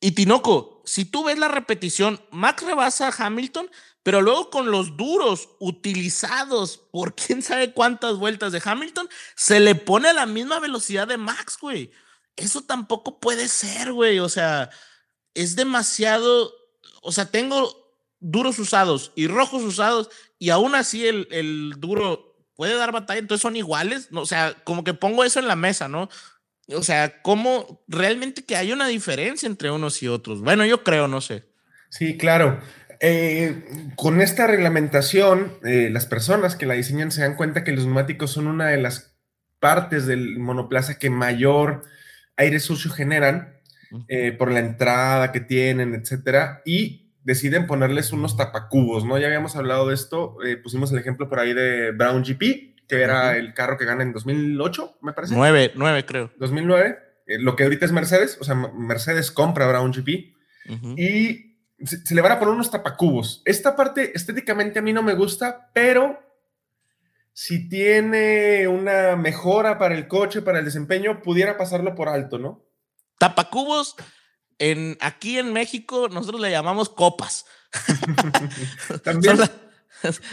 Y 0.00 0.12
Tinoco, 0.12 0.82
si 0.84 1.04
tú 1.04 1.24
ves 1.24 1.38
la 1.38 1.48
repetición, 1.48 2.20
Max 2.30 2.64
rebasa 2.64 3.08
a 3.08 3.26
Hamilton, 3.26 3.70
pero 4.02 4.20
luego 4.20 4.50
con 4.50 4.70
los 4.70 4.96
duros 4.96 5.50
utilizados 5.58 6.78
por 6.90 7.14
quién 7.14 7.42
sabe 7.42 7.72
cuántas 7.72 8.16
vueltas 8.16 8.52
de 8.52 8.62
Hamilton, 8.64 9.08
se 9.36 9.60
le 9.60 9.74
pone 9.74 10.08
a 10.08 10.12
la 10.12 10.26
misma 10.26 10.58
velocidad 10.58 11.06
de 11.06 11.18
Max, 11.18 11.58
güey. 11.60 11.90
Eso 12.36 12.62
tampoco 12.62 13.20
puede 13.20 13.48
ser, 13.48 13.92
güey. 13.92 14.18
O 14.18 14.28
sea, 14.28 14.70
es 15.34 15.54
demasiado. 15.54 16.52
O 17.02 17.12
sea, 17.12 17.26
tengo 17.26 17.82
duros 18.18 18.58
usados 18.58 19.12
y 19.16 19.26
rojos 19.26 19.62
usados, 19.62 20.08
y 20.38 20.50
aún 20.50 20.74
así 20.74 21.06
el, 21.06 21.26
el 21.30 21.74
duro 21.78 22.36
puede 22.54 22.76
dar 22.76 22.92
batalla, 22.92 23.18
entonces 23.18 23.42
son 23.42 23.56
iguales. 23.56 24.08
O 24.12 24.26
sea, 24.26 24.54
como 24.64 24.84
que 24.84 24.94
pongo 24.94 25.24
eso 25.24 25.38
en 25.38 25.48
la 25.48 25.56
mesa, 25.56 25.88
¿no? 25.88 26.08
O 26.68 26.82
sea, 26.82 27.22
¿cómo 27.22 27.84
realmente 27.88 28.44
que 28.44 28.56
hay 28.56 28.72
una 28.72 28.86
diferencia 28.86 29.46
entre 29.46 29.70
unos 29.70 30.02
y 30.02 30.08
otros? 30.08 30.40
Bueno, 30.40 30.64
yo 30.64 30.82
creo, 30.84 31.08
no 31.08 31.20
sé. 31.20 31.44
Sí, 31.90 32.16
claro. 32.16 32.60
Eh, 33.04 33.64
con 33.96 34.20
esta 34.20 34.46
reglamentación, 34.46 35.52
eh, 35.64 35.90
las 35.90 36.06
personas 36.06 36.54
que 36.54 36.66
la 36.66 36.74
diseñan 36.74 37.10
se 37.10 37.22
dan 37.22 37.34
cuenta 37.34 37.64
que 37.64 37.72
los 37.72 37.84
neumáticos 37.84 38.30
son 38.30 38.46
una 38.46 38.68
de 38.68 38.76
las 38.80 39.16
partes 39.58 40.06
del 40.06 40.38
monoplaza 40.38 40.98
que 40.98 41.10
mayor 41.10 41.82
aire 42.36 42.60
sucio 42.60 42.90
generan 42.92 43.54
eh, 44.08 44.32
por 44.32 44.50
la 44.50 44.60
entrada 44.60 45.32
que 45.32 45.40
tienen, 45.40 45.94
etcétera, 45.94 46.62
y 46.64 47.10
deciden 47.24 47.66
ponerles 47.66 48.12
unos 48.12 48.36
tapacubos, 48.36 49.04
¿no? 49.04 49.18
Ya 49.18 49.26
habíamos 49.26 49.54
hablado 49.56 49.88
de 49.88 49.94
esto, 49.94 50.36
eh, 50.44 50.56
pusimos 50.56 50.90
el 50.92 50.98
ejemplo 50.98 51.28
por 51.28 51.40
ahí 51.40 51.52
de 51.54 51.90
Brown 51.90 52.22
GP, 52.22 52.76
que 52.88 53.02
era 53.02 53.30
Ujú. 53.30 53.38
el 53.38 53.54
carro 53.54 53.76
que 53.78 53.84
gana 53.84 54.02
en 54.02 54.12
2008, 54.12 54.98
me 55.02 55.12
parece. 55.12 55.34
Nueve, 55.34 55.72
nueve 55.74 56.06
creo. 56.06 56.32
2009, 56.38 56.98
eh, 57.26 57.38
lo 57.38 57.54
que 57.56 57.64
ahorita 57.64 57.84
es 57.84 57.92
Mercedes, 57.92 58.38
o 58.40 58.44
sea, 58.44 58.54
Mercedes 58.54 59.30
compra 59.30 59.66
Brown 59.66 59.92
GP 59.92 60.34
Ujú. 60.70 60.94
y 60.96 61.51
se, 61.86 62.04
se 62.06 62.14
le 62.14 62.20
van 62.20 62.32
a 62.32 62.38
poner 62.38 62.54
unos 62.54 62.70
tapacubos. 62.70 63.42
Esta 63.44 63.74
parte 63.76 64.12
estéticamente 64.14 64.78
a 64.78 64.82
mí 64.82 64.92
no 64.92 65.02
me 65.02 65.14
gusta, 65.14 65.70
pero 65.72 66.18
si 67.32 67.68
tiene 67.68 68.68
una 68.68 69.16
mejora 69.16 69.78
para 69.78 69.94
el 69.94 70.06
coche, 70.08 70.42
para 70.42 70.58
el 70.58 70.64
desempeño, 70.64 71.22
pudiera 71.22 71.56
pasarlo 71.56 71.94
por 71.94 72.08
alto, 72.08 72.38
¿no? 72.38 72.62
Tapacubos, 73.18 73.96
en, 74.58 74.98
aquí 75.00 75.38
en 75.38 75.52
México 75.52 76.08
nosotros 76.10 76.40
le 76.40 76.50
llamamos 76.50 76.88
copas. 76.88 77.46
También, 79.04 79.36
Son, 79.36 79.40
la- 79.40 79.50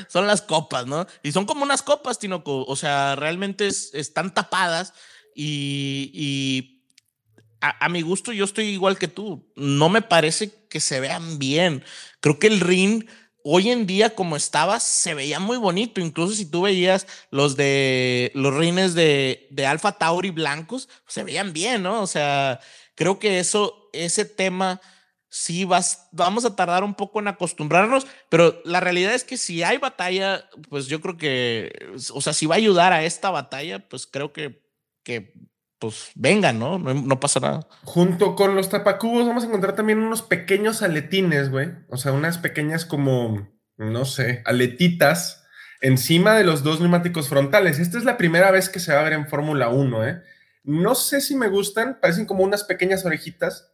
son 0.07 0.27
las 0.27 0.41
copas, 0.41 0.87
¿no? 0.87 1.05
Y 1.23 1.31
son 1.31 1.45
como 1.45 1.63
unas 1.63 1.83
copas, 1.83 2.19
Tinoco. 2.19 2.65
O 2.65 2.75
sea, 2.75 3.15
realmente 3.15 3.67
es- 3.67 3.91
están 3.93 4.33
tapadas 4.33 4.93
y, 5.35 6.11
y 6.13 6.78
a, 7.61 7.89
mi 7.89 8.01
gusto 8.01 8.31
yo 8.31 8.45
estoy 8.45 8.65
igual 8.65 8.97
que 8.97 9.07
tú. 9.07 9.51
No 9.55 9.89
me 9.89 10.01
parece 10.01 10.51
que 10.69 10.79
se 10.79 10.99
vean 10.99 11.39
bien. 11.39 11.83
Creo 12.21 12.39
que 12.39 12.47
el 12.47 12.59
ring 12.59 13.05
hoy 13.43 13.69
en 13.69 13.85
día 13.85 14.15
como 14.15 14.35
estaba 14.35 14.79
se 14.79 15.13
veía 15.13 15.39
muy 15.39 15.57
bonito. 15.57 16.01
Incluso 16.01 16.35
si 16.35 16.45
tú 16.45 16.63
veías 16.63 17.07
los 17.31 17.55
de 17.55 18.31
los 18.35 18.53
rines 18.53 18.93
de, 18.93 19.47
de 19.51 19.65
Alfa 19.65 19.93
Tauri 19.93 20.31
blancos, 20.31 20.89
se 21.07 21.23
veían 21.23 21.53
bien, 21.53 21.83
¿no? 21.83 22.01
O 22.01 22.07
sea, 22.07 22.59
creo 22.95 23.19
que 23.19 23.39
eso, 23.39 23.89
ese 23.93 24.25
tema 24.25 24.81
sí 25.29 25.63
vas, 25.63 26.09
vamos 26.11 26.43
a 26.45 26.55
tardar 26.55 26.83
un 26.83 26.95
poco 26.95 27.19
en 27.19 27.27
acostumbrarnos, 27.27 28.07
pero 28.29 28.61
la 28.65 28.79
realidad 28.79 29.13
es 29.13 29.23
que 29.23 29.37
si 29.37 29.63
hay 29.63 29.77
batalla, 29.77 30.49
pues 30.69 30.87
yo 30.87 31.01
creo 31.01 31.17
que, 31.17 31.71
o 32.13 32.21
sea, 32.21 32.33
si 32.33 32.47
va 32.47 32.55
a 32.55 32.57
ayudar 32.57 32.93
a 32.93 33.03
esta 33.03 33.29
batalla, 33.29 33.87
pues 33.87 34.07
creo 34.07 34.33
que, 34.33 34.63
que 35.03 35.33
pues 35.79 36.11
venga, 36.15 36.53
¿no? 36.53 36.77
No, 36.77 36.93
no 36.93 37.19
pasa 37.19 37.39
nada. 37.39 37.67
junto 37.83 38.35
con 38.35 38.55
los 38.55 38.69
tapacubos, 38.69 39.25
vamos 39.25 39.43
a 39.43 39.47
encontrar 39.47 39.75
también 39.75 39.99
unos 39.99 40.21
pequeños 40.21 40.81
aletines, 40.81 41.49
güey. 41.49 41.69
O 41.89 41.97
sea, 41.97 42.11
unas 42.11 42.37
pequeñas 42.37 42.85
como, 42.85 43.49
no 43.77 44.05
sé, 44.05 44.43
aletitas 44.45 45.45
encima 45.81 46.35
de 46.35 46.43
los 46.43 46.63
dos 46.63 46.81
neumáticos 46.81 47.29
frontales. 47.29 47.79
Esta 47.79 47.97
es 47.97 48.03
la 48.03 48.17
primera 48.17 48.51
vez 48.51 48.69
que 48.69 48.79
se 48.79 48.93
va 48.93 48.99
a 48.99 49.03
ver 49.03 49.13
en 49.13 49.27
Fórmula 49.27 49.69
1, 49.69 50.07
¿eh? 50.07 50.21
No 50.63 50.93
sé 50.93 51.21
si 51.21 51.35
me 51.35 51.47
gustan, 51.47 51.99
parecen 52.01 52.25
como 52.25 52.43
unas 52.43 52.65
pequeñas 52.65 53.05
orejitas, 53.05 53.71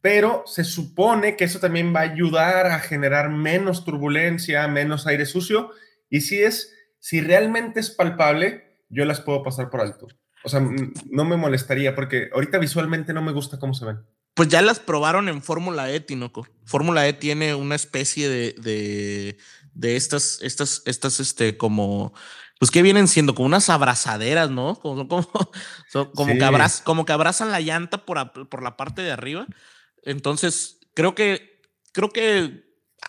pero 0.00 0.44
se 0.46 0.64
supone 0.64 1.36
que 1.36 1.44
eso 1.44 1.58
también 1.58 1.94
va 1.94 2.00
a 2.00 2.10
ayudar 2.12 2.66
a 2.66 2.78
generar 2.78 3.30
menos 3.30 3.84
turbulencia, 3.84 4.66
menos 4.68 5.06
aire 5.06 5.26
sucio, 5.26 5.70
y 6.08 6.20
si 6.22 6.42
es, 6.42 6.74
si 6.98 7.20
realmente 7.20 7.80
es 7.80 7.90
palpable, 7.90 8.78
yo 8.88 9.04
las 9.04 9.20
puedo 9.20 9.42
pasar 9.42 9.68
por 9.70 9.80
alto. 9.80 10.08
O 10.44 10.48
sea, 10.48 10.60
no 10.60 11.24
me 11.24 11.36
molestaría 11.36 11.94
porque 11.94 12.28
ahorita 12.34 12.58
visualmente 12.58 13.12
no 13.12 13.22
me 13.22 13.32
gusta 13.32 13.58
cómo 13.58 13.74
se 13.74 13.84
ven. 13.86 13.98
Pues 14.34 14.48
ya 14.48 14.62
las 14.62 14.80
probaron 14.80 15.28
en 15.28 15.42
Fórmula 15.42 15.90
E, 15.90 16.00
Tinoco. 16.00 16.46
Fórmula 16.64 17.06
E 17.06 17.12
tiene 17.12 17.54
una 17.54 17.74
especie 17.74 18.28
de, 18.28 18.52
de, 18.58 19.36
de 19.74 19.96
estas, 19.96 20.38
estas, 20.42 20.82
estas, 20.86 21.20
este, 21.20 21.56
como, 21.58 22.14
pues 22.58 22.70
que 22.70 22.80
vienen 22.82 23.08
siendo 23.08 23.34
como 23.34 23.46
unas 23.46 23.68
abrazaderas, 23.68 24.50
¿no? 24.50 24.76
Como, 24.76 25.06
como, 25.06 25.28
como, 26.14 26.32
Sí. 26.32 26.38
que, 26.38 26.44
abraz, 26.44 26.80
como 26.80 27.04
que 27.04 27.12
abrazan 27.12 27.50
la 27.52 27.60
llanta 27.60 28.06
por, 28.06 28.18
a- 28.18 28.32
por 28.32 28.62
la 28.62 28.76
parte 28.76 29.02
de 29.02 29.12
arriba. 29.12 29.46
Entonces, 30.02 30.78
creo 30.94 31.14
que, 31.14 31.60
creo 31.92 32.10
que 32.10 32.64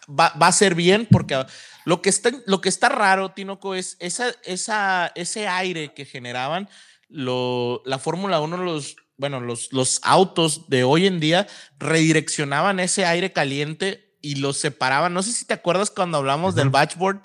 va, 0.09 0.27
a 0.35 0.51
ser 0.51 0.75
bien 0.75 1.07
porque 1.09 1.41
lo 1.85 2.01
que 2.01 2.09
está, 2.09 2.31
lo 2.45 2.61
que 2.61 2.69
está 2.69 2.89
raro, 2.89 3.31
Tinoco, 3.31 3.75
es 3.75 3.95
esa, 3.99 4.33
esa, 4.43 5.11
ese 5.15 5.47
aire 5.47 5.93
que 5.93 6.05
generaban 6.05 6.69
lo, 7.13 7.81
la 7.85 7.99
Fórmula 7.99 8.41
1, 8.41 8.57
los, 8.57 8.97
bueno, 9.17 9.39
los, 9.39 9.71
los 9.71 9.99
autos 10.03 10.67
de 10.67 10.83
hoy 10.83 11.05
en 11.05 11.19
día 11.19 11.47
redireccionaban 11.77 12.79
ese 12.79 13.05
aire 13.05 13.31
caliente 13.31 14.17
y 14.21 14.35
los 14.35 14.57
separaban. 14.57 15.13
No 15.13 15.21
sé 15.21 15.31
si 15.33 15.45
te 15.45 15.53
acuerdas 15.53 15.91
cuando 15.91 16.17
hablamos 16.17 16.55
del 16.55 16.69
batchboard, 16.69 17.21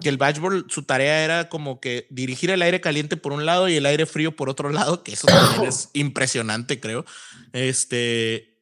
que 0.00 0.08
el 0.08 0.16
batchboard, 0.16 0.70
su 0.70 0.84
tarea 0.84 1.24
era 1.24 1.48
como 1.48 1.80
que 1.80 2.06
dirigir 2.08 2.50
el 2.50 2.62
aire 2.62 2.80
caliente 2.80 3.16
por 3.16 3.32
un 3.32 3.44
lado 3.44 3.68
y 3.68 3.74
el 3.74 3.84
aire 3.84 4.06
frío 4.06 4.34
por 4.34 4.48
otro 4.48 4.70
lado, 4.70 5.02
que 5.02 5.12
eso 5.12 5.26
también 5.26 5.68
es 5.68 5.90
impresionante, 5.92 6.80
creo. 6.80 7.04
Este, 7.52 8.60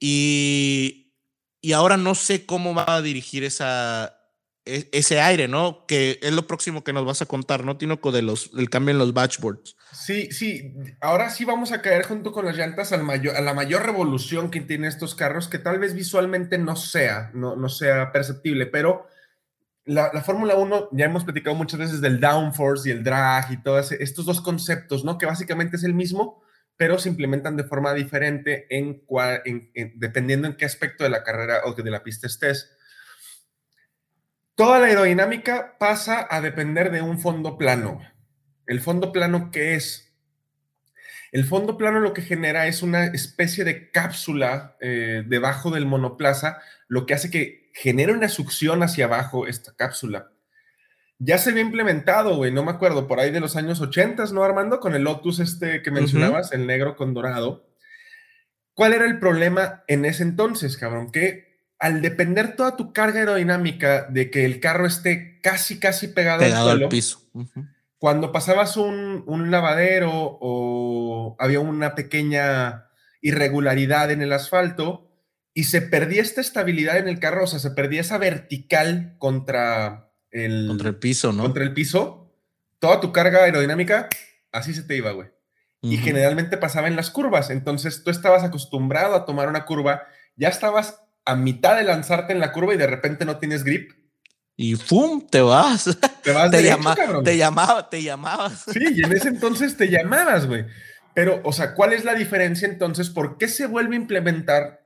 y, 0.00 1.12
y 1.60 1.72
ahora 1.72 1.96
no 1.96 2.14
sé 2.14 2.46
cómo 2.46 2.74
va 2.74 2.96
a 2.96 3.02
dirigir 3.02 3.44
esa, 3.44 4.15
ese 4.66 5.20
aire, 5.20 5.48
¿no? 5.48 5.86
Que 5.86 6.18
es 6.20 6.32
lo 6.32 6.46
próximo 6.46 6.82
que 6.84 6.92
nos 6.92 7.06
vas 7.06 7.22
a 7.22 7.26
contar, 7.26 7.64
¿no, 7.64 7.78
Tinoco? 7.78 8.12
De 8.12 8.20
los, 8.20 8.52
del 8.52 8.68
cambio 8.68 8.92
en 8.92 8.98
los 8.98 9.14
batchboards. 9.14 9.76
Sí, 9.92 10.30
sí. 10.32 10.74
Ahora 11.00 11.30
sí 11.30 11.44
vamos 11.44 11.72
a 11.72 11.80
caer 11.80 12.04
junto 12.04 12.32
con 12.32 12.44
las 12.44 12.56
llantas 12.56 12.92
al 12.92 13.04
mayor, 13.04 13.36
a 13.36 13.40
la 13.40 13.54
mayor 13.54 13.86
revolución 13.86 14.50
que 14.50 14.60
tienen 14.60 14.88
estos 14.88 15.14
carros, 15.14 15.48
que 15.48 15.58
tal 15.58 15.78
vez 15.78 15.94
visualmente 15.94 16.58
no 16.58 16.76
sea, 16.76 17.30
no, 17.32 17.56
no 17.56 17.68
sea 17.68 18.12
perceptible, 18.12 18.66
pero 18.66 19.06
la, 19.84 20.10
la 20.12 20.22
Fórmula 20.22 20.56
1, 20.56 20.88
ya 20.92 21.04
hemos 21.04 21.24
platicado 21.24 21.54
muchas 21.54 21.78
veces 21.78 22.00
del 22.00 22.20
downforce 22.20 22.88
y 22.88 22.92
el 22.92 23.04
drag 23.04 23.52
y 23.52 23.62
todos 23.62 23.92
estos 23.92 24.26
dos 24.26 24.40
conceptos, 24.40 25.04
¿no? 25.04 25.16
Que 25.16 25.26
básicamente 25.26 25.76
es 25.76 25.84
el 25.84 25.94
mismo, 25.94 26.42
pero 26.76 26.98
se 26.98 27.08
implementan 27.08 27.56
de 27.56 27.64
forma 27.64 27.94
diferente 27.94 28.66
en, 28.68 29.02
dependiendo 29.94 30.48
en 30.48 30.56
qué 30.56 30.64
aspecto 30.64 31.04
de 31.04 31.10
la 31.10 31.22
carrera 31.22 31.60
o 31.64 31.72
de 31.72 31.90
la 31.90 32.02
pista 32.02 32.26
estés. 32.26 32.75
Toda 34.56 34.80
la 34.80 34.86
aerodinámica 34.86 35.76
pasa 35.78 36.26
a 36.28 36.40
depender 36.40 36.90
de 36.90 37.02
un 37.02 37.20
fondo 37.20 37.56
plano. 37.56 38.00
¿El 38.66 38.80
fondo 38.80 39.12
plano 39.12 39.50
qué 39.52 39.76
es? 39.76 40.12
El 41.30 41.44
fondo 41.44 41.78
plano 41.78 42.00
lo 42.00 42.12
que 42.12 42.22
genera 42.22 42.66
es 42.66 42.82
una 42.82 43.06
especie 43.06 43.62
de 43.62 43.92
cápsula 43.92 44.76
eh, 44.80 45.22
debajo 45.26 45.70
del 45.70 45.86
monoplaza, 45.86 46.58
lo 46.88 47.06
que 47.06 47.14
hace 47.14 47.30
que 47.30 47.70
genere 47.72 48.12
una 48.12 48.28
succión 48.28 48.82
hacia 48.82 49.04
abajo 49.04 49.46
esta 49.46 49.76
cápsula 49.76 50.32
ya 51.18 51.38
se 51.38 51.50
había 51.50 51.62
implementado, 51.62 52.36
güey, 52.36 52.52
no 52.52 52.62
me 52.62 52.70
acuerdo, 52.70 53.06
por 53.06 53.20
ahí 53.20 53.30
de 53.30 53.40
los 53.40 53.56
años 53.56 53.80
80, 53.80 54.24
¿no, 54.32 54.44
Armando? 54.44 54.80
Con 54.80 54.94
el 54.94 55.02
Lotus 55.02 55.40
este 55.40 55.82
que 55.82 55.90
mencionabas, 55.90 56.52
el 56.52 56.66
negro 56.66 56.96
con 56.96 57.14
dorado. 57.14 57.66
¿Cuál 58.74 58.92
era 58.92 59.06
el 59.06 59.18
problema 59.18 59.82
en 59.86 60.04
ese 60.04 60.22
entonces, 60.22 60.76
cabrón? 60.76 61.10
Que 61.10 61.45
al 61.78 62.02
depender 62.02 62.56
toda 62.56 62.76
tu 62.76 62.92
carga 62.92 63.20
aerodinámica 63.20 64.06
de 64.08 64.30
que 64.30 64.44
el 64.44 64.60
carro 64.60 64.86
esté 64.86 65.40
casi, 65.42 65.78
casi 65.78 66.08
pegado, 66.08 66.44
al, 66.44 66.52
suelo, 66.52 66.88
piso, 66.88 67.22
cuando 67.98 68.32
pasabas 68.32 68.76
un, 68.76 69.24
un 69.26 69.50
lavadero 69.50 70.10
o 70.12 71.36
había 71.38 71.60
una 71.60 71.94
pequeña 71.94 72.88
irregularidad 73.20 74.10
en 74.10 74.22
el 74.22 74.32
asfalto 74.32 75.10
y 75.54 75.64
se 75.64 75.82
perdía 75.82 76.22
esta 76.22 76.40
estabilidad 76.40 76.98
en 76.98 77.08
el 77.08 77.18
carro, 77.18 77.44
o 77.44 77.46
sea, 77.46 77.58
se 77.58 77.70
perdía 77.70 78.02
esa 78.02 78.18
vertical 78.18 79.16
contra 79.18 80.06
contra 80.66 80.88
el 80.90 80.96
piso, 80.96 81.32
¿no? 81.32 81.42
Contra 81.42 81.64
el 81.64 81.72
piso, 81.72 82.34
toda 82.78 83.00
tu 83.00 83.12
carga 83.12 83.44
aerodinámica, 83.44 84.08
así 84.52 84.74
se 84.74 84.82
te 84.82 84.96
iba, 84.96 85.12
güey. 85.12 85.28
Y 85.82 85.98
generalmente 85.98 86.56
pasaba 86.56 86.88
en 86.88 86.96
las 86.96 87.10
curvas. 87.10 87.48
Entonces 87.50 88.02
tú 88.02 88.10
estabas 88.10 88.42
acostumbrado 88.42 89.14
a 89.14 89.24
tomar 89.24 89.48
una 89.48 89.64
curva, 89.66 90.02
ya 90.34 90.48
estabas 90.48 91.05
a 91.26 91.34
mitad 91.34 91.76
de 91.76 91.84
lanzarte 91.84 92.32
en 92.32 92.40
la 92.40 92.52
curva 92.52 92.72
y 92.72 92.78
de 92.78 92.86
repente 92.86 93.24
no 93.24 93.38
tienes 93.38 93.64
grip. 93.64 93.92
Y 94.56 94.76
¡fum! 94.76 95.26
Te 95.28 95.42
vas. 95.42 95.84
Te 96.22 96.32
vas 96.32 96.50
te, 96.50 96.62
llama, 96.62 96.96
te 97.22 97.36
llamaba, 97.36 97.90
te 97.90 98.02
llamabas. 98.02 98.64
Sí, 98.72 98.80
y 98.94 99.04
en 99.04 99.12
ese 99.12 99.28
entonces 99.28 99.76
te 99.76 99.88
llamabas, 99.88 100.46
güey. 100.46 100.64
Pero, 101.14 101.40
o 101.44 101.52
sea, 101.52 101.74
¿cuál 101.74 101.92
es 101.92 102.04
la 102.04 102.14
diferencia 102.14 102.66
entonces? 102.66 103.10
¿Por 103.10 103.38
qué 103.38 103.48
se 103.48 103.66
vuelve 103.66 103.96
a 103.96 104.00
implementar 104.00 104.80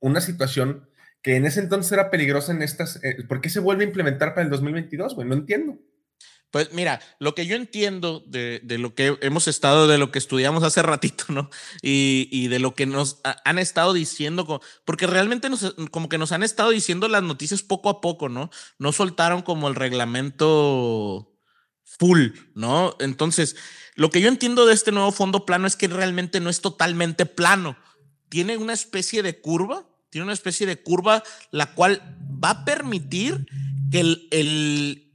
una 0.00 0.20
situación 0.20 0.88
que 1.22 1.36
en 1.36 1.46
ese 1.46 1.60
entonces 1.60 1.90
era 1.92 2.10
peligrosa 2.10 2.52
en 2.52 2.62
estas, 2.62 3.02
eh, 3.02 3.16
¿por 3.26 3.40
qué 3.40 3.48
se 3.48 3.60
vuelve 3.60 3.84
a 3.84 3.88
implementar 3.88 4.34
para 4.34 4.44
el 4.44 4.50
2022, 4.50 5.14
güey? 5.14 5.26
No 5.26 5.34
entiendo. 5.34 5.78
Pues 6.56 6.72
mira, 6.72 7.02
lo 7.18 7.34
que 7.34 7.44
yo 7.44 7.54
entiendo 7.54 8.24
de, 8.26 8.62
lo 8.78 8.94
que 8.94 9.18
hemos 9.20 9.46
estado, 9.46 9.86
de 9.86 9.98
lo 9.98 10.10
que 10.10 10.18
estudiamos 10.18 10.62
hace 10.62 10.80
ratito, 10.80 11.26
¿no? 11.28 11.50
Y, 11.82 12.48
de 12.48 12.58
lo 12.60 12.74
que 12.74 12.86
nos 12.86 13.20
han 13.44 13.58
estado 13.58 13.92
diciendo, 13.92 14.62
porque 14.86 15.06
realmente 15.06 15.50
nos, 15.50 15.74
como 15.90 16.08
que 16.08 16.16
nos 16.16 16.32
han 16.32 16.42
estado 16.42 16.70
diciendo 16.70 17.08
las 17.08 17.22
noticias 17.22 17.62
poco 17.62 17.90
a 17.90 18.00
poco, 18.00 18.30
¿no? 18.30 18.48
No 18.78 18.92
soltaron 18.92 19.42
como 19.42 19.68
el 19.68 19.74
reglamento 19.74 21.30
full, 21.84 22.28
¿no? 22.54 22.96
Entonces, 22.98 23.56
lo 23.94 24.08
que 24.08 24.22
yo 24.22 24.28
entiendo 24.28 24.64
de 24.64 24.72
este 24.72 24.92
nuevo 24.92 25.12
fondo 25.12 25.44
plano 25.44 25.66
es 25.66 25.76
que 25.76 25.88
realmente 25.88 26.40
no 26.40 26.48
es 26.48 26.62
totalmente 26.62 27.26
plano. 27.26 27.76
Tiene 28.30 28.56
una 28.56 28.72
especie 28.72 29.22
de 29.22 29.42
curva 29.42 29.86
tiene 30.08 30.24
una 30.24 30.32
especie 30.32 30.66
de 30.66 30.80
curva 30.80 31.22
la 31.50 31.74
cual 31.74 32.16
va 32.42 32.50
a 32.50 32.64
permitir 32.64 33.44
que 33.90 34.00
el, 34.30 35.05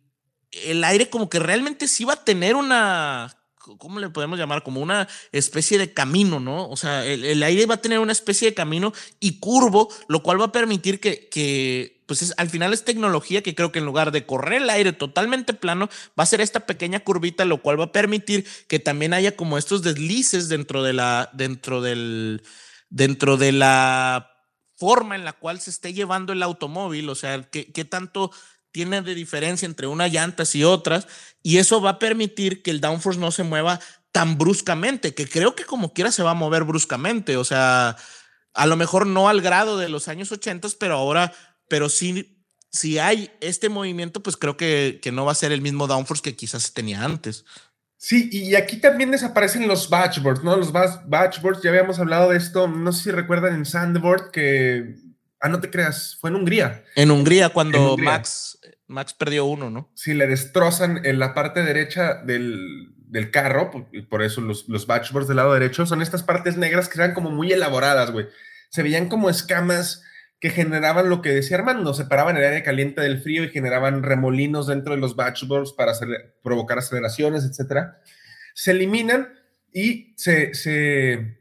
el 0.52 0.84
aire 0.84 1.10
como 1.10 1.30
que 1.30 1.40
realmente 1.40 1.88
sí 1.88 2.04
va 2.04 2.14
a 2.14 2.24
tener 2.24 2.56
una, 2.56 3.36
¿cómo 3.78 4.00
le 4.00 4.10
podemos 4.10 4.38
llamar? 4.38 4.64
Como 4.64 4.82
una 4.82 5.08
especie 5.32 5.78
de 5.78 5.94
camino, 5.94 6.40
¿no? 6.40 6.70
O 6.70 6.78
sea, 6.78 7.06
el, 7.06 7.42
aire 7.44 7.66
va 7.66 7.76
a 7.76 7.82
tener 7.82 8.00
una 8.00 8.12
especie 8.12 8.50
de 8.50 8.54
camino 8.54 8.94
y 9.20 9.40
curvo, 9.40 9.90
lo 10.08 10.24
cual 10.24 10.42
va 10.42 10.46
a 10.46 10.52
permitir 10.52 11.00
que, 11.00 11.30
que 11.30 12.04
pues 12.06 12.22
es, 12.22 12.34
al 12.38 12.50
final 12.50 12.74
es 12.74 12.84
tecnología 12.84 13.42
que 13.42 13.56
creo 13.56 13.72
que 13.72 13.80
en 13.80 13.86
lugar 13.86 14.12
de 14.12 14.26
correr 14.26 14.64
el 14.64 14.70
aire 14.70 14.92
totalmente 14.92 15.54
plano, 15.54 15.90
va 16.20 16.24
a 16.24 16.28
ser 16.28 16.42
esta 16.42 16.66
pequeña 16.66 17.00
curvita, 17.00 17.46
lo 17.46 17.62
cual 17.62 17.80
va 17.80 17.86
a 17.86 17.92
permitir 17.92 18.46
que 18.68 18.80
también 18.80 19.14
haya 19.14 19.36
como 19.36 19.58
estos 19.58 19.82
deslices 19.82 20.50
dentro 20.50 20.84
de 20.84 20.94
la, 20.94 21.30
dentro 21.34 21.82
del, 21.82 22.44
dentro 22.90 23.38
de 23.38 23.54
la 23.54 24.32
forma 24.76 25.16
en 25.16 25.24
la 25.24 25.34
cual 25.34 25.62
se 25.62 25.70
esté 25.70 25.94
llevando 25.94 26.34
el 26.34 26.42
automóvil, 26.42 27.08
o 27.10 27.16
sea, 27.16 27.42
qué, 27.44 27.86
tanto 27.86 28.32
tiene 28.72 29.02
de 29.02 29.16
diferencia 29.16 29.66
entre 29.66 29.88
unas 29.88 30.12
llantas 30.12 30.56
y 30.56 30.64
otras, 30.64 31.08
y 31.44 31.58
eso 31.58 31.82
va 31.82 31.92
a 31.92 32.00
permitir 32.00 32.62
que 32.62 32.72
el 32.72 32.82
downforce 32.82 33.20
no 33.20 33.32
se 33.32 33.44
mueva 33.44 33.80
tan 34.12 34.38
bruscamente, 34.38 35.14
que 35.14 35.28
creo 35.28 35.56
que 35.56 35.66
como 35.66 35.94
quiera 35.94 36.12
se 36.12 36.24
va 36.24 36.32
a 36.32 36.36
mover 36.36 36.64
bruscamente, 36.64 37.38
o 37.38 37.44
sea, 37.44 37.96
a 38.54 38.66
lo 38.66 38.76
mejor 38.76 39.08
no 39.08 39.30
al 39.30 39.42
grado 39.42 39.78
de 39.78 39.90
los 39.90 40.08
años 40.08 40.32
80, 40.32 40.68
pero 40.80 40.96
ahora, 40.96 41.34
pero 41.68 41.90
sí, 41.90 42.38
si 42.70 43.00
hay 43.00 43.32
este 43.42 43.70
movimiento, 43.70 44.22
pues 44.22 44.38
creo 44.38 44.58
que, 44.58 45.00
que 45.02 45.12
no 45.12 45.26
va 45.26 45.32
a 45.32 45.36
ser 45.36 45.52
el 45.52 45.62
mismo 45.62 45.88
downforce 45.88 46.24
que 46.24 46.36
quizás 46.36 46.74
tenía 46.74 47.04
antes. 47.04 47.46
Sí, 47.98 48.30
y 48.32 48.56
aquí 48.56 48.78
también 48.78 49.12
desaparecen 49.12 49.68
los 49.68 49.88
batchboards, 49.88 50.44
¿no? 50.44 50.58
Los 50.58 50.72
batchboards, 50.72 51.62
ya 51.62 51.70
habíamos 51.70 52.00
hablado 52.00 52.32
de 52.32 52.38
esto, 52.38 52.68
no 52.68 52.92
sé 52.92 53.04
si 53.04 53.12
recuerdan 53.12 53.54
en 53.54 53.64
Sandboard 53.64 54.32
que, 54.32 54.96
ah, 55.40 55.50
no 55.50 55.62
te 55.62 55.70
creas, 55.70 56.18
fue 56.20 56.32
en 56.32 56.38
Hungría. 56.38 56.84
En 56.96 57.12
Hungría 57.12 57.50
cuando 57.50 57.96
Max, 57.98 58.58
Max 58.92 59.14
perdió 59.14 59.46
uno, 59.46 59.70
¿no? 59.70 59.90
Sí, 59.96 60.14
le 60.14 60.28
destrozan 60.28 61.06
en 61.06 61.18
la 61.18 61.34
parte 61.34 61.64
derecha 61.64 62.16
del, 62.16 62.94
del 63.08 63.32
carro, 63.32 63.88
y 63.92 64.02
por 64.04 64.22
eso 64.22 64.42
los, 64.42 64.70
los 64.70 64.86
batchboards 64.86 65.28
del 65.28 65.38
lado 65.38 65.54
derecho 65.54 65.86
son 65.86 66.02
estas 66.02 66.24
partes 66.24 66.58
negras 66.58 66.90
que 66.90 67.00
eran 67.00 67.14
como 67.14 67.32
muy 67.32 67.52
elaboradas, 67.52 68.12
güey. 68.12 68.28
Se 68.70 68.84
veían 68.84 69.10
como 69.10 69.30
escamas 69.30 70.04
que 70.42 70.50
generaban 70.50 71.08
lo 71.08 71.22
que 71.22 71.30
decía 71.30 71.58
Armando, 71.58 71.94
separaban 71.94 72.36
el 72.36 72.44
aire 72.44 72.64
caliente 72.64 73.02
del 73.02 73.22
frío 73.22 73.44
y 73.44 73.50
generaban 73.50 74.02
remolinos 74.02 74.66
dentro 74.66 74.96
de 74.96 75.00
los 75.00 75.16
batchboards 75.16 75.74
para 75.74 75.94
provocar 76.44 76.80
aceleraciones, 76.80 77.46
etc. 77.46 77.92
Se 78.56 78.72
eliminan 78.72 79.30
y 79.72 80.16
se, 80.18 80.56
se 80.56 81.38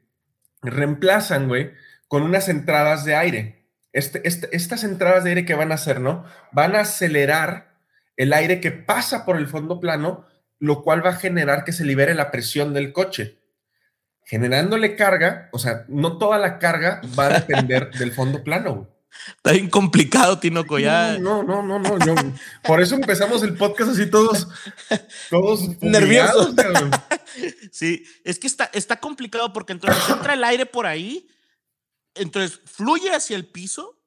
reemplazan, 0.60 1.48
güey, 1.48 1.72
con 2.08 2.22
unas 2.22 2.48
entradas 2.48 3.04
de 3.04 3.14
aire. 3.14 3.59
Este, 3.92 4.26
este, 4.26 4.54
estas 4.54 4.84
entradas 4.84 5.24
de 5.24 5.30
aire 5.30 5.44
que 5.44 5.54
van 5.54 5.72
a 5.72 5.76
hacer, 5.76 6.00
¿no? 6.00 6.24
Van 6.52 6.76
a 6.76 6.80
acelerar 6.80 7.74
el 8.16 8.32
aire 8.32 8.60
que 8.60 8.70
pasa 8.70 9.24
por 9.24 9.36
el 9.36 9.48
fondo 9.48 9.80
plano, 9.80 10.26
lo 10.58 10.82
cual 10.82 11.04
va 11.04 11.10
a 11.10 11.16
generar 11.16 11.64
que 11.64 11.72
se 11.72 11.84
libere 11.84 12.14
la 12.14 12.30
presión 12.30 12.74
del 12.74 12.92
coche 12.92 13.40
generándole 14.30 14.94
carga, 14.94 15.48
o 15.50 15.58
sea, 15.58 15.84
no 15.88 16.16
toda 16.16 16.38
la 16.38 16.60
carga 16.60 17.00
va 17.18 17.26
a 17.26 17.40
depender 17.40 17.90
del 17.98 18.12
fondo 18.12 18.44
plano. 18.44 18.88
Está 19.26 19.50
bien 19.50 19.68
complicado, 19.68 20.38
Tino 20.38 20.64
ya. 20.78 21.18
No, 21.18 21.42
no, 21.42 21.64
no, 21.64 21.80
no, 21.80 21.98
por 22.62 22.80
eso 22.80 22.94
empezamos 22.94 23.42
el 23.42 23.56
podcast 23.56 23.90
así 23.90 24.08
todos, 24.08 24.46
todos 25.30 25.68
nerviosos. 25.80 26.54
sí, 27.72 28.04
es 28.24 28.38
que 28.38 28.46
está, 28.46 28.70
está 28.72 29.00
complicado 29.00 29.52
porque 29.52 29.72
entonces 29.72 30.00
entra 30.08 30.34
el 30.34 30.44
aire 30.44 30.64
por 30.64 30.86
ahí, 30.86 31.26
entonces 32.14 32.60
fluye 32.64 33.12
hacia 33.12 33.36
el 33.36 33.46
piso, 33.46 34.00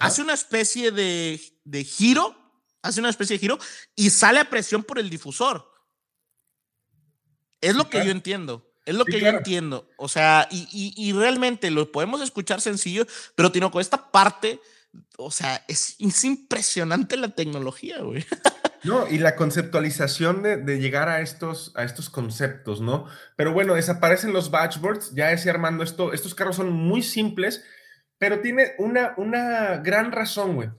hace 0.00 0.22
una 0.22 0.34
especie 0.34 0.90
de, 0.90 1.40
de 1.64 1.84
giro, 1.84 2.36
hace 2.82 3.00
una 3.00 3.10
especie 3.10 3.34
de 3.34 3.40
giro 3.40 3.58
y 3.94 4.10
sale 4.10 4.40
a 4.40 4.50
presión 4.50 4.82
por 4.84 4.98
el 4.98 5.10
difusor. 5.10 5.72
Es 7.60 7.74
lo 7.74 7.88
que 7.88 8.04
yo 8.04 8.10
entiendo. 8.10 8.66
Es 8.84 8.94
lo 8.94 9.04
que 9.04 9.18
yo 9.18 9.26
entiendo. 9.26 9.88
O 9.98 10.08
sea, 10.08 10.46
y, 10.50 10.94
y, 10.96 11.12
realmente 11.12 11.72
lo 11.72 11.90
podemos 11.90 12.20
escuchar 12.20 12.60
sencillo, 12.60 13.04
pero 13.34 13.50
con 13.72 13.80
esta 13.80 14.12
parte 14.12 14.60
O 15.18 15.32
sea, 15.32 15.64
es, 15.66 15.96
impresionante 16.24 17.16
la 17.16 17.28
tecnología, 17.28 17.98
güey. 18.00 18.24
No, 18.84 19.08
y 19.08 19.18
la 19.18 19.36
conceptualización 19.36 20.42
de, 20.42 20.78
llegar 20.78 21.08
a 21.08 21.20
estos, 21.20 21.72
a 21.76 21.84
estos 21.84 22.10
conceptos, 22.10 22.80
¿no? 22.80 23.06
Pero 23.36 23.52
bueno, 23.52 23.74
desaparecen 23.74 24.32
los 24.32 24.50
batchboards, 24.50 25.14
ya 25.14 25.32
ese 25.32 25.50
Armando, 25.50 25.82
esto, 25.82 26.12
estos 26.12 26.34
carros 26.34 26.56
son 26.56 26.70
muy 26.70 27.02
simples, 27.02 27.64
pero 28.18 28.40
tiene 28.40 28.72
una, 28.78 29.14
una 29.16 29.78
gran 29.78 30.12
razón, 30.12 30.54
güey 30.54 30.70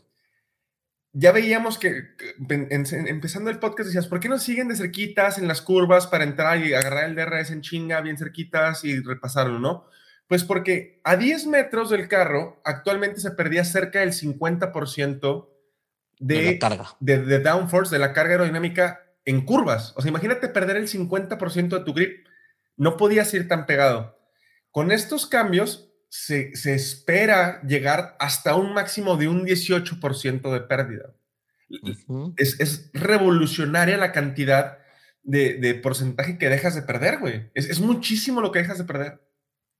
ya 1.19 1.31
veíamos 1.31 1.79
que, 1.79 2.09
empezando 2.47 3.49
el 3.49 3.57
podcast 3.57 3.87
decías, 3.87 4.05
¿por 4.05 4.19
qué 4.19 4.29
no 4.29 4.37
siguen 4.37 4.67
de 4.67 4.75
cerquitas 4.75 5.39
en 5.39 5.47
las 5.47 5.63
curvas 5.63 6.05
para 6.05 6.23
entrar 6.23 6.59
y 6.63 6.75
agarrar 6.75 7.05
el 7.05 7.15
DRS 7.15 7.49
en 7.49 7.61
chinga 7.61 8.01
bien 8.01 8.19
cerquitas 8.19 8.83
y 8.83 8.99
repasarlo, 8.99 9.57
no? 9.57 9.87
Pues 10.27 10.43
porque 10.43 11.01
a 11.03 11.15
10 11.15 11.47
metros 11.47 11.89
del 11.89 12.07
carro 12.07 12.61
actualmente 12.63 13.19
se 13.19 13.31
perdía 13.31 13.65
cerca 13.65 14.01
del 14.01 14.11
50% 14.11 15.49
de, 16.19 16.41
de, 16.41 16.59
carga. 16.59 16.95
De, 16.99 17.19
de, 17.19 17.39
downforce, 17.39 17.93
de 17.93 17.99
la 17.99 18.13
carga 18.13 18.33
aerodinámica 18.33 19.03
en 19.25 19.45
curvas. 19.45 19.93
O 19.95 20.01
sea, 20.01 20.09
imagínate 20.09 20.47
perder 20.47 20.77
el 20.77 20.87
50% 20.87 21.69
de 21.69 21.83
tu 21.83 21.93
grip. 21.93 22.25
No 22.75 22.97
podías 22.97 23.33
ir 23.33 23.47
tan 23.47 23.65
pegado. 23.65 24.17
Con 24.71 24.91
estos 24.91 25.25
cambios, 25.25 25.87
se, 26.09 26.51
espera 26.63 27.61
llegar 27.63 28.15
hasta 28.19 28.55
un 28.55 28.73
máximo 28.73 29.17
de 29.17 29.27
un 29.27 29.45
18% 29.45 30.51
de 30.51 30.61
pérdida. 30.61 31.13
es, 32.37 32.89
revolucionaria 32.93 33.97
la 33.97 34.11
cantidad 34.11 34.79
de, 35.23 35.79
porcentaje 35.83 36.37
que 36.37 36.49
dejas 36.49 36.75
de 36.75 36.83
perder, 36.83 37.19
güey. 37.19 37.51
Es, 37.53 37.79
muchísimo 37.79 38.41
lo 38.41 38.51
que 38.51 38.59
dejas 38.59 38.77
de 38.77 38.85
perder. 38.85 39.21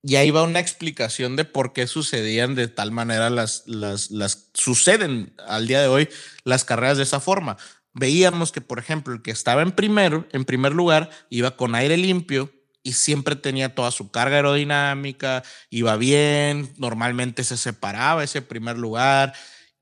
Y 0.08 0.16
ahí 0.16 0.32
va 0.32 0.44
una 0.44 0.62
explicación 0.62 1.36
de 1.36 1.44
por 1.44 1.74
qué 1.74 1.86
sucedían 1.86 2.56
de 2.56 2.70
tal 2.70 2.92
manera 2.92 3.30
las, 3.30 3.64
las, 3.66 4.10
las 4.10 4.48
suceden 4.54 5.34
al 5.46 5.68
día 5.68 5.82
de 5.82 5.90
hoy 5.90 6.08
las 6.46 6.64
carreras 6.64 6.96
de 6.96 7.04
esa 7.04 7.20
forma. 7.20 7.58
Veíamos 7.94 8.54
que, 8.54 8.62
por 8.62 8.80
ejemplo, 8.80 9.14
el 9.14 9.22
que 9.22 9.32
estaba 9.32 9.62
en 9.62 9.74
primer, 9.74 10.26
en 10.32 10.46
primer 10.46 10.72
lugar 10.72 11.10
iba 11.30 11.58
con 11.58 11.76
aire 11.76 11.98
limpio, 11.98 12.54
y 12.84 12.94
siempre 12.94 13.36
tenía 13.36 13.76
toda 13.76 13.92
su 13.92 14.10
carga 14.12 14.38
aerodinámica, 14.38 15.44
iba 15.70 15.98
bien, 15.98 16.74
normalmente 16.78 17.44
se 17.44 17.58
separaba 17.58 18.24
ese 18.24 18.42
primer 18.42 18.78
lugar 18.78 19.34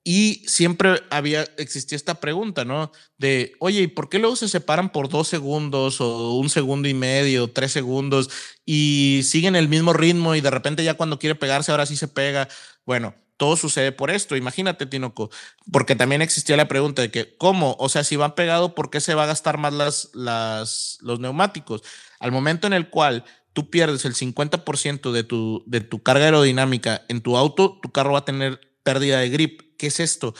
y 0.08 0.43
siempre 0.45 1.01
había, 1.10 1.45
existía 1.58 1.95
esta 1.95 2.20
pregunta, 2.20 2.64
¿no? 2.64 2.91
De, 3.18 3.53
oye, 3.60 3.82
¿y 3.82 3.88
por 3.88 4.08
qué 4.08 4.20
luego 4.20 4.36
se 4.36 4.47
separan 4.47 4.91
por 4.91 5.10
dos 5.10 5.28
segundos 5.28 5.99
o 5.99 6.36
un 6.36 6.51
segundo 6.51 6.88
y 6.88 6.93
medio, 6.93 7.49
tres 7.51 7.72
segundos 7.72 8.30
y 8.66 9.22
siguen 9.24 9.56
el 9.56 9.68
mismo 9.68 9.93
ritmo 9.93 10.36
y 10.36 10.41
de 10.41 10.51
repente 10.51 10.84
ya 10.84 10.93
cuando 10.93 11.18
quiere 11.18 11.34
pegarse 11.34 11.72
ahora 11.72 11.88
sí 11.88 11.95
se 11.95 12.08
pega? 12.08 12.47
Bueno, 12.86 13.16
todo 13.38 13.58
sucede 13.58 13.91
por 13.91 14.12
esto. 14.12 14.36
Imagínate, 14.36 14.86
Tinoco, 14.86 15.32
porque 15.72 15.95
también 15.95 16.22
existía 16.22 16.56
la 16.56 16.68
pregunta 16.68 17.01
de 17.01 17.10
que, 17.10 17.36
¿cómo? 17.38 17.76
O 17.80 17.89
sea, 17.89 18.03
si 18.03 18.16
van 18.16 18.36
pegados, 18.36 18.74
¿por 18.74 18.91
qué 18.91 19.01
se 19.01 19.16
va 19.16 19.24
a 19.24 19.28
gastar 19.28 19.58
más 19.58 19.74
las, 19.74 20.12
las, 20.14 20.99
los 21.01 21.20
neumáticos? 21.20 21.82
Al 22.20 22.32
momento 22.32 22.68
en 22.68 22.74
el 22.74 22.91
cual 22.91 23.26
tú 23.53 23.72
pierdes 23.72 24.06
el 24.06 24.14
50% 24.14 25.12
de 25.12 25.24
tu, 25.24 25.64
de 25.66 25.82
tu 25.82 26.03
carga 26.03 26.26
aerodinámica 26.26 27.06
en 27.08 27.22
tu 27.22 27.38
auto, 27.38 27.80
tu 27.82 27.91
carro 27.91 28.14
va 28.14 28.20
a 28.20 28.26
tener 28.26 28.74
pérdida 28.86 29.20
de 29.20 29.30
grip. 29.30 29.76
¿Qué 29.78 29.88
es 29.88 30.00
esto? 30.00 30.34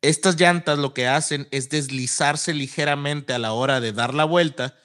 Estas 0.00 0.38
llantas 0.38 0.78
lo 0.78 0.94
que 0.94 1.08
hacen 1.08 1.48
es 1.50 1.70
deslizarse 1.70 2.54
ligeramente 2.54 3.32
a 3.32 3.40
la 3.40 3.52
hora 3.52 3.80
de 3.80 3.92
dar 3.92 4.14
la 4.14 4.24
vuelta 4.24 4.76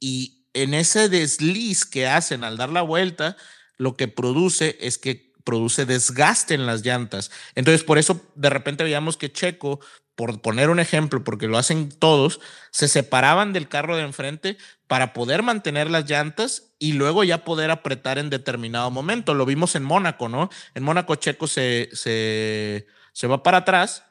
y 0.00 0.46
en 0.54 0.72
ese 0.72 1.08
desliz 1.08 1.84
que 1.84 2.06
hacen 2.06 2.44
al 2.44 2.56
dar 2.56 2.70
la 2.70 2.82
vuelta, 2.82 3.36
lo 3.76 3.96
que 3.96 4.08
produce 4.08 4.78
es 4.80 4.96
que 4.98 5.32
produce 5.42 5.84
desgaste 5.84 6.54
en 6.54 6.64
las 6.64 6.84
llantas. 6.86 7.30
Entonces, 7.54 7.84
por 7.84 7.98
eso 7.98 8.24
de 8.34 8.50
repente 8.50 8.84
veíamos 8.84 9.16
que 9.16 9.32
Checo, 9.32 9.80
por 10.14 10.40
poner 10.40 10.70
un 10.70 10.78
ejemplo, 10.78 11.24
porque 11.24 11.48
lo 11.48 11.58
hacen 11.58 11.90
todos, 11.90 12.40
se 12.70 12.88
separaban 12.88 13.52
del 13.52 13.68
carro 13.68 13.96
de 13.96 14.02
enfrente 14.02 14.56
para 14.86 15.12
poder 15.12 15.42
mantener 15.42 15.90
las 15.90 16.08
llantas 16.08 16.74
y 16.78 16.92
luego 16.92 17.24
ya 17.24 17.44
poder 17.44 17.70
apretar 17.70 18.18
en 18.18 18.30
determinado 18.30 18.90
momento. 18.90 19.34
Lo 19.34 19.46
vimos 19.46 19.74
en 19.74 19.82
Mónaco, 19.82 20.28
¿no? 20.28 20.50
En 20.74 20.82
Mónaco 20.82 21.16
Checo 21.16 21.46
se, 21.46 21.88
se, 21.92 22.86
se 23.12 23.26
va 23.26 23.42
para 23.42 23.58
atrás, 23.58 24.04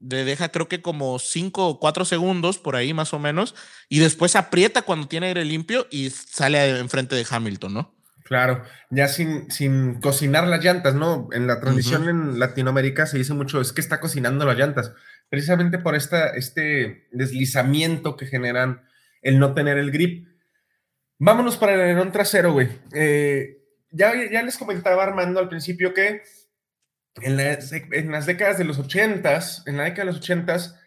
le 0.00 0.24
deja 0.24 0.50
creo 0.50 0.68
que 0.68 0.80
como 0.80 1.18
cinco 1.18 1.66
o 1.66 1.80
cuatro 1.80 2.04
segundos 2.04 2.58
por 2.58 2.76
ahí 2.76 2.94
más 2.94 3.12
o 3.12 3.18
menos, 3.18 3.54
y 3.88 3.98
después 3.98 4.36
aprieta 4.36 4.82
cuando 4.82 5.08
tiene 5.08 5.28
aire 5.28 5.44
limpio 5.44 5.88
y 5.90 6.10
sale 6.10 6.78
enfrente 6.78 7.16
de 7.16 7.26
Hamilton, 7.28 7.74
¿no? 7.74 7.98
Claro, 8.28 8.62
ya 8.90 9.08
sin, 9.08 9.50
sin 9.50 10.02
cocinar 10.02 10.46
las 10.46 10.62
llantas, 10.62 10.94
¿no? 10.94 11.30
En 11.32 11.46
la 11.46 11.60
transmisión 11.60 12.10
en 12.10 12.38
Latinoamérica 12.38 13.06
se 13.06 13.16
dice 13.16 13.32
mucho, 13.32 13.58
es 13.58 13.72
que 13.72 13.80
está 13.80 14.00
cocinando 14.00 14.44
las 14.44 14.58
llantas, 14.58 14.92
precisamente 15.28 15.78
por 15.78 15.94
esta, 15.94 16.30
este 16.30 17.08
deslizamiento 17.12 18.16
que 18.16 18.26
generan 18.26 18.82
el 19.22 19.38
no 19.38 19.54
tener 19.54 19.78
el 19.78 19.90
grip. 19.90 20.28
Vámonos 21.18 21.56
para 21.56 21.74
el 21.74 21.80
alerón 21.80 22.12
trasero, 22.12 22.52
güey. 22.52 22.68
Eh, 22.92 23.58
ya, 23.90 24.12
ya 24.30 24.42
les 24.42 24.56
comentaba 24.56 25.02
Armando 25.02 25.40
al 25.40 25.48
principio 25.48 25.94
que 25.94 26.22
en, 27.20 27.40
en 27.40 28.12
las 28.12 28.26
décadas 28.26 28.58
de 28.58 28.64
los 28.64 28.78
ochentas, 28.78 29.64
en 29.66 29.76
la 29.76 29.84
década 29.84 30.04
de 30.04 30.12
los 30.12 30.18
ochentas, 30.18 30.78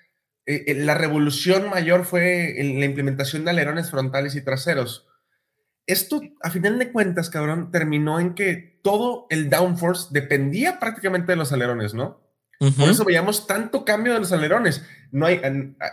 eh, 0.45 0.63
eh, 0.67 0.75
la 0.75 0.95
revolución 0.95 1.69
mayor 1.69 2.05
fue 2.05 2.61
en 2.61 2.79
la 2.79 2.85
implementación 2.85 3.43
de 3.43 3.51
alerones 3.51 3.91
frontales 3.91 4.35
y 4.35 4.41
traseros 4.41 5.07
esto, 5.91 6.21
a 6.41 6.49
final 6.49 6.79
de 6.79 6.91
cuentas, 6.91 7.29
cabrón, 7.29 7.71
terminó 7.71 8.19
en 8.19 8.33
que 8.33 8.79
todo 8.83 9.27
el 9.29 9.49
downforce 9.49 10.07
dependía 10.11 10.79
prácticamente 10.79 11.31
de 11.31 11.35
los 11.35 11.51
alerones, 11.51 11.93
¿no? 11.93 12.21
Por 12.77 12.89
eso 12.89 13.03
veíamos 13.03 13.47
tanto 13.47 13.83
cambio 13.83 14.13
de 14.13 14.19
los 14.19 14.31
alerones. 14.31 14.83
No 15.11 15.25
hay, 15.25 15.41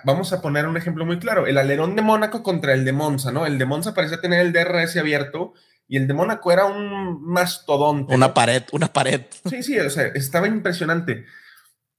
vamos 0.05 0.35
a 0.35 0.43
poner 0.43 0.67
un 0.67 0.77
ejemplo 0.77 1.07
muy 1.07 1.19
claro: 1.19 1.47
el 1.47 1.57
alerón 1.57 1.97
de 1.97 2.03
Mónaco 2.03 2.43
contra 2.43 2.75
el 2.75 2.85
de 2.85 2.93
Monza, 2.93 3.33
¿no? 3.33 3.47
El 3.47 3.59
de 3.59 3.65
Monza 3.65 3.95
parecía 3.95 4.21
tener 4.21 4.41
el 4.41 4.53
DRS 4.53 4.97
abierto 4.99 5.55
y 5.89 5.97
el 5.97 6.07
de 6.07 6.13
Mónaco 6.13 6.53
era 6.53 6.67
un 6.67 7.23
mastodonte. 7.25 8.15
Una 8.15 8.35
pared, 8.35 8.63
una 8.73 8.93
pared. 8.93 9.23
Sí, 9.49 9.63
sí, 9.63 9.79
o 9.79 9.89
sea, 9.89 10.09
estaba 10.09 10.47
impresionante. 10.47 11.25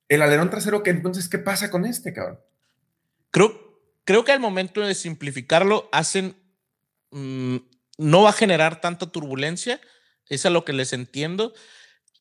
El 0.07 0.21
alerón 0.21 0.51
trasero, 0.51 0.83
que 0.83 0.91
entonces, 0.91 1.27
¿qué 1.27 1.39
pasa 1.39 1.71
con 1.71 1.85
este, 1.85 2.13
cabrón? 2.13 2.39
Creo, 3.31 3.81
creo 4.05 4.23
que 4.23 4.31
al 4.31 4.39
momento 4.39 4.81
de 4.81 4.93
simplificarlo, 4.93 5.89
hacen 5.91 6.35
mm, 7.11 7.57
no 7.97 8.23
va 8.23 8.29
a 8.29 8.33
generar 8.33 8.81
tanta 8.81 9.11
turbulencia, 9.11 9.81
es 10.27 10.45
a 10.45 10.49
lo 10.49 10.63
que 10.63 10.73
les 10.73 10.93
entiendo, 10.93 11.53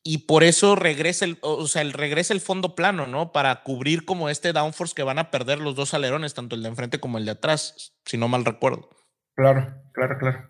y 0.03 0.19
por 0.19 0.43
eso 0.43 0.75
regresa 0.75 1.25
el, 1.25 1.37
o 1.41 1.67
sea, 1.67 1.81
el, 1.81 1.93
regresa 1.93 2.33
el 2.33 2.41
fondo 2.41 2.75
plano, 2.75 3.07
¿no? 3.07 3.31
Para 3.31 3.63
cubrir 3.63 4.05
como 4.05 4.29
este 4.29 4.53
downforce 4.53 4.95
que 4.95 5.03
van 5.03 5.19
a 5.19 5.31
perder 5.31 5.59
los 5.59 5.75
dos 5.75 5.93
alerones, 5.93 6.33
tanto 6.33 6.55
el 6.55 6.63
de 6.63 6.69
enfrente 6.69 6.99
como 6.99 7.17
el 7.17 7.25
de 7.25 7.31
atrás, 7.31 7.93
si 8.05 8.17
no 8.17 8.27
mal 8.27 8.45
recuerdo. 8.45 8.89
Claro, 9.35 9.73
claro, 9.93 10.17
claro. 10.17 10.49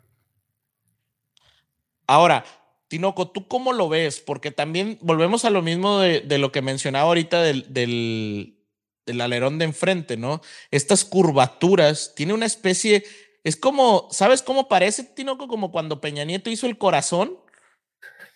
Ahora, 2.07 2.43
Tinoco, 2.87 3.29
¿tú 3.29 3.47
cómo 3.47 3.73
lo 3.73 3.89
ves? 3.89 4.19
Porque 4.19 4.51
también 4.51 4.97
volvemos 5.01 5.45
a 5.45 5.49
lo 5.49 5.61
mismo 5.61 5.99
de, 5.99 6.37
lo 6.37 6.51
que 6.51 6.61
mencionaba 6.61 7.07
ahorita 7.07 7.41
del, 7.41 7.71
del, 7.71 8.59
del 9.05 9.21
alerón 9.21 9.59
de 9.59 9.65
enfrente, 9.65 10.17
¿no? 10.17 10.41
Estas 10.71 11.05
curvaturas, 11.05 12.13
tiene 12.15 12.33
una 12.33 12.45
especie 12.45 13.03
es 13.43 13.55
como, 13.55 14.07
¿sabes 14.11 14.43
cómo 14.43 14.67
parece, 14.67 15.03
Tinoco? 15.03 15.47
Como 15.47 15.71
cuando 15.71 16.01
Peña 16.01 16.25
Nieto 16.25 16.49
hizo 16.49 16.67
el 16.67 16.77
corazón. 16.77 17.37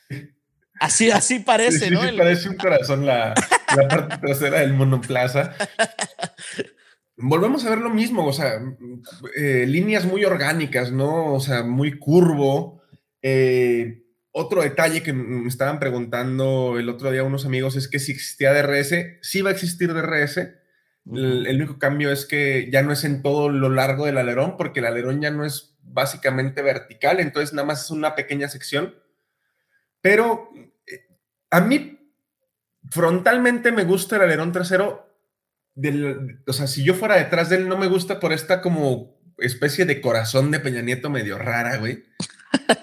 Así, 0.80 1.12
así 1.12 1.40
parece, 1.40 1.92
¿no? 1.92 2.02
Sí, 2.02 2.18
parece 2.18 2.50
un 2.50 2.58
corazón 2.58 3.06
la, 3.06 3.34
la 3.76 3.88
parte 3.88 4.18
trasera 4.18 4.60
del 4.60 4.74
monoplaza. 4.74 5.56
Volvemos 7.16 7.66
a 7.66 7.70
ver 7.70 7.80
lo 7.80 7.90
mismo, 7.90 8.26
o 8.26 8.34
sea, 8.34 8.60
eh, 9.38 9.66
líneas 9.68 10.06
muy 10.06 10.26
orgánicas, 10.26 10.92
¿no? 10.92 11.34
O 11.34 11.40
sea, 11.40 11.64
muy 11.64 12.00
curvo. 12.00 12.82
Eh, 13.22 14.04
otro 14.32 14.64
detalle 14.64 15.04
que 15.04 15.14
me 15.14 15.48
estaban 15.48 15.80
preguntando 15.80 16.80
el 16.80 16.90
otro 16.90 17.12
día 17.12 17.24
unos 17.24 17.46
amigos 17.46 17.76
es 17.76 17.88
que 17.88 18.00
si 18.00 18.12
existía 18.12 18.52
DRS, 18.52 18.96
sí 19.22 19.42
va 19.42 19.52
a 19.52 19.54
existir 19.54 19.94
DRS, 19.94 20.40
el, 21.12 21.56
único 21.58 21.80
cambio 21.80 22.12
es 22.12 22.26
que 22.26 22.70
ya 22.72 22.82
no 22.82 22.94
es 22.94 23.04
en 23.04 23.22
todo 23.22 23.50
lo 23.50 23.70
largo 23.70 24.06
del 24.06 24.18
alerón, 24.18 24.56
porque 24.58 24.80
el 24.80 24.86
alerón 24.86 25.22
ya 25.22 25.32
no 25.32 25.46
es 25.46 25.78
básicamente 25.82 26.62
vertical, 26.62 27.20
entonces 27.20 27.54
nada 27.54 27.68
más 27.68 27.86
es 27.86 27.92
una 27.92 28.16
pequeña 28.16 28.48
sección. 28.48 28.96
Pero 30.04 30.52
eh, 30.86 31.08
a 31.50 31.62
mí 31.62 32.00
frontalmente 32.92 33.72
me 33.72 33.86
gusta 33.86 34.18
el 34.18 34.22
alerón 34.22 34.52
trasero. 34.52 35.10
Del, 35.74 36.44
o 36.46 36.54
sea, 36.54 36.68
si 36.68 36.84
yo 36.84 36.94
fuera 36.94 37.16
detrás 37.16 37.50
de 37.50 37.56
él, 37.56 37.68
no 37.68 37.76
me 37.76 37.88
gusta 37.88 38.20
por 38.20 38.32
esta 38.32 38.62
como 38.62 39.20
especie 39.40 39.86
de 39.86 40.00
corazón 40.02 40.52
de 40.52 40.60
Peña 40.60 40.84
Nieto 40.84 41.10
medio 41.10 41.40
rara, 41.40 41.78
güey. 41.78 42.04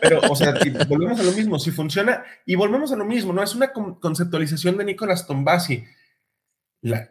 Pero, 0.00 0.20
o 0.28 0.34
sea, 0.34 0.54
volvemos 0.88 1.20
a 1.20 1.22
lo 1.22 1.30
mismo, 1.30 1.60
si 1.60 1.70
funciona, 1.70 2.24
y 2.44 2.56
volvemos 2.56 2.90
a 2.90 2.96
lo 2.96 3.04
mismo, 3.04 3.32
¿no? 3.32 3.44
Es 3.44 3.54
una 3.54 3.70
conceptualización 3.72 4.76
de 4.76 4.84
Nicolás 4.84 5.28
Tombasi 5.28 5.84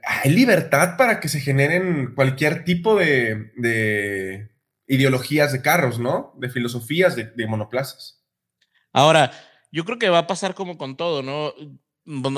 hay 0.03 0.31
libertad 0.31 0.97
para 0.97 1.19
que 1.19 1.29
se 1.29 1.39
generen 1.39 2.13
cualquier 2.15 2.63
tipo 2.63 2.95
de, 2.95 4.49
ideologías 4.87 5.51
de 5.51 5.61
carros, 5.61 5.99
¿no? 5.99 6.33
De 6.37 6.49
filosofías 6.49 7.15
de, 7.15 7.47
monoplazas. 7.47 8.23
Ahora, 8.91 9.31
yo 9.71 9.85
creo 9.85 9.99
que 9.99 10.09
va 10.09 10.19
a 10.19 10.27
pasar 10.27 10.55
como 10.55 10.77
con 10.77 10.97
todo, 10.97 11.23
¿no? 11.23 11.53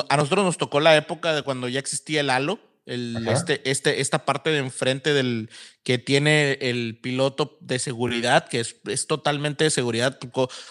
a 0.10 0.18
nosotros 0.18 0.44
nos 0.44 0.58
tocó 0.58 0.80
la 0.80 0.96
época 0.98 1.34
de 1.34 1.44
cuando 1.44 1.70
ya 1.70 1.80
existía 1.80 2.22
el 2.22 2.30
halo, 2.30 2.60
el, 2.86 3.28
este, 3.28 3.70
este, 3.70 4.02
esta 4.02 4.26
parte 4.26 4.50
de 4.50 4.58
enfrente 4.58 5.14
del 5.14 5.50
que 5.84 5.98
tiene 5.98 6.54
el 6.62 7.00
piloto 7.00 7.58
de 7.62 7.80
seguridad, 7.80 8.50
que 8.50 8.60
es, 8.60 8.76
es, 8.86 9.08
totalmente 9.08 9.64
de 9.64 9.70
seguridad. 9.70 10.18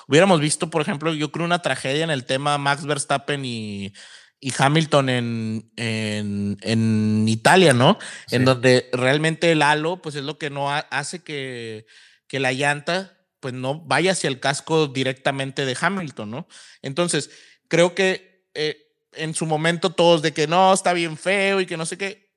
Hubiéramos 0.08 0.40
visto, 0.40 0.70
por 0.70 0.82
ejemplo, 0.82 1.14
yo 1.14 1.30
creo 1.30 1.46
una 1.46 1.62
tragedia 1.62 2.04
en 2.04 2.10
el 2.10 2.24
tema 2.24 2.58
Max 2.58 2.84
Verstappen 2.84 3.44
y, 3.44 3.94
y 4.40 4.52
Hamilton 4.56 5.08
en, 5.08 5.72
en, 5.76 6.58
en 6.62 7.28
Italia, 7.28 7.72
¿no? 7.72 7.98
En 8.30 8.44
donde 8.44 8.90
realmente 8.92 9.52
el 9.52 9.62
halo, 9.62 10.02
pues 10.02 10.16
es 10.16 10.24
lo 10.24 10.36
que 10.36 10.50
no 10.50 10.70
hace 10.70 11.22
que, 11.22 11.86
que 12.26 12.40
la 12.40 12.52
llanta, 12.52 13.19
pues 13.40 13.54
no 13.54 13.80
vaya 13.80 14.12
hacia 14.12 14.28
el 14.28 14.38
casco 14.38 14.86
directamente 14.86 15.64
de 15.64 15.76
Hamilton, 15.78 16.30
¿no? 16.30 16.48
Entonces, 16.82 17.30
creo 17.68 17.94
que 17.94 18.46
eh, 18.54 18.76
en 19.12 19.34
su 19.34 19.46
momento 19.46 19.90
todos 19.90 20.22
de 20.22 20.32
que 20.32 20.46
no, 20.46 20.72
está 20.72 20.92
bien 20.92 21.16
feo 21.16 21.60
y 21.60 21.66
que 21.66 21.76
no 21.76 21.86
sé 21.86 21.98
qué. 21.98 22.30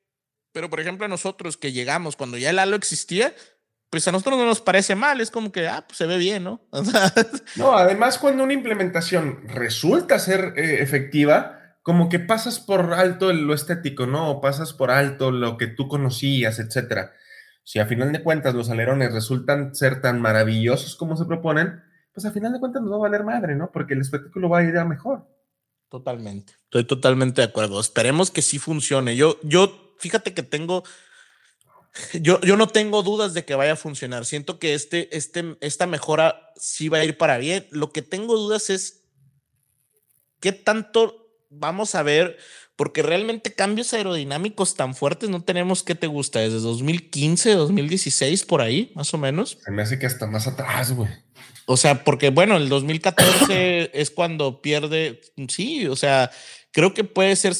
Pero, 0.52 0.70
por 0.70 0.80
ejemplo, 0.80 1.04
a 1.04 1.08
nosotros 1.08 1.56
que 1.56 1.72
llegamos 1.72 2.16
cuando 2.16 2.38
ya 2.38 2.50
el 2.50 2.58
halo 2.58 2.76
existía, 2.76 3.34
pues 3.90 4.08
a 4.08 4.12
nosotros 4.12 4.38
no 4.38 4.46
nos 4.46 4.60
parece 4.60 4.94
mal, 4.94 5.20
es 5.20 5.30
como 5.30 5.52
que, 5.52 5.68
ah, 5.68 5.84
pues 5.86 5.98
se 5.98 6.06
ve 6.06 6.18
bien, 6.18 6.44
¿no? 6.44 6.66
no, 7.56 7.76
además 7.76 8.18
cuando 8.18 8.42
una 8.42 8.52
implementación 8.52 9.46
resulta 9.46 10.18
ser 10.18 10.54
eh, 10.56 10.82
efectiva, 10.82 11.76
como 11.82 12.08
que 12.08 12.18
pasas 12.18 12.60
por 12.60 12.94
alto 12.94 13.32
lo 13.32 13.54
estético, 13.54 14.06
¿no? 14.06 14.30
O 14.30 14.40
pasas 14.40 14.72
por 14.72 14.90
alto 14.90 15.30
lo 15.30 15.58
que 15.58 15.66
tú 15.66 15.86
conocías, 15.86 16.58
etcétera. 16.58 17.12
Si 17.64 17.78
a 17.78 17.86
final 17.86 18.12
de 18.12 18.22
cuentas 18.22 18.54
los 18.54 18.70
alerones 18.70 19.12
resultan 19.12 19.74
ser 19.74 20.02
tan 20.02 20.20
maravillosos 20.20 20.96
como 20.96 21.16
se 21.16 21.24
proponen, 21.24 21.82
pues 22.12 22.26
a 22.26 22.30
final 22.30 22.52
de 22.52 22.60
cuentas 22.60 22.82
nos 22.82 22.92
va 22.92 22.96
a 22.96 23.00
valer 23.00 23.24
madre, 23.24 23.56
¿no? 23.56 23.72
Porque 23.72 23.94
el 23.94 24.00
espectáculo 24.00 24.48
va 24.48 24.58
a 24.58 24.62
ir 24.62 24.76
a 24.76 24.84
mejor. 24.84 25.26
Totalmente. 25.88 26.52
Estoy 26.64 26.84
totalmente 26.84 27.40
de 27.40 27.48
acuerdo. 27.48 27.80
Esperemos 27.80 28.30
que 28.30 28.42
sí 28.42 28.58
funcione. 28.58 29.16
Yo, 29.16 29.38
yo, 29.42 29.94
fíjate 29.98 30.34
que 30.34 30.42
tengo, 30.42 30.84
yo, 32.12 32.40
yo 32.42 32.56
no 32.56 32.68
tengo 32.68 33.02
dudas 33.02 33.32
de 33.32 33.44
que 33.44 33.54
vaya 33.54 33.72
a 33.72 33.76
funcionar. 33.76 34.26
Siento 34.26 34.58
que 34.58 34.74
este, 34.74 35.16
este, 35.16 35.56
esta 35.60 35.86
mejora 35.86 36.52
sí 36.56 36.88
va 36.88 36.98
a 36.98 37.04
ir 37.04 37.16
para 37.16 37.38
bien. 37.38 37.66
Lo 37.70 37.92
que 37.92 38.02
tengo 38.02 38.36
dudas 38.36 38.68
es 38.70 39.04
qué 40.40 40.52
tanto 40.52 41.24
vamos 41.58 41.94
a 41.94 42.02
ver, 42.02 42.36
porque 42.76 43.02
realmente 43.02 43.54
cambios 43.54 43.92
aerodinámicos 43.94 44.74
tan 44.74 44.94
fuertes 44.94 45.30
no 45.30 45.42
tenemos. 45.42 45.82
¿Qué 45.82 45.94
te 45.94 46.06
gusta? 46.06 46.40
Desde 46.40 46.58
2015, 46.60 47.54
2016, 47.54 48.44
por 48.44 48.60
ahí, 48.60 48.92
más 48.94 49.14
o 49.14 49.18
menos. 49.18 49.58
Se 49.64 49.70
me 49.70 49.82
hace 49.82 49.98
que 49.98 50.06
hasta 50.06 50.26
más 50.26 50.46
atrás, 50.46 50.92
güey. 50.92 51.10
O 51.66 51.76
sea, 51.76 52.04
porque 52.04 52.30
bueno, 52.30 52.56
el 52.56 52.68
2014 52.68 53.90
es 53.98 54.10
cuando 54.10 54.60
pierde, 54.60 55.20
sí, 55.48 55.86
o 55.86 55.96
sea, 55.96 56.30
creo 56.72 56.92
que 56.94 57.04
puede 57.04 57.36
ser, 57.36 57.54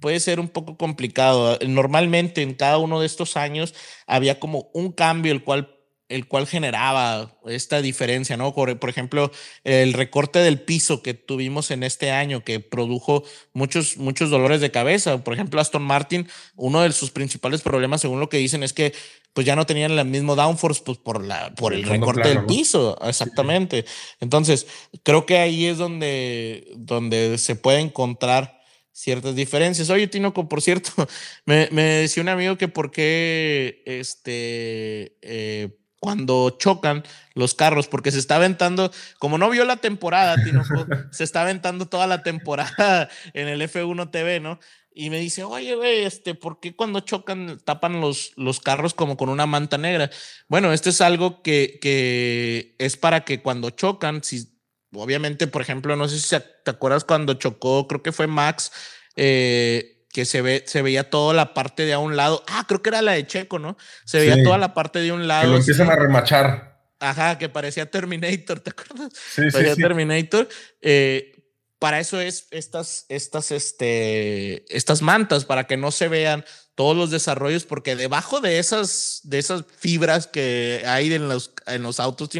puede 0.00 0.20
ser 0.20 0.40
un 0.40 0.48
poco 0.48 0.76
complicado. 0.76 1.58
Normalmente 1.66 2.42
en 2.42 2.54
cada 2.54 2.78
uno 2.78 3.00
de 3.00 3.06
estos 3.06 3.36
años 3.36 3.74
había 4.06 4.38
como 4.38 4.70
un 4.72 4.92
cambio 4.92 5.32
el 5.32 5.44
cual 5.44 5.76
el 6.08 6.28
cual 6.28 6.46
generaba 6.46 7.38
esta 7.46 7.80
diferencia, 7.80 8.36
¿no? 8.36 8.54
Por, 8.54 8.78
por, 8.78 8.90
ejemplo, 8.90 9.30
el 9.64 9.92
recorte 9.94 10.38
del 10.40 10.60
piso 10.60 11.02
que 11.02 11.14
tuvimos 11.14 11.70
en 11.70 11.82
este 11.82 12.10
año, 12.10 12.44
que 12.44 12.60
produjo 12.60 13.24
muchos, 13.52 13.96
muchos 13.96 14.30
dolores 14.30 14.60
de 14.60 14.70
cabeza. 14.70 15.24
Por 15.24 15.34
ejemplo, 15.34 15.60
Aston 15.60 15.82
Martin, 15.82 16.28
uno 16.56 16.82
de 16.82 16.92
sus 16.92 17.10
principales 17.10 17.62
problemas, 17.62 18.00
según 18.00 18.20
lo 18.20 18.28
que 18.28 18.36
dicen, 18.36 18.62
es 18.62 18.72
que 18.72 18.92
pues 19.32 19.46
ya 19.46 19.56
no 19.56 19.64
tenían 19.64 19.98
el 19.98 20.04
mismo 20.04 20.36
downforce 20.36 20.82
pues, 20.84 20.98
por, 20.98 21.24
la, 21.24 21.54
por 21.54 21.72
el, 21.72 21.84
recorte 21.84 22.28
del 22.28 22.44
piso. 22.44 22.98
Exactamente. 23.02 23.84
Entonces, 24.20 24.66
creo 25.02 25.24
que 25.24 25.38
ahí 25.38 25.66
es 25.66 25.78
donde, 25.78 26.70
donde 26.76 27.38
se 27.38 27.56
puede 27.56 27.80
encontrar 27.80 28.60
ciertas 28.92 29.34
diferencias. 29.34 29.88
Oye, 29.88 30.06
Tinoco, 30.06 30.48
por 30.48 30.60
cierto, 30.60 30.90
me, 31.46 31.68
me 31.72 31.82
decía 31.82 32.22
un 32.22 32.28
amigo 32.28 32.58
que 32.58 32.68
por 32.68 32.90
qué 32.90 33.82
este, 33.86 35.16
eh, 35.22 35.78
cuando 36.02 36.50
chocan 36.58 37.04
los 37.34 37.54
carros, 37.54 37.86
porque 37.86 38.10
se 38.10 38.18
está 38.18 38.34
aventando, 38.34 38.90
como 39.20 39.38
no 39.38 39.48
vio 39.50 39.64
la 39.64 39.76
temporada, 39.76 40.34
Tinoco, 40.42 40.84
se 41.12 41.22
está 41.22 41.42
aventando 41.42 41.86
toda 41.86 42.08
la 42.08 42.24
temporada 42.24 43.08
en 43.34 43.46
el 43.46 43.62
F1 43.62 44.10
TV, 44.10 44.40
¿no? 44.40 44.58
Y 44.92 45.10
me 45.10 45.20
dice, 45.20 45.44
oye, 45.44 45.76
güey, 45.76 46.02
este, 46.02 46.34
¿por 46.34 46.58
qué 46.58 46.74
cuando 46.74 46.98
chocan 47.00 47.60
tapan 47.64 48.00
los, 48.00 48.32
los 48.34 48.58
carros 48.58 48.94
como 48.94 49.16
con 49.16 49.28
una 49.28 49.46
manta 49.46 49.78
negra? 49.78 50.10
Bueno, 50.48 50.72
esto 50.72 50.90
es 50.90 51.00
algo 51.00 51.40
que, 51.40 51.78
que 51.80 52.74
es 52.78 52.96
para 52.96 53.24
que 53.24 53.40
cuando 53.40 53.70
chocan, 53.70 54.24
si, 54.24 54.58
obviamente, 54.92 55.46
por 55.46 55.62
ejemplo, 55.62 55.94
no 55.94 56.08
sé 56.08 56.18
si 56.18 56.36
te 56.64 56.70
acuerdas 56.72 57.04
cuando 57.04 57.34
chocó, 57.34 57.86
creo 57.86 58.02
que 58.02 58.10
fue 58.10 58.26
Max, 58.26 58.72
eh, 59.14 59.91
que 60.12 60.24
se, 60.24 60.42
ve, 60.42 60.62
se 60.66 60.82
veía 60.82 61.08
toda 61.08 61.32
la 61.34 61.54
parte 61.54 61.86
de 61.86 61.94
a 61.94 61.98
un 61.98 62.16
lado. 62.16 62.44
Ah, 62.46 62.64
creo 62.68 62.82
que 62.82 62.90
era 62.90 63.02
la 63.02 63.12
de 63.12 63.26
Checo, 63.26 63.58
¿no? 63.58 63.76
Se 64.04 64.18
veía 64.18 64.42
toda 64.44 64.58
la 64.58 64.74
parte 64.74 65.00
de 65.00 65.10
un 65.10 65.26
lado. 65.26 65.42
Que 65.42 65.48
lo 65.48 65.56
empiezan 65.56 65.90
a 65.90 65.96
remachar. 65.96 66.80
Ajá, 67.00 67.38
que 67.38 67.48
parecía 67.48 67.90
Terminator, 67.90 68.60
¿te 68.60 68.70
acuerdas? 68.70 69.12
Sí, 69.34 69.42
parecía 69.50 69.74
Terminator. 69.74 70.48
Eh, 70.80 71.32
para 71.78 71.98
eso 71.98 72.20
es 72.20 72.46
estas, 72.52 73.06
estas, 73.08 73.50
este, 73.50 74.64
estas 74.76 75.02
mantas, 75.02 75.44
para 75.44 75.64
que 75.66 75.76
no 75.76 75.90
se 75.90 76.06
vean 76.06 76.44
todos 76.76 76.96
los 76.96 77.10
desarrollos, 77.10 77.64
porque 77.64 77.96
debajo 77.96 78.40
de 78.40 78.60
esas, 78.60 79.20
de 79.24 79.38
esas 79.38 79.64
fibras 79.78 80.28
que 80.28 80.84
hay 80.86 81.12
en 81.12 81.28
los, 81.28 81.54
en 81.66 81.82
los 81.82 81.98
autos, 81.98 82.30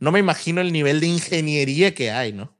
no 0.00 0.10
me 0.10 0.18
imagino 0.18 0.60
el 0.60 0.72
nivel 0.72 0.98
de 0.98 1.06
ingeniería 1.06 1.94
que 1.94 2.10
hay, 2.10 2.32
¿no? 2.32 2.58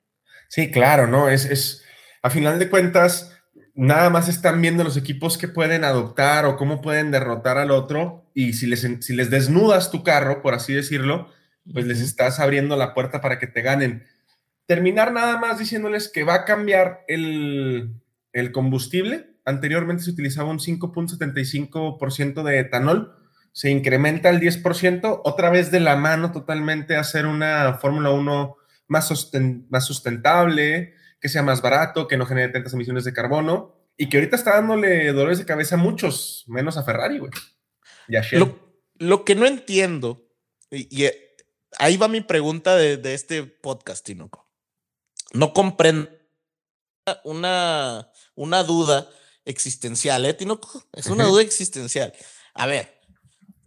Sí, 0.49 0.71
claro, 0.71 1.09
¿no? 1.09 1.29
Es, 1.29 1.47
es, 1.47 1.83
a 2.23 2.31
final 2.31 2.61
de 2.61 2.71
cuentas, 2.71 3.34
nada 3.75 4.09
más 4.11 4.29
están 4.29 4.61
viendo 4.61 4.85
los 4.85 4.97
equipos 4.97 5.37
que 5.37 5.49
pueden 5.49 5.85
adoptar 5.85 6.47
o 6.47 6.57
cómo 6.57 6.81
pueden 6.81 7.11
derrotar 7.11 7.59
al 7.59 7.70
otro 7.70 8.31
y 8.35 8.53
si 8.53 8.66
les, 8.66 8.89
si 9.01 9.14
les 9.14 9.31
desnudas 9.31 9.91
tu 9.91 10.03
carro, 10.03 10.43
por 10.43 10.55
así 10.55 10.72
decirlo, 10.72 11.29
pues 11.72 11.87
les 11.87 12.01
estás 12.01 12.41
abriendo 12.41 12.77
la 12.77 12.95
puerta 12.95 13.20
para 13.20 13.39
que 13.39 13.47
te 13.47 13.62
ganen. 13.62 14.05
Terminar 14.66 15.12
nada 15.12 15.39
más 15.39 15.59
diciéndoles 15.59 16.09
que 16.09 16.25
va 16.25 16.35
a 16.35 16.45
cambiar 16.45 17.05
el, 17.09 17.95
el 18.33 18.53
combustible. 18.53 19.31
Anteriormente 19.45 20.05
se 20.05 20.11
utilizaba 20.11 20.51
un 20.51 20.59
5.75% 20.59 22.43
de 22.43 22.59
etanol, 22.59 23.16
se 23.53 23.70
incrementa 23.70 24.31
al 24.31 24.41
10%, 24.41 25.20
otra 25.25 25.51
vez 25.51 25.70
de 25.70 25.81
la 25.81 25.97
mano 25.97 26.33
totalmente 26.33 26.97
hacer 26.97 27.27
una 27.27 27.75
Fórmula 27.75 28.11
1 28.11 28.57
más, 28.89 29.31
más 29.68 29.87
sustentable, 29.87 30.95
que 31.25 31.31
sea 31.31 31.43
más 31.43 31.62
barato, 31.62 32.07
que 32.07 32.18
no 32.18 32.27
genere 32.27 32.53
tantas 32.53 32.75
emisiones 32.75 33.03
de 33.05 33.14
carbono 33.14 33.75
y 33.97 34.11
que 34.11 34.18
ahorita 34.18 34.37
está 34.37 34.57
dándole 34.57 35.11
dolores 35.11 35.39
de 35.39 35.47
cabeza 35.47 35.77
a 35.77 35.79
muchos, 35.79 36.45
menos 36.49 36.77
a 36.77 36.83
Ferrari, 36.83 37.18
güey. 37.18 37.31
Lo, 38.33 38.59
lo, 38.99 39.25
que 39.25 39.35
no 39.35 39.47
entiendo, 39.47 40.29
y, 40.70 41.07
eh, 41.07 41.35
ahí 41.79 41.97
va 41.97 42.09
mi 42.09 42.20
pregunta 42.20 42.77
de, 42.77 42.99
de 42.99 43.14
este 43.14 43.43
podcast, 43.43 44.05
Tinoco. 44.05 44.53
No 45.33 45.55
comprendo 45.55 46.11
una, 47.25 48.11
una 48.35 48.62
duda 48.62 49.09
existencial, 49.47 50.27
¿eh, 50.27 50.35
Tinoco? 50.35 50.85
Es 50.93 51.07
una 51.07 51.25
duda 51.25 51.41
existencial. 51.41 52.12
A 52.53 52.66
ver, 52.66 53.01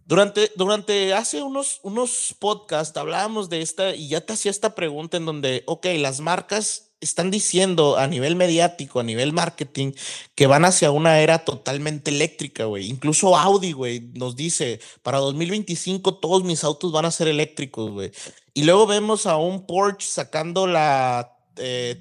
durante, 0.04 0.52
durante 0.54 1.12
hace 1.12 1.42
unos, 1.42 1.80
unos 1.82 2.36
podcasts 2.38 2.96
hablábamos 2.96 3.48
de 3.48 3.62
esta 3.62 3.96
y 3.96 4.10
ya 4.10 4.20
te 4.20 4.34
hacía 4.34 4.52
esta 4.52 4.76
pregunta 4.76 5.16
en 5.16 5.26
donde, 5.26 5.64
ok, 5.66 5.86
las 5.96 6.20
marcas 6.20 6.87
están 7.00 7.30
diciendo 7.30 7.96
a 7.96 8.06
nivel 8.06 8.36
mediático, 8.36 9.00
a 9.00 9.04
nivel 9.04 9.32
marketing, 9.32 9.92
que 10.34 10.46
van 10.46 10.64
hacia 10.64 10.90
una 10.90 11.20
era 11.20 11.44
totalmente 11.44 12.10
eléctrica, 12.10 12.64
güey. 12.64 12.88
Incluso 12.88 13.36
Audi, 13.36 13.72
güey, 13.72 14.00
nos 14.14 14.36
dice, 14.36 14.80
para 15.02 15.18
2025 15.18 16.16
todos 16.16 16.44
mis 16.44 16.64
autos 16.64 16.92
van 16.92 17.04
a 17.04 17.10
ser 17.10 17.28
eléctricos, 17.28 17.90
güey. 17.90 18.10
Y 18.54 18.64
luego 18.64 18.86
vemos 18.86 19.26
a 19.26 19.36
un 19.36 19.66
Porsche 19.66 20.08
sacando 20.08 20.66
la 20.66 21.36
eh, 21.56 22.00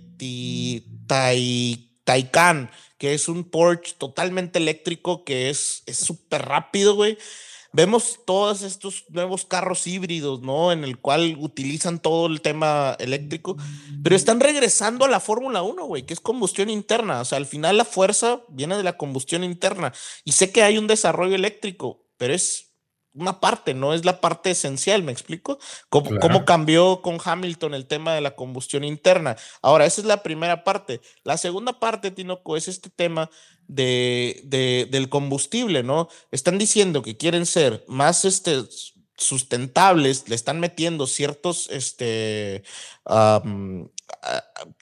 Taycan, 2.04 2.72
que 2.98 3.14
es 3.14 3.28
un 3.28 3.44
Porsche 3.44 3.96
totalmente 3.98 4.60
eléctrico, 4.60 5.24
que 5.24 5.50
es 5.50 5.84
súper 5.92 6.44
rápido, 6.44 6.96
güey 6.96 7.18
vemos 7.78 8.22
todos 8.26 8.64
estos 8.64 9.06
nuevos 9.10 9.46
carros 9.46 9.86
híbridos, 9.86 10.42
¿no? 10.42 10.72
En 10.72 10.84
el 10.84 10.98
cual 10.98 11.38
utilizan 11.40 12.00
todo 12.00 12.26
el 12.26 12.42
tema 12.42 12.96
eléctrico, 12.98 13.56
pero 14.02 14.16
están 14.16 14.40
regresando 14.40 15.06
a 15.06 15.08
la 15.08 15.20
Fórmula 15.20 15.62
1, 15.62 15.86
güey, 15.86 16.04
que 16.04 16.16
es 16.16 16.20
combustión 16.20 16.72
interna. 16.72 17.22
O 17.22 17.26
sea, 17.26 17.38
al 17.38 17.46
final 17.46 17.78
la 17.78 17.86
fuerza 17.86 18.42
viene 18.50 18.78
de 18.78 18.84
la 18.84 18.98
combustión 18.98 19.44
interna. 19.44 19.94
Y 20.26 20.32
sé 20.32 20.52
que 20.52 20.64
hay 20.64 20.80
un 20.80 20.88
desarrollo 20.88 21.36
eléctrico, 21.36 22.04
pero 22.18 22.34
es 22.34 22.67
una 23.18 23.40
parte, 23.40 23.74
no 23.74 23.94
es 23.94 24.06
la 24.06 24.22
parte 24.22 24.52
esencial, 24.52 25.04
¿me 25.04 25.12
explico? 25.12 25.60
¿Cómo, 25.90 26.20
¿Cómo, 26.20 26.46
cambió 26.46 27.02
con 27.02 27.18
Hamilton 27.24 27.74
el 27.74 27.88
tema 27.88 28.14
de 28.14 28.22
la 28.22 28.36
combustión 28.36 28.84
interna? 28.84 29.36
Ahora, 29.62 29.86
esa 29.86 30.02
es 30.02 30.08
la 30.08 30.24
primera 30.24 30.64
parte. 30.64 31.02
La 31.24 31.38
segunda 31.38 31.80
parte, 31.80 32.12
Tinoco, 32.12 32.56
es 32.58 32.68
este 32.68 32.90
tema 32.90 33.30
de, 33.68 34.42
de, 34.46 34.88
del 34.90 35.10
combustible, 35.10 35.84
¿no? 35.84 36.10
Están 36.32 36.58
diciendo 36.58 37.02
que 37.02 37.18
quieren 37.18 37.46
ser 37.46 37.84
más 37.88 38.24
este, 38.26 38.64
sustentables, 39.18 40.30
le 40.30 40.36
están 40.36 40.60
metiendo 40.60 41.08
ciertos 41.08 41.70
este, 41.72 42.64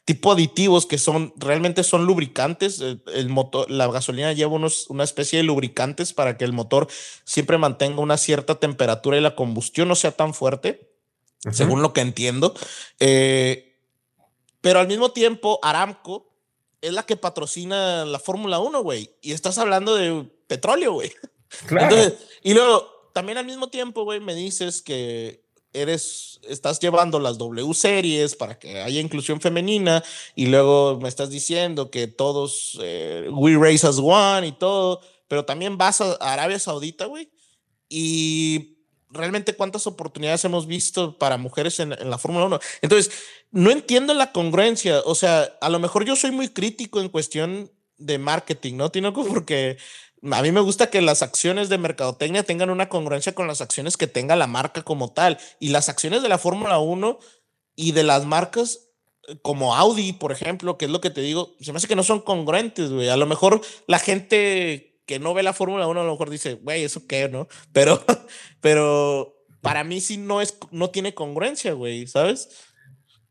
tipo 0.05 0.31
aditivos 0.31 0.86
que 0.86 0.97
son 0.97 1.33
realmente 1.38 1.83
son 1.83 2.05
lubricantes. 2.05 2.81
El, 2.81 3.29
motor, 3.29 3.69
la 3.69 3.88
gasolina 3.88 4.33
lleva 4.33 4.53
unos, 4.53 4.89
una 4.89 5.03
especie 5.03 5.38
de 5.38 5.43
lubricantes 5.43 6.13
para 6.13 6.38
que 6.38 6.45
el 6.45 6.53
motor 6.53 6.88
siempre 7.23 7.57
mantenga 7.57 8.01
una 8.01 8.17
cierta 8.17 8.55
temperatura 8.55 9.17
y 9.17 9.21
la 9.21 9.36
combustión 9.36 9.88
no 9.88 9.95
sea 9.95 10.11
tan 10.11 10.33
fuerte, 10.33 10.91
según 11.51 11.81
lo 11.81 11.93
que 11.93 12.01
entiendo. 12.01 12.53
Eh, 12.99 13.77
pero 14.61 14.79
al 14.79 14.88
mismo 14.88 15.11
tiempo, 15.11 15.59
Aramco 15.61 16.31
es 16.81 16.93
la 16.93 17.03
que 17.03 17.17
patrocina 17.17 18.05
la 18.05 18.19
Fórmula 18.19 18.59
1, 18.59 18.81
güey. 18.83 19.15
Y 19.21 19.31
estás 19.31 19.57
hablando 19.57 19.95
de 19.95 20.29
petróleo, 20.47 20.93
güey. 20.93 21.11
y 22.43 22.53
luego, 22.53 23.11
también 23.13 23.38
al 23.38 23.45
mismo 23.45 23.69
tiempo, 23.69 24.03
güey, 24.03 24.19
me 24.19 24.36
dices 24.36 24.81
que 24.81 25.45
eres, 25.82 26.39
estás 26.47 26.80
llevando 26.80 27.19
las 27.19 27.38
W 27.38 27.73
series 27.73 28.36
para 28.36 28.57
que 28.57 28.82
haya 28.82 29.01
inclusión 29.01 29.41
femenina 29.41 30.03
y 30.36 30.47
luego 30.47 30.99
me 31.01 31.09
estás 31.09 31.30
diciendo 31.30 31.91
que 31.91 32.07
todos, 32.07 32.80
eh, 32.82 33.28
we 33.32 33.55
race 33.55 33.86
as 33.86 33.99
one 33.99 34.47
y 34.47 34.51
todo, 34.51 35.01
pero 35.28 35.45
también 35.45 35.78
vas 35.78 36.01
a 36.01 36.13
Arabia 36.19 36.59
Saudita, 36.59 37.05
güey, 37.05 37.30
y 37.89 38.78
realmente 39.09 39.55
cuántas 39.55 39.88
oportunidades 39.88 40.43
hemos 40.45 40.67
visto 40.67 41.17
para 41.17 41.38
mujeres 41.38 41.80
en, 41.80 41.93
en 41.93 42.09
la 42.09 42.17
Fórmula 42.17 42.45
1. 42.45 42.59
Entonces, 42.82 43.11
no 43.51 43.71
entiendo 43.71 44.13
la 44.13 44.32
congruencia, 44.32 45.01
o 45.05 45.15
sea, 45.15 45.43
a 45.61 45.69
lo 45.69 45.80
mejor 45.80 46.05
yo 46.05 46.15
soy 46.15 46.32
muy 46.32 46.49
crítico 46.49 46.99
en 47.01 47.09
cuestión 47.09 47.71
de 47.97 48.17
marketing, 48.17 48.76
¿no, 48.76 48.91
Tinoco? 48.91 49.26
Porque 49.26 49.78
a 50.32 50.41
mí 50.41 50.51
me 50.51 50.61
gusta 50.61 50.89
que 50.89 51.01
las 51.01 51.21
acciones 51.21 51.69
de 51.69 51.78
mercadotecnia 51.78 52.43
tengan 52.43 52.69
una 52.69 52.89
congruencia 52.89 53.36
con 53.36 53.47
las 53.47 53.61
acciones 53.61 53.97
que 53.97 54.07
tenga 54.07 54.36
la 54.36 54.47
marca 54.47 54.82
como 54.84 55.11
tal. 55.13 55.38
Y 55.59 55.69
las 55.69 55.89
acciones 55.89 56.23
de 56.23 56.30
la 56.30 56.38
Fórmula 56.38 56.80
1 56.80 57.19
y 57.76 57.91
de 57.91 58.03
las 58.03 58.26
marcas 58.26 58.89
eh, 59.28 59.38
como 59.41 59.76
Audi, 59.76 60.13
por 60.13 60.32
ejemplo, 60.32 60.78
que 60.78 60.86
es 60.86 60.91
lo 60.91 61.01
que 61.01 61.09
te 61.09 61.21
digo, 61.21 61.55
se 61.59 61.71
me 61.71 61.78
hace 61.78 61.88
que 61.88 61.95
no 61.95 62.03
son 62.03 62.21
congruentes, 62.21 62.89
güey. 62.91 63.09
A 63.09 63.17
lo 63.17 63.26
mejor 63.26 63.61
la 63.88 63.99
gente 63.99 65.01
que 65.05 65.19
no 65.19 65.34
ve 65.34 65.43
la 65.43 65.53
Fórmula 65.53 65.88
1 65.88 66.01
a 66.01 66.03
lo 66.03 66.11
mejor 66.11 66.30
dice, 66.30 66.55
güey, 66.55 66.84
¿eso 66.84 67.05
qué, 67.07 67.30
no? 67.30 67.47
Pero, 67.71 68.03
pero 68.61 69.36
para 69.61 69.84
mí 69.84 70.01
sí 70.01 70.17
no, 70.17 70.41
es, 70.41 70.57
no 70.71 70.89
tiene 70.89 71.13
congruencia, 71.13 71.73
güey, 71.73 72.07
¿sabes? 72.07 72.49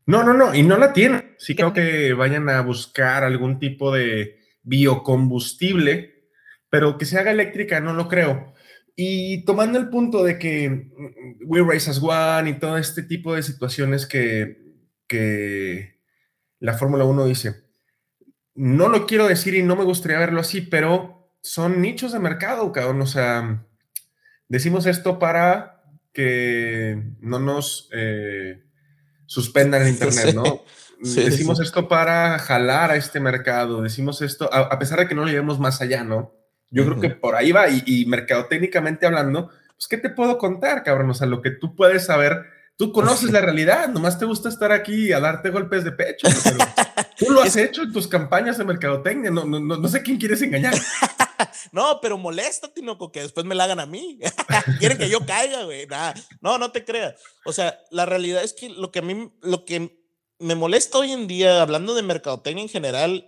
No, 0.05 0.23
no, 0.23 0.33
no, 0.33 0.53
y 0.53 0.63
no 0.63 0.77
la 0.77 0.93
tiene. 0.93 1.35
Sí 1.39 1.55
creo 1.55 1.73
que 1.73 2.13
vayan 2.13 2.47
a 2.49 2.61
buscar 2.61 3.23
algún 3.23 3.59
tipo 3.59 3.91
de 3.91 4.37
biocombustible 4.63 6.14
pero 6.69 6.97
que 6.97 7.05
se 7.05 7.17
haga 7.17 7.31
eléctrica 7.31 7.79
no 7.79 7.93
lo 7.93 8.07
creo. 8.07 8.53
Y 8.95 9.43
tomando 9.43 9.77
el 9.77 9.89
punto 9.89 10.23
de 10.23 10.39
que 10.39 10.69
mm, 10.69 11.45
We 11.45 11.61
Race 11.61 11.89
as 11.89 12.01
One 12.01 12.49
y 12.49 12.59
todo 12.59 12.77
este 12.77 13.03
tipo 13.03 13.35
de 13.35 13.43
situaciones 13.43 14.05
que, 14.05 14.75
que 15.07 15.99
la 16.59 16.73
Fórmula 16.73 17.03
1 17.03 17.25
dice, 17.25 17.65
no 18.55 18.87
lo 18.87 19.05
quiero 19.05 19.27
decir 19.27 19.53
y 19.55 19.63
no 19.63 19.75
me 19.75 19.83
gustaría 19.83 20.19
verlo 20.19 20.39
así, 20.39 20.61
pero 20.61 21.29
son 21.41 21.81
nichos 21.81 22.13
de 22.13 22.19
mercado, 22.19 22.71
cabrón. 22.71 23.01
O 23.01 23.05
sea, 23.05 23.65
decimos 24.47 24.85
esto 24.85 25.19
para 25.19 25.83
que 26.13 27.03
no 27.19 27.39
nos 27.39 27.89
eh, 27.91 28.63
suspendan 29.25 29.81
el 29.81 29.89
Internet, 29.89 30.33
¿no? 30.33 30.63
decimos 30.97 31.59
esto 31.59 31.89
para 31.89 32.39
jalar 32.39 32.89
a 32.91 32.95
este 32.95 33.19
mercado, 33.19 33.81
decimos 33.81 34.21
esto, 34.21 34.51
a, 34.51 34.61
a 34.61 34.79
pesar 34.79 34.97
de 34.97 35.07
que 35.07 35.13
no 35.13 35.23
lo 35.23 35.27
llevemos 35.27 35.59
más 35.59 35.81
allá, 35.81 36.05
¿no? 36.05 36.33
Yo 36.75 36.85
creo 36.85 36.99
que 36.99 37.09
por 37.09 37.35
ahí 37.35 37.51
va 37.53 37.69
y, 37.69 37.83
y 37.85 38.05
mercadotécnicamente 38.05 39.05
hablando, 39.05 39.49
pues, 39.75 39.87
¿qué 39.87 39.97
te 39.97 40.09
puedo 40.09 40.37
contar, 40.37 40.83
cabrón? 40.83 41.09
O 41.09 41.13
sea, 41.13 41.27
lo 41.27 41.41
que 41.41 41.51
tú 41.51 41.75
puedes 41.75 42.05
saber, 42.05 42.45
tú 42.77 42.91
conoces 42.91 43.31
la 43.31 43.41
realidad, 43.41 43.89
nomás 43.89 44.19
te 44.19 44.25
gusta 44.25 44.49
estar 44.49 44.71
aquí 44.71 45.11
a 45.11 45.19
darte 45.19 45.49
golpes 45.49 45.83
de 45.83 45.91
pecho. 45.91 46.27
Pero 46.43 46.57
tú 47.17 47.31
lo 47.31 47.41
has 47.41 47.55
hecho 47.55 47.83
en 47.83 47.91
tus 47.91 48.07
campañas 48.07 48.57
de 48.57 48.65
mercadotecnia, 48.65 49.31
no, 49.31 49.45
no, 49.45 49.59
no, 49.59 49.87
sé 49.87 50.01
quién 50.01 50.17
quieres 50.17 50.41
engañar. 50.41 50.75
no, 51.71 51.99
pero 52.01 52.17
molesta, 52.17 52.73
Tinoco, 52.73 53.11
que 53.11 53.21
después 53.21 53.45
me 53.45 53.55
la 53.55 53.65
hagan 53.65 53.79
a 53.79 53.85
mí. 53.85 54.19
Quieren 54.79 54.97
que 54.97 55.09
yo 55.09 55.25
caiga, 55.25 55.63
güey. 55.63 55.87
No, 56.41 56.57
no 56.57 56.71
te 56.71 56.83
creas. 56.85 57.15
O 57.45 57.53
sea, 57.53 57.79
la 57.91 58.05
realidad 58.05 58.43
es 58.43 58.53
que 58.53 58.69
lo 58.69 58.91
que 58.91 58.99
a 58.99 59.01
mí, 59.01 59.31
lo 59.41 59.65
que 59.65 60.01
me 60.39 60.55
molesta 60.55 60.97
hoy 60.97 61.11
en 61.11 61.27
día, 61.27 61.61
hablando 61.61 61.95
de 61.95 62.03
mercadotecnia 62.03 62.63
en 62.63 62.69
general, 62.69 63.27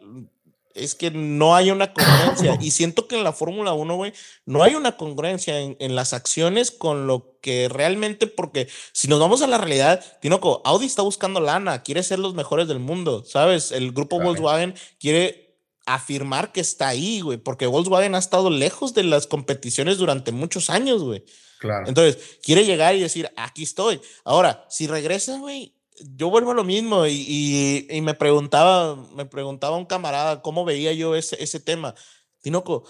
es 0.78 0.95
que 0.95 1.11
no 1.11 1.55
hay 1.55 1.71
una 1.71 1.93
congruencia. 1.93 2.57
y 2.61 2.71
siento 2.71 3.07
que 3.07 3.17
en 3.17 3.23
la 3.23 3.34
Fórmula 3.34 3.73
1, 3.73 3.95
güey, 3.95 4.13
no 4.45 4.63
hay 4.63 4.75
una 4.75 4.97
congruencia 4.97 5.59
en, 5.59 5.75
en, 5.80 5.95
las 5.95 6.13
acciones 6.13 6.71
con 6.71 7.07
lo 7.07 7.38
que 7.41 7.69
realmente, 7.69 8.28
porque 8.28 8.67
si 8.91 9.07
nos 9.07 9.19
vamos 9.19 9.41
a 9.41 9.47
la 9.47 9.57
realidad, 9.57 10.03
Tinoco, 10.21 10.61
Audi 10.65 10.86
está 10.86 11.01
buscando 11.01 11.39
lana, 11.39 11.84
quiere 11.84 12.03
ser 12.03 12.19
los 12.19 12.34
mejores 12.34 12.67
del 12.67 12.80
mundo, 12.80 13.23
¿sabes? 13.25 13.71
El 13.71 13.91
grupo 13.91 14.19
Volkswagen 14.19 14.75
quiere 14.99 15.47
afirmar 15.86 16.51
que 16.51 16.59
está 16.59 16.89
ahí, 16.89 17.21
güey, 17.21 17.38
porque 17.38 17.65
Volkswagen 17.65 18.13
ha 18.15 18.19
estado 18.19 18.49
lejos 18.49 18.93
de 18.93 19.03
las 19.03 19.25
competiciones 19.25 19.97
durante 19.97 20.32
muchos 20.32 20.69
años, 20.69 21.01
güey. 21.01 21.23
Claro. 21.59 21.88
Entonces, 21.88 22.38
quiere 22.43 22.65
llegar 22.65 22.95
y 22.95 22.99
decir, 22.99 23.32
aquí 23.36 23.63
estoy. 23.63 24.01
Ahora, 24.23 24.65
si 24.69 24.86
regresa, 24.86 25.39
güey, 25.39 25.73
yo 26.00 26.30
vuelvo 26.30 26.52
a 26.52 26.56
lo 26.56 26.64
mismo 26.64 27.06
y, 27.06 27.88
y, 27.89 28.02
me 28.02 28.14
preguntaba, 28.14 28.95
me 29.16 29.26
preguntaba 29.26 29.78
un 29.78 29.86
camarada 29.86 30.41
cómo 30.41 30.66
veía 30.66 30.93
yo 30.93 31.16
ese, 31.16 31.41
ese 31.41 31.60
tema. 31.60 31.95
Tinoco, 32.41 32.84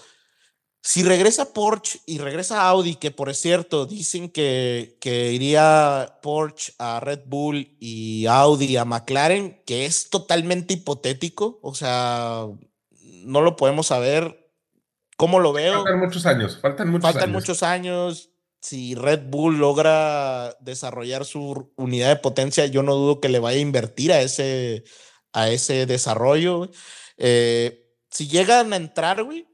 si 0.80 1.02
regresa 1.02 1.52
Porsche 1.52 2.00
y 2.06 2.18
regresa 2.18 2.68
Audi, 2.68 2.94
que 2.96 3.10
por 3.10 3.34
cierto 3.34 3.86
dicen 3.86 4.30
que, 4.30 4.96
que 5.00 5.32
iría 5.32 6.18
Porsche 6.22 6.72
a 6.78 7.00
Red 7.00 7.22
Bull 7.26 7.76
y 7.80 8.26
Audi 8.26 8.76
a 8.76 8.84
McLaren, 8.84 9.62
que 9.66 9.86
es 9.86 10.10
totalmente 10.10 10.74
hipotético, 10.74 11.58
o 11.62 11.74
sea, 11.74 12.46
no 13.24 13.40
lo 13.40 13.56
podemos 13.56 13.88
saber. 13.88 14.46
¿Cómo 15.16 15.40
lo 15.40 15.52
veo? 15.52 15.82
Faltan 15.82 15.98
muchos 15.98 16.26
años, 16.26 16.58
faltan 16.62 16.88
muchos 16.90 17.02
faltan 17.02 17.30
años. 17.30 17.34
muchos 17.34 17.62
años 17.64 18.30
si 18.60 18.94
Red 18.94 19.28
Bull 19.28 19.58
logra 19.58 20.56
desarrollar 20.60 21.24
su 21.24 21.72
unidad 21.76 22.08
de 22.08 22.16
potencia, 22.16 22.66
yo 22.66 22.82
no 22.82 22.94
dudo 22.94 23.20
que 23.20 23.28
le 23.28 23.38
vaya 23.38 23.58
a 23.58 23.62
invertir 23.62 24.12
a 24.12 24.20
ese, 24.20 24.84
a 25.32 25.50
ese 25.50 25.86
desarrollo. 25.86 26.70
Eh, 27.16 27.94
si 28.10 28.28
llegan 28.28 28.72
a 28.72 28.76
entrar, 28.76 29.22
güey, 29.22 29.46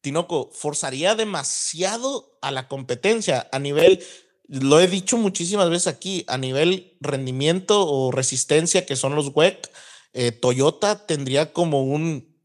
Tinoco 0.00 0.50
forzaría 0.52 1.14
demasiado 1.14 2.38
a 2.42 2.50
la 2.50 2.66
competencia 2.68 3.48
a 3.52 3.58
nivel, 3.58 4.04
lo 4.48 4.80
he 4.80 4.88
dicho 4.88 5.16
muchísimas 5.16 5.70
veces 5.70 5.86
aquí, 5.86 6.24
a 6.26 6.36
nivel 6.38 6.96
rendimiento 7.00 7.86
o 7.88 8.10
resistencia 8.10 8.84
que 8.84 8.96
son 8.96 9.14
los 9.14 9.28
WEC, 9.34 9.70
eh, 10.12 10.32
Toyota 10.32 11.06
tendría 11.06 11.52
como 11.52 11.84
un 11.84 12.36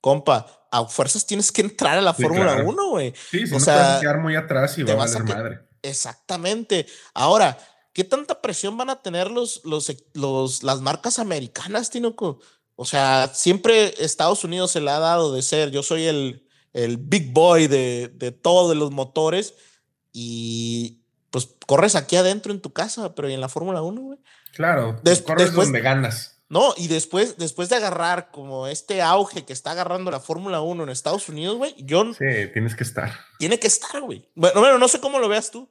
compa, 0.00 0.61
a 0.72 0.86
fuerzas 0.86 1.26
tienes 1.26 1.52
que 1.52 1.60
entrar 1.60 1.98
a 1.98 2.00
la 2.00 2.14
sí, 2.14 2.22
Fórmula 2.22 2.54
claro. 2.54 2.68
1, 2.68 2.88
güey. 2.88 3.12
Sí, 3.30 3.46
si 3.46 3.54
o 3.54 3.58
no 3.58 3.64
sea, 3.64 3.74
te 3.74 3.80
vas 3.80 3.96
a 3.96 4.00
quedar 4.00 4.18
muy 4.18 4.34
atrás 4.34 4.78
y 4.78 4.82
va 4.82 4.94
a 4.94 4.96
valer 4.96 5.24
madre. 5.24 5.60
Exactamente. 5.82 6.86
Ahora, 7.12 7.58
¿qué 7.92 8.04
tanta 8.04 8.40
presión 8.40 8.76
van 8.78 8.88
a 8.88 9.02
tener 9.02 9.30
los, 9.30 9.60
los, 9.64 9.94
los, 10.14 10.62
las 10.62 10.80
marcas 10.80 11.18
americanas, 11.18 11.90
Tinoco? 11.90 12.40
O 12.74 12.86
sea, 12.86 13.30
siempre 13.34 13.94
Estados 14.02 14.44
Unidos 14.44 14.70
se 14.70 14.80
le 14.80 14.90
ha 14.90 14.98
dado 14.98 15.34
de 15.34 15.42
ser, 15.42 15.70
yo 15.70 15.82
soy 15.82 16.06
el, 16.06 16.48
el 16.72 16.96
big 16.96 17.32
boy 17.32 17.66
de, 17.66 18.10
de 18.14 18.32
todos 18.32 18.74
los 18.74 18.90
motores 18.90 19.54
y 20.10 21.02
pues 21.30 21.48
corres 21.66 21.96
aquí 21.96 22.16
adentro 22.16 22.50
en 22.50 22.60
tu 22.60 22.72
casa, 22.72 23.14
pero 23.14 23.28
¿y 23.28 23.34
en 23.34 23.40
la 23.40 23.48
Fórmula 23.50 23.82
1, 23.82 24.00
güey? 24.00 24.18
Claro, 24.54 24.98
Des 25.02 25.20
corres 25.20 25.48
después, 25.48 25.68
donde 25.68 25.80
ganas. 25.80 26.31
No, 26.52 26.74
y 26.76 26.86
después, 26.86 27.38
después 27.38 27.70
de 27.70 27.76
agarrar 27.76 28.30
como 28.30 28.66
este 28.66 29.00
auge 29.00 29.46
que 29.46 29.54
está 29.54 29.70
agarrando 29.70 30.10
la 30.10 30.20
Fórmula 30.20 30.60
1 30.60 30.82
en 30.82 30.90
Estados 30.90 31.30
Unidos, 31.30 31.56
güey, 31.56 31.74
yo... 31.78 32.12
Sí, 32.12 32.26
tienes 32.52 32.76
que 32.76 32.84
estar. 32.84 33.10
Tiene 33.38 33.58
que 33.58 33.68
estar, 33.68 34.02
güey. 34.02 34.28
Bueno, 34.34 34.60
bueno, 34.60 34.76
no 34.76 34.86
sé 34.86 35.00
cómo 35.00 35.18
lo 35.18 35.30
veas 35.30 35.50
tú. 35.50 35.70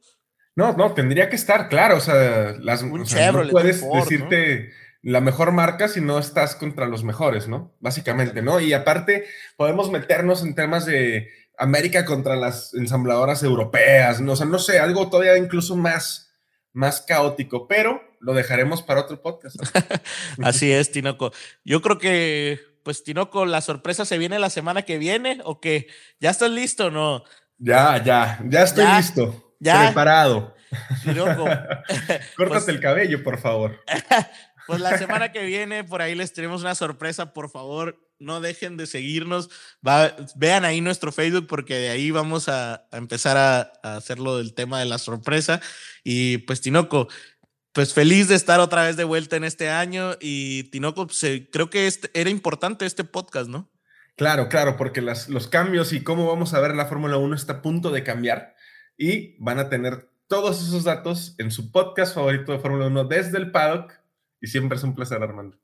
No, 0.56 0.74
no, 0.74 0.96
tendría 0.96 1.30
que 1.30 1.36
estar, 1.36 1.70
claro. 1.70 1.98
O 1.98 2.00
sea, 2.00 2.56
las, 2.60 2.82
o 2.82 3.06
sea, 3.06 3.28
Chevrolet, 3.28 3.54
no 3.54 3.60
puedes 3.60 3.80
Ford, 3.80 4.00
decirte 4.00 4.70
¿no? 5.04 5.12
la 5.12 5.22
mejor 5.22 5.52
marca 5.52 5.88
si 5.88 6.02
no 6.02 6.18
estás 6.18 6.56
contra 6.56 6.88
los 6.88 7.04
mejores, 7.04 7.48
¿no? 7.48 7.76
Básicamente, 7.80 8.42
¿no? 8.42 8.60
Y 8.60 8.74
aparte, 8.74 9.26
podemos 9.58 9.92
meternos 9.92 10.42
en 10.42 10.56
temas 10.56 10.88
de 10.88 11.30
América 11.60 12.06
contra 12.06 12.36
las 12.36 12.74
ensambladoras 12.74 13.44
europeas, 13.44 14.20
¿no? 14.20 14.32
O 14.32 14.36
sea, 14.36 14.48
no 14.48 14.58
sé, 14.58 14.80
algo 14.80 15.12
todavía 15.12 15.38
incluso 15.38 15.76
más, 15.76 16.31
más 16.74 17.02
caótico, 17.02 17.68
pero 17.68 18.02
lo 18.20 18.34
dejaremos 18.34 18.82
para 18.82 19.02
otro 19.02 19.22
podcast. 19.22 19.58
Así 20.44 20.72
es, 20.72 20.92
Tinoco. 20.92 21.32
Yo 21.64 21.82
creo 21.82 21.98
que, 21.98 22.60
pues, 22.84 23.04
Tinoco, 23.04 23.46
la 23.46 23.62
sorpresa 23.62 24.06
se 24.06 24.18
viene 24.18 24.40
la 24.40 24.50
semana 24.50 24.84
que 24.84 24.98
viene, 24.98 25.40
¿o 25.44 25.60
qué? 25.60 25.88
¿Ya 26.20 26.30
estás 26.30 26.52
listo 26.52 26.92
no? 26.92 27.24
Ya, 27.58 28.04
ya, 28.04 28.40
ya 28.48 28.64
estoy 28.64 28.86
¿Ya? 28.86 28.98
listo. 28.98 29.56
Ya. 29.60 29.86
Preparado. 29.86 30.56
Tinoco. 31.04 31.46
Córtate 32.36 32.48
pues, 32.48 32.68
el 32.70 32.80
cabello, 32.80 33.24
por 33.24 33.40
favor. 33.40 33.84
pues 34.68 34.80
la 34.80 34.98
semana 34.98 35.32
que 35.32 35.44
viene, 35.46 35.84
por 35.84 36.02
ahí 36.02 36.16
les 36.16 36.34
tenemos 36.34 36.62
una 36.62 36.76
sorpresa, 36.76 37.34
por 37.34 37.50
favor. 37.50 38.00
No 38.22 38.40
dejen 38.40 38.78
de 38.78 38.88
seguirnos. 38.88 39.50
Va, 39.86 40.16
vean 40.36 40.64
ahí 40.64 40.80
nuestro 40.82 41.12
Facebook 41.12 41.48
porque 41.48 41.76
de 41.76 41.90
ahí 41.90 42.12
vamos 42.12 42.48
a, 42.48 42.88
a 42.92 42.98
empezar 42.98 43.38
a, 43.38 43.74
a 43.84 43.98
hacerlo 43.98 44.38
del 44.38 44.54
tema 44.54 44.80
de 44.80 44.86
la 44.86 44.98
sorpresa. 44.98 45.62
Y 46.04 46.40
pues, 46.40 46.62
Tinoco, 46.62 47.08
pues 47.74 47.94
feliz 47.94 48.28
de 48.28 48.36
estar 48.36 48.60
otra 48.60 48.84
vez 48.84 48.98
de 48.98 49.04
vuelta 49.04 49.36
en 49.36 49.44
este 49.44 49.70
año 49.70 50.12
y 50.20 50.64
Tinoco, 50.66 51.08
pues, 51.08 51.24
eh, 51.24 51.50
creo 51.52 51.70
que 51.70 51.88
este, 51.88 52.10
era 52.14 52.30
importante 52.30 52.86
este 52.86 53.04
podcast, 53.04 53.50
¿no? 53.50 53.70
Claro, 54.18 54.50
claro, 54.50 54.78
porque 54.78 55.02
las, 55.02 55.30
los 55.30 55.48
cambios 55.48 55.94
y 55.94 56.04
cómo 56.04 56.28
vamos 56.28 56.54
a 56.54 56.60
ver 56.60 56.76
la 56.76 56.86
Fórmula 56.86 57.18
1 57.18 57.36
está 57.36 57.54
a 57.54 57.62
punto 57.62 57.92
de 57.92 58.04
cambiar 58.04 58.56
y 58.98 59.36
van 59.44 59.58
a 59.58 59.70
tener 59.70 60.10
todos 60.28 60.62
esos 60.62 60.84
datos 60.84 61.36
en 61.38 61.50
su 61.50 61.72
podcast 61.72 62.14
favorito 62.14 62.52
de 62.52 62.60
Fórmula 62.60 62.88
1 62.88 63.06
desde 63.06 63.38
el 63.38 63.52
paddock 63.52 63.94
y 64.42 64.48
siempre 64.48 64.78
es 64.78 64.84
un 64.84 64.94
placer, 64.94 65.24
Armando. 65.24 65.58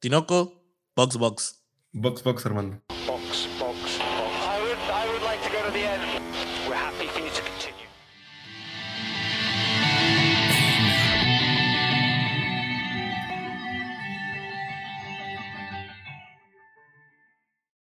Tinoco, 0.00 0.64
Box 0.96 1.16
Box. 1.16 1.63
Box 1.94 2.22
Box, 2.22 2.44
Armando. 2.44 2.93